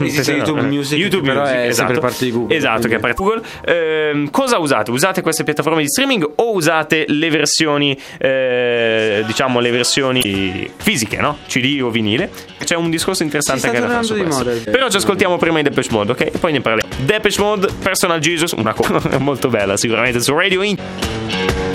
Esiste 0.00 0.32
YouTube 0.36 0.62
Music, 0.62 0.98
YouTube 0.98 1.26
però 1.26 1.40
Music, 1.40 1.56
è 1.56 1.66
esatto. 1.66 1.74
sempre 1.92 2.00
parte 2.00 2.24
di 2.24 2.30
Google, 2.30 2.56
Esatto, 2.56 2.88
che 2.88 2.94
è 2.96 2.98
quindi- 3.00 3.14
parte 3.14 3.22
di 3.22 3.28
Google. 3.28 4.10
Ehm, 4.10 4.30
cosa 4.30 4.58
usate? 4.58 4.90
Usate 4.90 5.20
queste 5.20 5.44
piattaforme 5.44 5.82
di 5.82 5.88
streaming 5.88 6.26
o 6.36 6.52
usate 6.54 7.04
le 7.08 7.28
versioni, 7.28 7.94
eh, 8.18 9.22
diciamo, 9.26 9.60
le 9.60 9.70
versioni 9.70 10.70
fisiche, 10.76 11.18
no? 11.18 11.36
CD 11.48 11.80
o 11.82 11.90
vinile? 11.90 12.30
C'è 12.64 12.76
un 12.76 12.88
discorso 12.88 13.22
interessante 13.24 13.70
da 13.70 13.86
fare 13.88 14.02
su 14.04 14.14
questo. 14.16 14.42
moda. 14.44 14.70
Però 14.70 14.88
ci 14.88 14.96
ascoltiamo 14.96 15.36
prima 15.36 15.58
i 15.58 15.62
Depeche 15.62 15.88
Mode, 15.90 16.12
ok? 16.12 16.20
E 16.20 16.32
poi 16.40 16.52
ne 16.52 16.60
parliamo. 16.62 16.90
Depeche 17.04 17.40
Mode, 17.42 17.68
Personal 17.82 18.20
Jesus, 18.20 18.52
una 18.52 18.72
cosa 18.72 19.00
molto 19.20 19.48
bella, 19.48 19.76
sicuramente 19.76 20.13
su 20.22 20.34
Radio 20.34 20.62
In. 20.62 21.73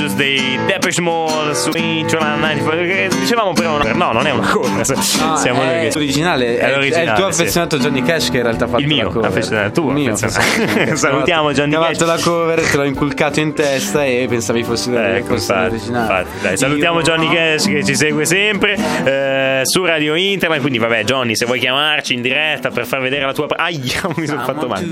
Jesus 0.00 0.14
dei 0.16 0.58
Depeche 0.66 1.02
Mode 1.02 1.54
su 1.54 1.70
Intro 1.76 2.20
94 2.20 3.18
dicevamo 3.20 3.52
però 3.52 3.74
una- 3.74 3.92
no 3.92 4.12
non 4.12 4.26
è 4.26 4.30
una 4.30 4.48
cover 4.48 4.80
Ah, 4.80 5.36
siamo 5.36 5.62
è 5.62 5.80
che 5.80 5.90
l'originale, 5.92 6.56
è, 6.58 6.70
l'originale, 6.74 7.04
è 7.04 7.08
il 7.10 7.14
tuo 7.16 7.30
sì. 7.30 7.40
affezionato 7.42 7.76
Johnny 7.78 8.02
Cash 8.02 8.30
che 8.30 8.38
in 8.38 8.42
realtà 8.44 8.66
fatto 8.66 8.80
Il 8.80 8.86
mio 8.86 9.12
la 9.20 9.26
affezionato, 9.26 9.80
tu 9.82 9.88
Il 9.88 9.94
mio 9.94 10.12
affezionato. 10.14 10.96
Salutiamo 10.96 11.52
Johnny 11.52 11.74
Cash. 11.74 11.98
fatto 11.98 12.04
la 12.06 12.18
cover, 12.18 12.60
te 12.62 12.76
l'ho 12.78 12.84
inculcato 12.84 13.40
in 13.40 13.52
testa 13.52 14.02
e 14.04 14.24
pensavi 14.26 14.62
fosse, 14.64 15.16
Ecco, 15.16 15.34
l'originale. 15.34 16.26
salutiamo 16.54 16.96
Io- 16.98 17.02
Johnny 17.04 17.34
Cash 17.34 17.66
che 17.66 17.84
ci 17.84 17.94
segue 17.94 18.24
sempre 18.24 18.76
eh, 19.04 19.60
su 19.64 19.84
Radio 19.84 20.14
Internet. 20.14 20.60
Quindi, 20.60 20.78
vabbè, 20.78 21.04
Johnny, 21.04 21.36
se 21.36 21.44
vuoi 21.44 21.58
chiamarci 21.58 22.14
in 22.14 22.22
diretta 22.22 22.70
per 22.70 22.86
far 22.86 23.00
vedere 23.00 23.26
la 23.26 23.34
tua. 23.34 23.46
Aia, 23.54 24.00
mi 24.16 24.26
sono 24.26 24.42
fatto 24.44 24.66
male. 24.66 24.86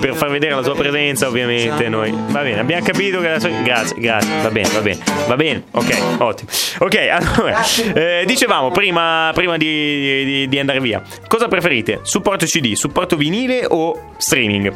Per 0.00 0.14
far 0.14 0.30
vedere 0.30 0.54
la 0.54 0.62
tua 0.62 0.74
presenza, 0.74 1.28
ovviamente. 1.28 1.88
Noi 1.88 2.12
va 2.28 2.42
bene, 2.42 2.60
abbiamo 2.60 2.84
capito 2.84 3.20
che 3.20 3.28
la 3.30 3.40
sua. 3.40 3.48
Grazie, 3.62 3.96
grazie, 3.98 4.49
va 4.50 4.52
bene, 4.52 4.68
va 4.70 4.80
bene, 4.80 4.98
va 5.28 5.36
bene, 5.36 5.62
ok, 5.70 6.02
ottimo. 6.18 6.50
Ok, 6.78 6.94
allora, 7.10 7.62
eh, 7.94 8.24
dicevamo 8.26 8.70
prima, 8.70 9.30
prima 9.34 9.56
di, 9.56 10.24
di- 10.24 10.48
di 10.48 10.58
andare 10.58 10.80
via, 10.80 11.02
cosa 11.28 11.46
preferite? 11.48 12.00
Supporto 12.02 12.44
CD, 12.46 12.72
supporto 12.72 13.16
vinile 13.16 13.64
o 13.68 14.12
streaming? 14.16 14.72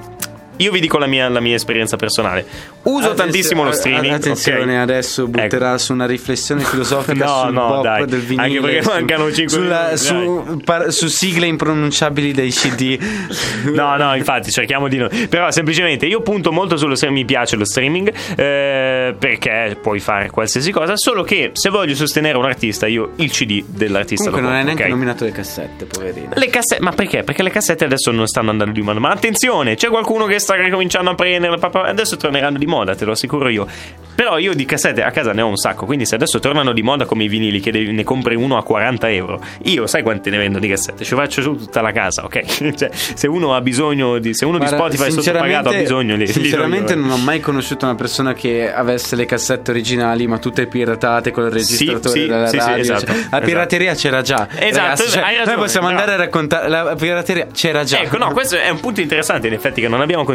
Io 0.58 0.70
vi 0.70 0.80
dico 0.80 0.98
la 0.98 1.06
mia, 1.06 1.28
la 1.28 1.40
mia 1.40 1.54
esperienza 1.56 1.96
personale. 1.96 2.44
Uso 2.84 2.98
Attenzio- 2.98 3.14
tantissimo 3.14 3.62
lo 3.64 3.70
a- 3.70 3.72
streaming. 3.72 4.12
Attenzione, 4.14 4.74
ok? 4.76 4.82
adesso 4.82 5.26
butterà 5.26 5.68
Ecco. 5.70 5.78
su 5.78 5.92
una 5.92 6.06
riflessione 6.06 6.62
filosofica 6.64 7.24
No, 7.24 7.42
sul 7.44 7.52
no, 7.52 7.80
dai. 7.82 8.04
del 8.06 8.20
vinile. 8.20 8.42
Anche 8.46 8.60
perché 8.60 8.82
su- 8.82 8.88
mancano 8.90 9.32
cinque 9.32 9.48
sulla- 9.54 9.82
minuti, 9.84 9.96
su, 9.98 10.60
par- 10.64 10.92
su 10.92 11.06
sigle 11.08 11.46
impronunciabili 11.46 12.32
dei 12.32 12.50
CD. 12.50 12.98
No, 13.74 13.96
no, 13.96 14.14
infatti 14.14 14.50
cerchiamo 14.50 14.88
di 14.88 14.96
non. 14.98 15.08
Però 15.28 15.50
semplicemente 15.50 16.06
io 16.06 16.20
punto 16.20 16.52
molto 16.52 16.76
sullo 16.76 16.94
streaming, 16.94 17.22
mi 17.22 17.26
piace 17.26 17.56
lo 17.56 17.64
streaming 17.64 18.12
eh, 18.36 19.14
perché 19.18 19.76
puoi 19.80 20.00
fare 20.00 20.30
qualsiasi 20.30 20.70
cosa, 20.70 20.96
solo 20.96 21.22
che 21.22 21.50
se 21.54 21.70
voglio 21.70 21.94
sostenere 21.94 22.36
un 22.36 22.44
artista 22.44 22.86
io 22.86 23.12
il 23.16 23.30
CD 23.30 23.64
dell'artista 23.66 24.30
Comunque 24.30 24.42
lo 24.42 24.48
non 24.48 24.56
hai 24.56 24.64
compro, 24.64 24.64
neanche 24.64 24.82
ok? 24.84 24.88
nominato 24.90 25.24
le 25.24 25.32
cassette, 25.32 25.84
poverino. 25.86 26.28
Le 26.34 26.46
cassette, 26.48 26.82
ma 26.82 26.90
perché? 26.92 27.22
Perché 27.22 27.42
le 27.42 27.50
cassette 27.50 27.84
adesso 27.84 28.10
non 28.10 28.26
stanno 28.26 28.50
andando 28.50 28.72
di 28.74 28.82
moda. 28.82 29.00
Ma 29.00 29.10
attenzione, 29.10 29.74
c'è 29.76 29.88
qualcuno 29.88 30.26
che 30.26 30.38
sta 30.44 30.54
ricominciando 30.54 31.10
a 31.10 31.14
prenderle. 31.14 31.58
papà, 31.58 31.82
Adesso 31.84 32.16
torneranno 32.16 32.58
di 32.58 32.66
moda, 32.66 32.94
te 32.94 33.04
lo 33.04 33.12
assicuro 33.12 33.48
io. 33.48 33.66
Però 34.14 34.38
io 34.38 34.54
di 34.54 34.64
cassette 34.64 35.02
a 35.02 35.10
casa 35.10 35.32
ne 35.32 35.42
ho 35.42 35.48
un 35.48 35.56
sacco. 35.56 35.86
Quindi 35.86 36.06
se 36.06 36.14
adesso 36.14 36.38
tornano 36.38 36.72
di 36.72 36.82
moda 36.82 37.04
come 37.04 37.24
i 37.24 37.28
vinili, 37.28 37.60
che 37.60 37.72
ne 37.72 38.04
compri 38.04 38.36
uno 38.36 38.56
a 38.56 38.62
40 38.62 39.10
euro, 39.10 39.40
io 39.64 39.86
sai 39.86 40.02
quante 40.02 40.30
ne 40.30 40.38
vendo 40.38 40.58
di 40.58 40.68
cassette? 40.68 41.04
Ci 41.04 41.14
faccio 41.14 41.42
su 41.42 41.56
tutta 41.56 41.80
la 41.80 41.90
casa, 41.90 42.24
ok? 42.24 42.74
cioè, 42.76 42.90
se 42.92 43.26
uno 43.26 43.54
ha 43.54 43.60
bisogno 43.60 44.18
di. 44.18 44.34
Se 44.34 44.44
uno 44.44 44.58
di 44.58 44.66
Guarda, 44.66 44.76
Spotify 44.76 45.08
è 45.08 45.10
sottopagato 45.10 45.68
ha 45.70 45.74
bisogno 45.74 46.14
li 46.14 46.26
Sinceramente 46.26 46.94
non 46.94 47.10
ho 47.10 47.16
mai 47.16 47.40
conosciuto 47.40 47.86
una 47.86 47.94
persona 47.94 48.34
che 48.34 48.72
avesse 48.72 49.16
le 49.16 49.24
cassette 49.24 49.70
originali 49.70 50.26
ma 50.26 50.38
tutte 50.38 50.66
piratate 50.66 51.30
con 51.30 51.44
il 51.44 51.50
registratore 51.50 52.20
sì, 52.20 52.26
della 52.26 52.46
sì, 52.46 52.58
sì, 52.58 52.66
radio. 52.66 52.82
esatto, 52.82 53.06
cioè, 53.06 53.14
la 53.14 53.20
esatto. 53.22 53.44
pirateria 53.44 53.94
c'era 53.94 54.22
già. 54.22 54.48
Esatto, 54.50 54.76
Ragazzi, 54.76 55.08
cioè, 55.10 55.22
ragione, 55.22 55.44
noi 55.44 55.56
possiamo 55.56 55.88
andare 55.88 56.12
a 56.12 56.16
raccontare 56.16 56.68
la 56.68 56.94
pirateria 56.94 57.46
c'era 57.52 57.84
già. 57.84 58.00
Ecco, 58.00 58.18
no, 58.18 58.32
questo 58.32 58.56
è 58.56 58.68
un 58.68 58.80
punto 58.80 59.00
interessante 59.00 59.48
in 59.48 59.54
effetti 59.54 59.80
che 59.80 59.88
non 59.88 60.00
abbiamo 60.00 60.24
considerato. 60.24 60.33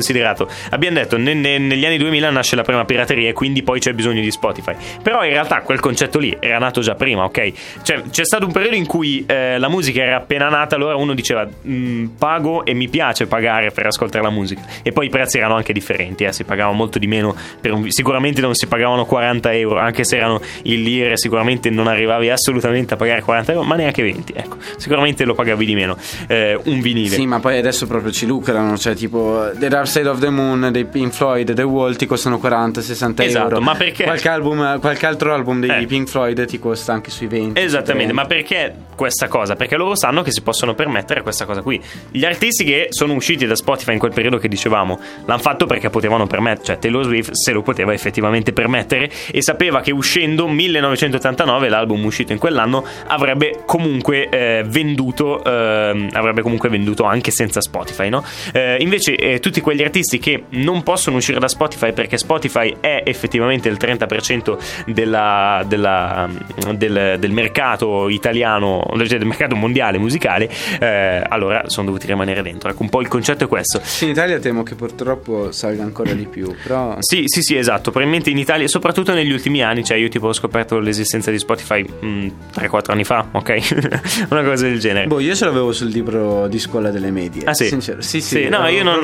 Abbiamo 0.71 0.97
detto 0.97 1.17
ne- 1.17 1.33
ne- 1.33 1.57
negli 1.57 1.85
anni 1.85 1.97
2000 1.97 2.29
nasce 2.29 2.55
la 2.55 2.63
prima 2.63 2.85
pirateria 2.85 3.29
e 3.29 3.33
quindi 3.33 3.63
poi 3.63 3.79
c'è 3.79 3.93
bisogno 3.93 4.21
di 4.21 4.31
Spotify. 4.31 4.75
Però 5.01 5.23
in 5.23 5.31
realtà 5.31 5.61
quel 5.61 5.79
concetto 5.79 6.19
lì 6.19 6.35
era 6.39 6.57
nato 6.59 6.81
già 6.81 6.95
prima, 6.95 7.23
ok? 7.23 7.51
Cioè 7.81 8.01
c'è 8.09 8.25
stato 8.25 8.45
un 8.45 8.51
periodo 8.51 8.75
in 8.75 8.85
cui 8.85 9.23
eh, 9.27 9.57
la 9.57 9.69
musica 9.69 10.01
era 10.01 10.17
appena 10.17 10.49
nata, 10.49 10.75
allora 10.75 10.95
uno 10.95 11.13
diceva 11.13 11.47
"Mm, 11.67 12.05
pago 12.17 12.65
e 12.65 12.73
mi 12.73 12.87
piace 12.87 13.25
pagare 13.27 13.71
per 13.71 13.85
ascoltare 13.87 14.23
la 14.23 14.29
musica. 14.29 14.61
E 14.83 14.91
poi 14.91 15.07
i 15.07 15.09
prezzi 15.09 15.37
erano 15.37 15.55
anche 15.55 15.73
differenti, 15.73 16.23
eh, 16.23 16.33
si 16.33 16.43
pagava 16.43 16.71
molto 16.71 16.99
di 16.99 17.07
meno. 17.07 17.35
un- 17.63 17.89
sicuramente 17.91 18.41
non 18.41 18.53
si 18.55 18.67
pagavano 18.67 19.05
40 19.05 19.53
euro, 19.53 19.77
anche 19.79 20.03
se 20.03 20.15
erano 20.17 20.41
in 20.63 20.81
lire, 20.83 21.17
sicuramente 21.17 21.69
non 21.69 21.87
arrivavi 21.87 22.29
assolutamente 22.29 22.93
a 22.93 22.97
pagare 22.97 23.21
40 23.21 23.51
euro, 23.51 23.63
ma 23.63 23.75
neanche 23.75 24.01
20, 24.01 24.33
ecco. 24.35 24.57
Sicuramente 24.77 25.23
lo 25.25 25.33
pagavi 25.35 25.65
di 25.65 25.75
meno. 25.75 25.97
eh, 26.27 26.59
un 26.65 26.79
vinile. 26.81 27.15
Sì, 27.15 27.25
ma 27.25 27.39
poi 27.39 27.57
adesso 27.57 27.85
proprio 27.87 28.11
ci 28.11 28.25
lucrano, 28.25 28.77
cioè 28.77 28.93
tipo 28.95 29.49
Dark 29.55 29.87
Side 29.89 30.07
of 30.07 30.19
the 30.19 30.29
Moon 30.29 30.69
dei 30.71 30.85
Pink 30.85 31.11
Floyd 31.11 31.49
e 31.49 31.53
The 31.53 31.63
Wall 31.63 31.95
ti 31.95 32.05
costano 32.05 32.37
40-60 32.41 33.21
Esatto, 33.23 33.43
euro. 33.49 33.61
ma 33.61 33.73
perché? 33.75 34.03
Qualche, 34.03 34.29
album, 34.29 34.79
qualche 34.79 35.05
altro 35.05 35.33
album 35.33 35.59
dei 35.59 35.83
Eh. 35.83 35.85
Pink 35.85 36.07
Floyd 36.07 36.45
ti 36.45 36.59
costa 36.59 36.93
anche 36.93 37.09
sui 37.09 37.27
20. 37.27 37.59
Esattamente, 37.59 38.13
30. 38.13 38.13
ma 38.13 38.25
perché 38.27 38.75
questa 38.95 39.27
cosa? 39.27 39.55
Perché 39.55 39.75
loro 39.77 39.95
sanno 39.95 40.21
che 40.21 40.31
si 40.31 40.41
possono 40.41 40.75
permettere 40.75 41.21
questa 41.21 41.45
cosa 41.45 41.61
qui. 41.61 41.81
Gli 42.11 42.23
artisti 42.25 42.63
che 42.63 42.87
sono 42.89 43.13
usciti 43.13 43.45
da 43.47 43.55
Spotify 43.55 43.93
in 43.93 43.99
quel 43.99 44.13
periodo 44.13 44.37
che 44.37 44.47
dicevamo, 44.47 44.99
l'hanno 45.25 45.41
fatto 45.41 45.65
perché 45.65 45.89
potevano 45.89 46.27
permettere, 46.27 46.65
cioè 46.65 46.79
Taylor 46.79 47.03
Swift 47.05 47.31
se 47.33 47.51
lo 47.51 47.61
poteva 47.61 47.93
effettivamente 47.93 48.53
permettere 48.53 49.09
e 49.31 49.41
sapeva 49.41 49.81
che 49.81 49.91
uscendo 49.91 50.47
1989, 50.47 51.69
l'album 51.69 52.03
uscito 52.05 52.31
in 52.33 52.39
quell'anno, 52.39 52.85
avrebbe 53.07 53.61
comunque 53.65 54.29
eh, 54.29 54.63
venduto, 54.67 55.43
ehm, 55.43 56.09
avrebbe 56.13 56.41
comunque 56.41 56.69
venduto 56.69 57.03
anche 57.05 57.31
senza 57.31 57.61
Spotify, 57.61 58.09
no? 58.09 58.23
Eh, 58.53 58.77
invece 58.81 59.15
eh, 59.15 59.39
tutti 59.39 59.61
quegli 59.79 59.83
artisti 59.83 60.19
che 60.19 60.43
non 60.49 60.83
possono 60.83 61.17
uscire 61.17 61.39
da 61.39 61.47
Spotify 61.47 61.93
perché 61.93 62.17
Spotify 62.17 62.75
è 62.81 63.03
effettivamente 63.05 63.69
il 63.69 63.77
30% 63.79 64.57
della, 64.87 65.63
della, 65.65 66.29
del, 66.75 67.15
del 67.17 67.31
mercato 67.31 68.09
italiano, 68.09 68.85
del 68.95 69.25
mercato 69.25 69.55
mondiale 69.55 69.97
musicale, 69.97 70.49
eh, 70.79 71.23
allora 71.27 71.63
sono 71.67 71.87
dovuti 71.87 72.07
rimanere 72.07 72.41
dentro. 72.41 72.69
Ecco, 72.69 72.83
un 72.83 72.89
po' 72.89 72.99
il 72.99 73.07
concetto 73.07 73.45
è 73.45 73.47
questo. 73.47 73.81
In 74.01 74.09
Italia 74.09 74.39
temo 74.39 74.63
che 74.63 74.75
purtroppo 74.75 75.51
salga 75.51 75.83
ancora 75.83 76.11
di 76.11 76.25
più, 76.25 76.53
però... 76.61 76.97
Sì, 76.99 77.23
sì, 77.27 77.41
sì, 77.41 77.55
esatto. 77.55 77.91
Probabilmente 77.91 78.29
in 78.29 78.37
Italia, 78.37 78.67
soprattutto 78.67 79.13
negli 79.13 79.31
ultimi 79.31 79.63
anni, 79.63 79.83
cioè 79.85 79.97
io 79.97 80.09
tipo 80.09 80.27
ho 80.27 80.33
scoperto 80.33 80.79
l'esistenza 80.79 81.31
di 81.31 81.39
Spotify 81.39 81.83
mh, 81.83 82.27
3-4 82.53 82.91
anni 82.91 83.03
fa, 83.05 83.27
ok? 83.31 84.27
Una 84.29 84.43
cosa 84.43 84.65
del 84.67 84.79
genere. 84.79 85.07
Boh, 85.07 85.19
io 85.19 85.35
ce 85.35 85.45
l'avevo 85.45 85.71
sul 85.71 85.87
libro 85.87 86.47
di 86.47 86.59
scuola 86.59 86.89
delle 86.89 87.11
medie. 87.11 87.43
Ah, 87.45 87.53
sì? 87.53 87.67
Sincero. 87.67 88.01
Sì, 88.01 88.19
sì. 88.19 88.43
Sì, 88.43 88.49
no, 88.49 88.67
io 88.67 88.83
non- 88.83 88.99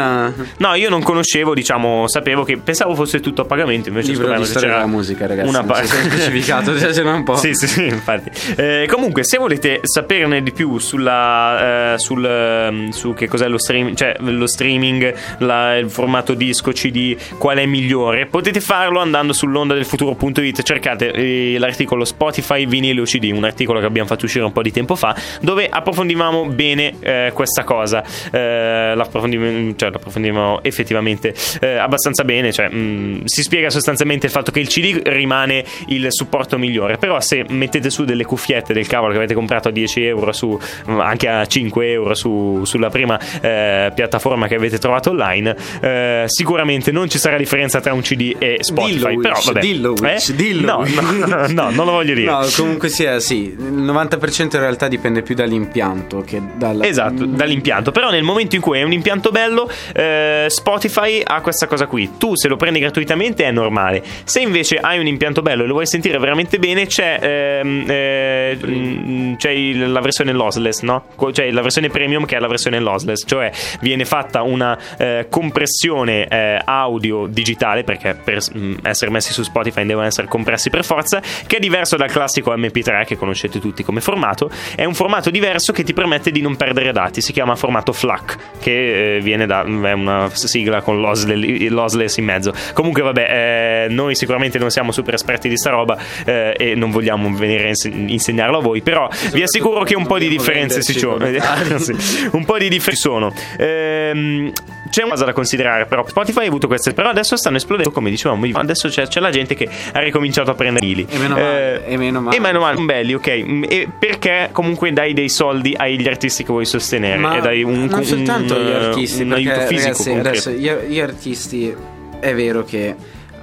una 0.00 0.34
No, 0.58 0.74
io 0.74 0.88
non 0.88 1.02
conoscevo, 1.02 1.54
diciamo, 1.54 2.08
sapevo 2.08 2.44
che 2.44 2.56
pensavo 2.58 2.94
fosse 2.94 3.20
tutto 3.20 3.42
a 3.42 3.44
pagamento, 3.44 3.88
invece 3.88 4.12
libro 4.12 4.34
di 4.36 4.44
storia 4.44 4.68
della 4.70 4.86
musica, 4.86 5.26
ragazzi. 5.26 5.48
Una 5.48 5.64
parte 5.64 5.86
specificato, 5.86 6.76
cioè, 6.78 7.04
un 7.04 7.24
po'. 7.24 7.36
Sì, 7.36 7.54
sì, 7.54 7.66
sì, 7.66 7.84
infatti. 7.84 8.30
Eh, 8.56 8.86
comunque, 8.90 9.24
se 9.24 9.38
volete 9.38 9.80
saperne 9.82 10.42
di 10.42 10.52
più 10.52 10.78
sulla, 10.78 11.94
eh, 11.94 11.98
sul, 11.98 12.24
ehm, 12.24 12.90
su 12.90 13.14
che 13.14 13.28
cos'è 13.28 13.48
lo 13.48 13.58
streaming, 13.58 13.96
cioè 13.96 14.16
lo 14.18 14.46
streaming, 14.46 15.14
la- 15.38 15.76
il 15.76 15.90
formato 15.90 16.34
disco, 16.34 16.72
CD, 16.72 17.16
qual 17.38 17.58
è 17.58 17.66
migliore, 17.66 18.26
potete 18.26 18.60
farlo 18.60 19.00
andando 19.00 19.32
sull'onda 19.32 19.74
del 19.74 19.84
futuro.it. 19.84 20.62
Cercate 20.62 21.12
eh, 21.12 21.56
l'articolo 21.58 22.04
Spotify 22.04 22.66
vinile 22.66 23.00
o 23.00 23.04
CD, 23.04 23.30
un 23.34 23.44
articolo 23.44 23.80
che 23.80 23.86
abbiamo 23.86 24.08
fatto 24.08 24.24
uscire 24.24 24.44
un 24.44 24.52
po' 24.52 24.62
di 24.62 24.72
tempo 24.72 24.94
fa, 24.94 25.14
dove 25.40 25.68
approfondivamo 25.68 26.46
bene 26.46 26.94
eh, 27.00 27.30
questa 27.34 27.64
cosa. 27.64 28.02
Eh, 28.30 28.92
l'approfondim- 28.94 29.76
cioè, 29.76 29.89
l'approfondivamo 29.90 30.62
effettivamente 30.62 31.34
eh, 31.60 31.76
abbastanza 31.76 32.24
bene. 32.24 32.52
Cioè, 32.52 32.68
mh, 32.68 33.24
si 33.24 33.42
spiega 33.42 33.70
sostanzialmente 33.70 34.26
il 34.26 34.32
fatto 34.32 34.50
che 34.50 34.60
il 34.60 34.68
CD 34.68 35.00
rimane 35.04 35.64
il 35.88 36.06
supporto 36.10 36.58
migliore. 36.58 36.96
Però, 36.96 37.20
se 37.20 37.44
mettete 37.48 37.90
su 37.90 38.04
delle 38.04 38.24
cuffiette 38.24 38.72
del 38.72 38.86
cavolo 38.86 39.12
che 39.12 39.18
avete 39.18 39.34
comprato 39.34 39.68
a 39.68 39.70
10 39.70 40.04
euro, 40.04 40.32
su, 40.32 40.58
anche 40.86 41.28
a 41.28 41.46
5 41.46 41.90
euro 41.90 42.14
su- 42.14 42.62
sulla 42.64 42.90
prima 42.90 43.18
eh, 43.40 43.90
piattaforma 43.94 44.46
che 44.46 44.54
avete 44.54 44.78
trovato 44.78 45.10
online, 45.10 45.56
eh, 45.80 46.24
sicuramente 46.26 46.90
non 46.92 47.08
ci 47.08 47.18
sarà 47.18 47.36
differenza 47.36 47.80
tra 47.80 47.92
un 47.92 48.00
CD 48.00 48.36
e 48.38 48.58
Spotify. 48.60 49.08
Dillo, 49.14 49.20
però, 49.20 49.34
Wish, 49.34 49.46
vabbè, 49.46 49.60
dillo, 49.60 49.94
Wish, 50.00 50.28
Eh? 50.28 50.34
dillo, 50.34 50.68
No, 50.70 50.84
no, 51.26 51.46
no, 51.48 51.70
non 51.70 51.84
lo 51.86 51.92
voglio 51.92 52.14
dire. 52.14 52.30
No, 52.30 52.46
comunque 52.56 52.88
sia, 52.88 53.18
sì, 53.20 53.44
il 53.58 53.82
90% 53.82 54.42
in 54.42 54.48
realtà 54.60 54.88
dipende 54.88 55.22
più 55.22 55.34
dall'impianto 55.34 56.22
che 56.22 56.40
dalla... 56.54 56.86
Esatto, 56.86 57.24
dall'impianto. 57.24 57.90
Però 57.90 58.10
nel 58.10 58.22
momento 58.22 58.56
in 58.56 58.60
cui 58.62 58.78
è 58.78 58.82
un 58.82 58.92
impianto 58.92 59.30
bello, 59.30 59.68
eh, 59.94 60.46
Spotify 60.48 61.20
ha 61.24 61.40
questa 61.40 61.66
cosa 61.66 61.86
qui. 61.86 62.16
Tu 62.18 62.36
se 62.36 62.48
lo 62.48 62.56
prendi 62.56 62.78
gratuitamente 62.78 63.44
è 63.44 63.50
normale. 63.50 64.02
Se 64.24 64.40
invece 64.40 64.76
hai 64.76 64.98
un 64.98 65.06
impianto 65.06 65.42
bello 65.42 65.64
e 65.64 65.66
lo 65.66 65.72
vuoi 65.74 65.86
sentire 65.86 66.18
veramente 66.18 66.58
bene, 66.58 66.86
c'è, 66.86 67.18
ehm, 67.20 67.84
eh, 67.88 68.58
mm, 68.64 69.34
c'è 69.34 69.50
il- 69.50 69.90
la 69.92 70.00
versione 70.00 70.32
lossless, 70.32 70.80
no? 70.82 71.04
Cioè 71.32 71.50
la 71.50 71.62
versione 71.62 71.88
premium 71.88 72.24
che 72.26 72.36
è 72.36 72.38
la 72.40 72.48
versione 72.48 72.78
lossless, 72.80 73.24
cioè 73.26 73.50
viene 73.80 74.04
fatta 74.04 74.42
una 74.42 74.78
eh, 74.98 75.26
compressione 75.28 76.26
eh, 76.28 76.60
audio 76.64 77.26
digitale, 77.26 77.84
perché 77.84 78.14
per 78.14 78.38
mm, 78.56 78.74
essere 78.82 79.10
messi 79.10 79.32
su 79.32 79.42
Spotify 79.42 79.84
devono 79.84 80.06
essere 80.06 80.26
compressi 80.28 80.70
per 80.70 80.84
forza, 80.84 81.20
che 81.46 81.56
è 81.56 81.58
diverso 81.60 81.96
dal 81.96 82.10
classico 82.10 82.54
MP3 82.56 83.04
che 83.04 83.16
conoscete 83.16 83.58
tutti 83.60 83.82
come 83.82 84.00
formato. 84.00 84.50
È 84.74 84.84
un 84.84 84.94
formato 84.94 85.30
diverso 85.30 85.72
che 85.72 85.82
ti 85.82 85.92
permette 85.92 86.30
di 86.30 86.40
non 86.40 86.56
perdere 86.56 86.92
dati. 86.92 87.20
Si 87.20 87.32
chiama 87.32 87.54
formato 87.56 87.92
FLAC, 87.92 88.36
che 88.60 89.16
eh, 89.16 89.20
viene 89.20 89.46
da 89.46 89.62
è 89.84 89.92
una 89.92 90.30
sigla 90.32 90.82
con 90.82 91.00
lossless, 91.00 92.16
in 92.16 92.24
mezzo. 92.24 92.52
Comunque, 92.72 93.02
vabbè, 93.02 93.86
eh, 93.86 93.92
noi 93.92 94.14
sicuramente 94.14 94.58
non 94.58 94.70
siamo 94.70 94.92
super 94.92 95.14
esperti 95.14 95.48
di 95.48 95.56
sta 95.56 95.70
roba 95.70 95.98
eh, 96.24 96.54
e 96.56 96.74
non 96.74 96.90
vogliamo 96.90 97.32
venire 97.34 97.64
a 97.64 97.68
inse- 97.68 97.88
insegnarlo 97.88 98.58
a 98.58 98.60
voi. 98.60 98.82
Però 98.82 99.08
vi 99.32 99.42
assicuro 99.42 99.82
che 99.84 99.94
un 99.94 100.06
po' 100.06 100.18
di 100.18 100.28
differenze 100.28 100.82
ci 100.82 100.98
sono. 100.98 101.24
un 101.24 102.44
po' 102.44 102.58
di 102.58 102.68
differenze 102.68 102.78
ci 102.90 102.96
sono. 102.96 103.32
Ehm, 103.58 104.52
c'è 104.90 105.02
una 105.02 105.12
cosa 105.12 105.24
da 105.24 105.32
considerare, 105.32 105.86
però. 105.86 106.04
Spotify 106.06 106.44
ha 106.44 106.48
avuto 106.48 106.66
queste, 106.66 106.92
però 106.92 107.08
adesso 107.10 107.36
stanno 107.36 107.56
esplodendo. 107.56 107.90
Come 107.92 108.10
dicevamo, 108.10 108.46
adesso 108.52 108.88
c'è, 108.88 109.06
c'è 109.06 109.20
la 109.20 109.30
gente 109.30 109.54
che 109.54 109.68
ha 109.92 110.00
ricominciato 110.00 110.50
a 110.50 110.54
prendere 110.54 110.86
i 110.86 111.06
E 111.08 111.18
meno 111.18 111.34
male, 111.36 111.86
e 111.86 111.96
meno 111.96 112.20
male. 112.20 112.36
E 112.36 112.40
meno 112.40 112.60
male, 112.60 112.80
belli, 112.82 113.14
ok. 113.14 113.30
Mm, 113.42 113.62
E 113.68 113.88
perché 113.98 114.48
comunque 114.52 114.92
dai 114.92 115.12
dei 115.14 115.28
soldi 115.28 115.74
agli 115.76 116.06
artisti 116.06 116.42
che 116.44 116.50
vuoi 116.50 116.64
sostenere? 116.66 117.16
Ma 117.16 117.36
e 117.38 117.40
dai 117.40 117.62
un, 117.62 117.84
non 117.84 117.98
un- 117.98 118.04
soltanto 118.04 118.54
gli 118.58 118.66
un- 118.66 118.72
artisti, 118.72 119.22
un 119.22 119.28
perché, 119.28 119.50
aiuto 119.50 119.66
fisico. 119.66 120.04
ragazzi, 120.04 120.10
adesso 120.10 120.50
gli, 120.50 120.70
gli 120.92 121.00
artisti 121.00 121.74
è 122.18 122.34
vero 122.34 122.64
che 122.64 122.94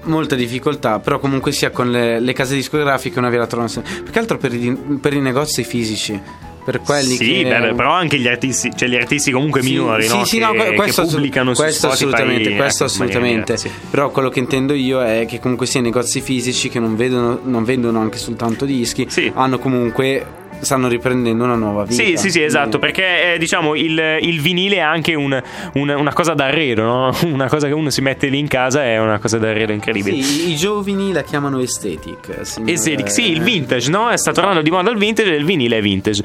molta 0.04 0.36
difficoltà, 0.36 1.00
però 1.00 1.20
comunque 1.20 1.52
sia 1.52 1.70
con 1.72 1.90
le, 1.92 2.20
le 2.20 2.34
case 2.34 2.56
discografiche 2.56 3.20
una 3.20 3.30
vera. 3.30 3.46
Più 3.48 4.12
che 4.12 4.20
altro 4.20 4.38
per 4.38 4.54
i, 4.54 4.98
per 5.02 5.14
i 5.14 5.20
negozi 5.22 5.64
fisici, 5.64 6.20
per 6.68 6.82
quelli 6.82 7.16
sì, 7.16 7.44
che 7.44 7.44
beh, 7.44 7.74
però 7.76 7.94
anche 7.94 8.20
gli 8.20 8.28
artisti, 8.28 8.72
cioè 8.76 8.90
gli 8.90 8.96
artisti 8.98 9.32
comunque 9.32 9.62
Sì, 9.62 9.70
minori, 9.70 10.04
sì, 10.04 10.18
no? 10.18 10.26
sì, 10.26 10.38
che, 10.38 10.44
no, 10.44 10.52
que- 10.54 10.64
che 10.66 10.76
questo, 10.76 10.92
assolut- 11.02 11.14
pubblicano 11.14 11.54
su 11.54 11.62
questo 11.62 11.88
Spotify, 11.88 12.04
assolutamente, 12.04 12.50
ecco, 12.50 12.58
questo 12.58 12.84
maniera 12.84 13.06
assolutamente. 13.20 13.58
sì. 13.58 13.72
Però 13.90 14.10
quello 14.12 14.28
che 14.28 14.40
intendo 14.40 14.74
io 14.74 15.02
è 15.02 15.26
che 15.26 15.40
comunque 15.40 15.66
sia 15.66 15.80
i 15.80 15.84
negozi 15.84 16.20
fisici 16.20 16.68
che 16.68 16.82
non 16.82 16.98
vedono, 16.98 17.40
non 17.42 17.64
vendono 17.64 18.02
anche 18.02 18.18
soltanto 18.18 18.66
dischi, 18.66 19.06
Sì. 19.10 19.32
hanno 19.34 19.60
comunque 19.60 20.26
stanno 20.62 20.88
riprendendo 20.88 21.44
una 21.44 21.56
nuova 21.56 21.84
vita. 21.84 22.02
Sì, 22.04 22.18
sì, 22.18 22.30
sì, 22.32 22.42
esatto, 22.42 22.80
perché 22.80 23.34
eh, 23.34 23.38
diciamo 23.38 23.76
il, 23.76 24.18
il 24.22 24.42
vinile 24.42 24.78
è 24.78 24.80
anche 24.80 25.14
un- 25.14 25.42
un- 25.74 25.90
una 25.90 26.14
cosa 26.14 26.34
d'arredo, 26.34 26.84
no? 26.84 27.16
Una 27.38 27.48
cosa 27.48 27.68
che 27.68 27.74
uno 27.74 27.90
si 27.90 28.02
mette 28.02 28.28
lì 28.28 28.40
in 28.40 28.48
casa 28.48 28.84
è 28.84 28.98
una 29.00 29.20
cosa 29.20 29.38
d'arredo 29.38 29.72
incredibile. 29.72 30.22
Sì, 30.24 30.52
i 30.52 30.56
giovani 30.56 31.12
la 31.12 31.24
chiamano 31.24 31.58
aesthetic. 31.60 32.46
signore. 32.46 32.72
Aesthetic, 32.72 33.12
sì, 33.12 33.32
il 33.32 33.42
vintage, 33.42 33.90
no? 33.90 34.16
Sta 34.16 34.32
tornando 34.32 34.62
di 34.62 34.70
moda 34.72 34.90
il 34.90 34.98
vintage 34.98 35.34
e 35.34 35.38
il 35.38 35.46
vinile 35.46 35.78
è 35.78 35.82
vintage. 35.82 36.24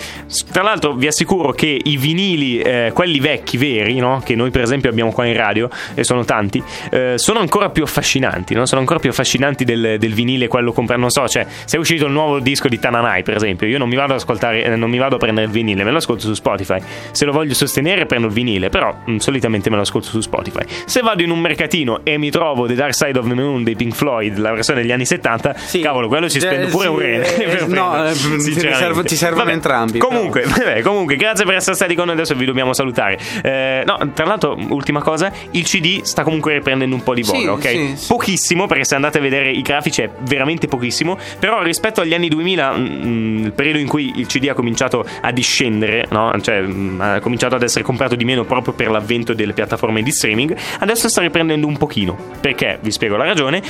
Tra 0.53 0.63
l'altro, 0.63 0.95
vi 0.95 1.07
assicuro 1.07 1.53
che 1.53 1.79
i 1.83 1.97
vinili, 1.97 2.59
eh, 2.61 2.91
quelli 2.95 3.21
vecchi, 3.21 3.57
veri, 3.57 3.99
no? 3.99 4.23
Che 4.25 4.35
noi, 4.35 4.51
per 4.51 4.63
esempio, 4.63 4.89
abbiamo 4.91 5.13
qua 5.13 5.27
in 5.27 5.37
radio, 5.37 5.69
e 5.95 6.05
sono 6.05 6.25
tanti, 6.25 6.63
eh, 6.91 7.15
sono 7.17 7.41
ancora 7.41 7.71
più 7.71 7.83
affascinanti, 7.83 8.55
no? 8.55 8.65
Sono 8.67 8.81
ancora 8.81 8.99
più 8.99 9.11
affascinanti 9.11 9.65
del, 9.65 9.97
del 9.99 10.15
vinile, 10.15 10.49
quello 10.49 10.73
comprato. 10.73 11.01
Non 11.01 11.11
so, 11.11 11.29
cioè, 11.29 11.47
se 11.65 11.77
è 11.77 11.81
uscito 11.81 12.07
il 12.07 12.13
nuovo 12.13 12.39
disco 12.41 12.69
di 12.69 12.79
Tananai, 12.79 13.23
per 13.23 13.37
esempio, 13.37 13.67
io 13.67 13.79
non 13.79 13.89
mi 13.89 13.97
vado 13.97 14.13
ad 14.15 14.19
ascoltare, 14.23 14.65
eh, 14.65 14.77
non 14.77 14.89
mi 14.91 14.99
vado 14.99 15.17
a 15.17 15.19
prendere 15.19 15.47
il 15.47 15.53
vinile, 15.53 15.85
me 15.85 15.91
lo 15.91 15.99
ascolto 15.99 16.23
su 16.23 16.35
Spotify. 16.35 16.79
Se 17.11 17.25
lo 17.25 17.33
voglio 17.33 17.55
sostenere, 17.55 18.07
prendo 18.07 18.27
il 18.29 18.33
vinile, 18.33 18.69
però 18.71 18.95
mh, 19.05 19.17
solitamente 19.17 19.69
me 19.71 19.77
lo 19.77 19.83
ascolto 19.83 20.09
su 20.09 20.21
Spotify. 20.21 20.65
Se 20.87 21.01
vado 21.01 21.23
in 21.23 21.31
un 21.31 21.41
mercatino 21.41 22.01
e 22.05 22.17
mi 22.19 22.31
trovo 22.31 22.67
The 22.67 22.75
Dark 22.75 22.95
Side 22.95 23.19
of 23.19 23.27
the 23.29 23.35
Moon 23.35 23.63
dei 23.65 23.77
Pink 23.77 23.95
Floyd, 23.95 24.39
la 24.39 24.53
versione 24.53 24.81
degli 24.83 24.93
anni 24.93 25.05
70, 25.07 25.55
Sì. 25.57 25.81
cavolo, 25.81 26.09
quello 26.09 26.29
ci 26.29 26.41
spendo 26.41 26.69
pure 26.69 26.85
sì, 26.87 26.91
un 26.93 26.99
rene. 26.99 27.35
eh, 27.37 27.67
no, 27.73 28.07
eh, 28.09 28.13
ti 28.13 28.53
servo- 28.53 29.03
ti 29.03 29.17
servono 29.17 29.41
Vabbè, 29.43 29.55
entrambi, 29.55 29.99
Comunque, 29.99 30.43
vabbè, 30.47 30.83
comunque, 30.83 31.17
grazie 31.17 31.45
per 31.45 31.55
essere 31.55 31.75
stati 31.77 31.95
con 31.95 32.07
noi. 32.07 32.15
Adesso 32.15 32.35
vi 32.35 32.45
dobbiamo 32.45 32.73
salutare. 32.73 33.19
Eh, 33.43 33.83
no, 33.87 33.99
tra 34.15 34.25
l'altro, 34.27 34.57
ultima 34.69 35.01
cosa: 35.03 35.33
il 35.53 35.65
CD 35.65 36.03
sta 36.03 36.23
comunque 36.23 36.53
riprendendo 36.55 36.95
un 36.95 37.03
po' 37.03 37.15
di 37.15 37.23
voga, 37.23 37.39
Sì, 37.39 37.47
ok? 37.47 37.99
sì. 37.99 38.07
Pochissimo, 38.07 38.67
perché 38.67 38.85
se 38.85 38.95
andate 38.95 39.19
a 39.19 39.21
vedere 39.21 39.51
i 39.51 39.63
grafici 39.63 40.03
è 40.03 40.11
veramente 40.21 40.69
pochissimo. 40.69 41.19
Però 41.39 41.63
rispetto 41.63 42.01
agli 42.03 42.15
anni 42.15 42.29
2000, 42.29 42.73
mm, 42.77 43.45
il 43.45 43.53
periodo 43.53 43.79
in 43.79 43.89
cui 43.89 44.12
il 44.17 44.27
CD 44.27 44.49
ha 44.49 44.55
cominciato 44.55 45.05
a 45.21 45.31
discendere, 45.33 46.07
no? 46.11 46.33
Cioè, 46.41 46.63
mm, 46.63 47.01
ha 47.01 47.21
cominciato 47.21 47.55
ad 47.55 47.63
essere 47.63 47.85
comprato 47.85 48.15
di 48.15 48.25
meno 48.25 48.45
proprio 48.45 48.73
per 48.73 48.91
l'avvento 48.91 49.35
delle 49.35 49.53
piattaforme 49.53 50.03
di 50.03 50.11
streaming, 50.11 50.57
adesso 50.79 51.09
sta 51.09 51.21
riprendendo 51.21 51.67
un 51.67 51.77
pochino. 51.77 52.17
Perché? 52.41 52.79
Vi 52.81 52.91
spiego 52.91 53.17
la 53.17 53.25
ragione. 53.25 53.63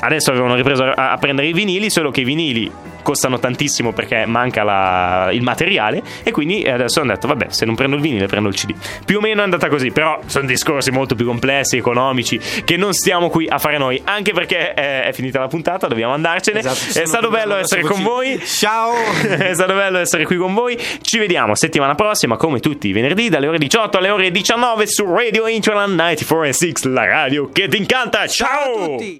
Adesso 0.00 0.30
avevano 0.30 0.54
ripreso 0.54 0.84
a, 0.84 1.12
a 1.12 1.16
prendere 1.18 1.48
i 1.48 1.52
vinili, 1.52 1.90
solo 1.90 2.10
che 2.10 2.20
i 2.20 2.24
vinili 2.24 2.70
costano 3.06 3.38
tantissimo 3.38 3.92
perché 3.92 4.26
manca 4.26 4.64
la- 4.64 5.28
il 5.30 5.42
materiale 5.42 6.02
e 6.24 6.32
quindi 6.32 6.68
adesso 6.68 7.00
hanno 7.00 7.12
detto 7.12 7.28
vabbè 7.28 7.46
se 7.50 7.64
non 7.64 7.76
prendo 7.76 7.94
il 7.94 8.02
vinile 8.02 8.26
prendo 8.26 8.48
il 8.48 8.56
CD. 8.56 8.74
Più 9.04 9.18
o 9.18 9.20
meno 9.20 9.42
è 9.42 9.44
andata 9.44 9.68
così 9.68 9.92
però 9.92 10.18
sono 10.26 10.44
discorsi 10.44 10.90
molto 10.90 11.14
più 11.14 11.24
complessi 11.24 11.76
economici 11.76 12.40
che 12.64 12.76
non 12.76 12.92
stiamo 12.94 13.30
qui 13.30 13.46
a 13.46 13.58
fare 13.58 13.78
noi 13.78 14.00
anche 14.02 14.32
perché 14.32 14.74
è, 14.74 15.04
è 15.04 15.12
finita 15.12 15.38
la 15.38 15.46
puntata 15.46 15.86
dobbiamo 15.86 16.14
andarcene. 16.14 16.58
Esatto, 16.58 16.98
è 16.98 17.06
stato 17.06 17.30
bello 17.30 17.54
essere 17.54 17.82
con 17.82 18.02
voi. 18.02 18.40
Ciao! 18.44 18.92
è 19.22 19.54
stato 19.54 19.74
bello 19.74 19.98
essere 19.98 20.24
qui 20.24 20.36
con 20.36 20.52
voi. 20.52 20.76
Ci 21.00 21.18
vediamo 21.18 21.54
settimana 21.54 21.94
prossima 21.94 22.36
come 22.36 22.58
tutti 22.58 22.88
i 22.88 22.92
venerdì 22.92 23.28
dalle 23.28 23.46
ore 23.46 23.58
18 23.58 23.98
alle 23.98 24.10
ore 24.10 24.32
19 24.32 24.86
su 24.88 25.04
Radio 25.08 25.46
Interland 25.46 25.94
94 25.94 26.42
e 26.42 26.52
6 26.52 26.72
la 26.92 27.06
radio 27.06 27.48
che 27.52 27.68
ti 27.68 27.76
incanta. 27.76 28.26
Ciao, 28.26 28.48
Ciao! 28.48 28.82
a 28.82 28.86
tutti! 28.86 29.14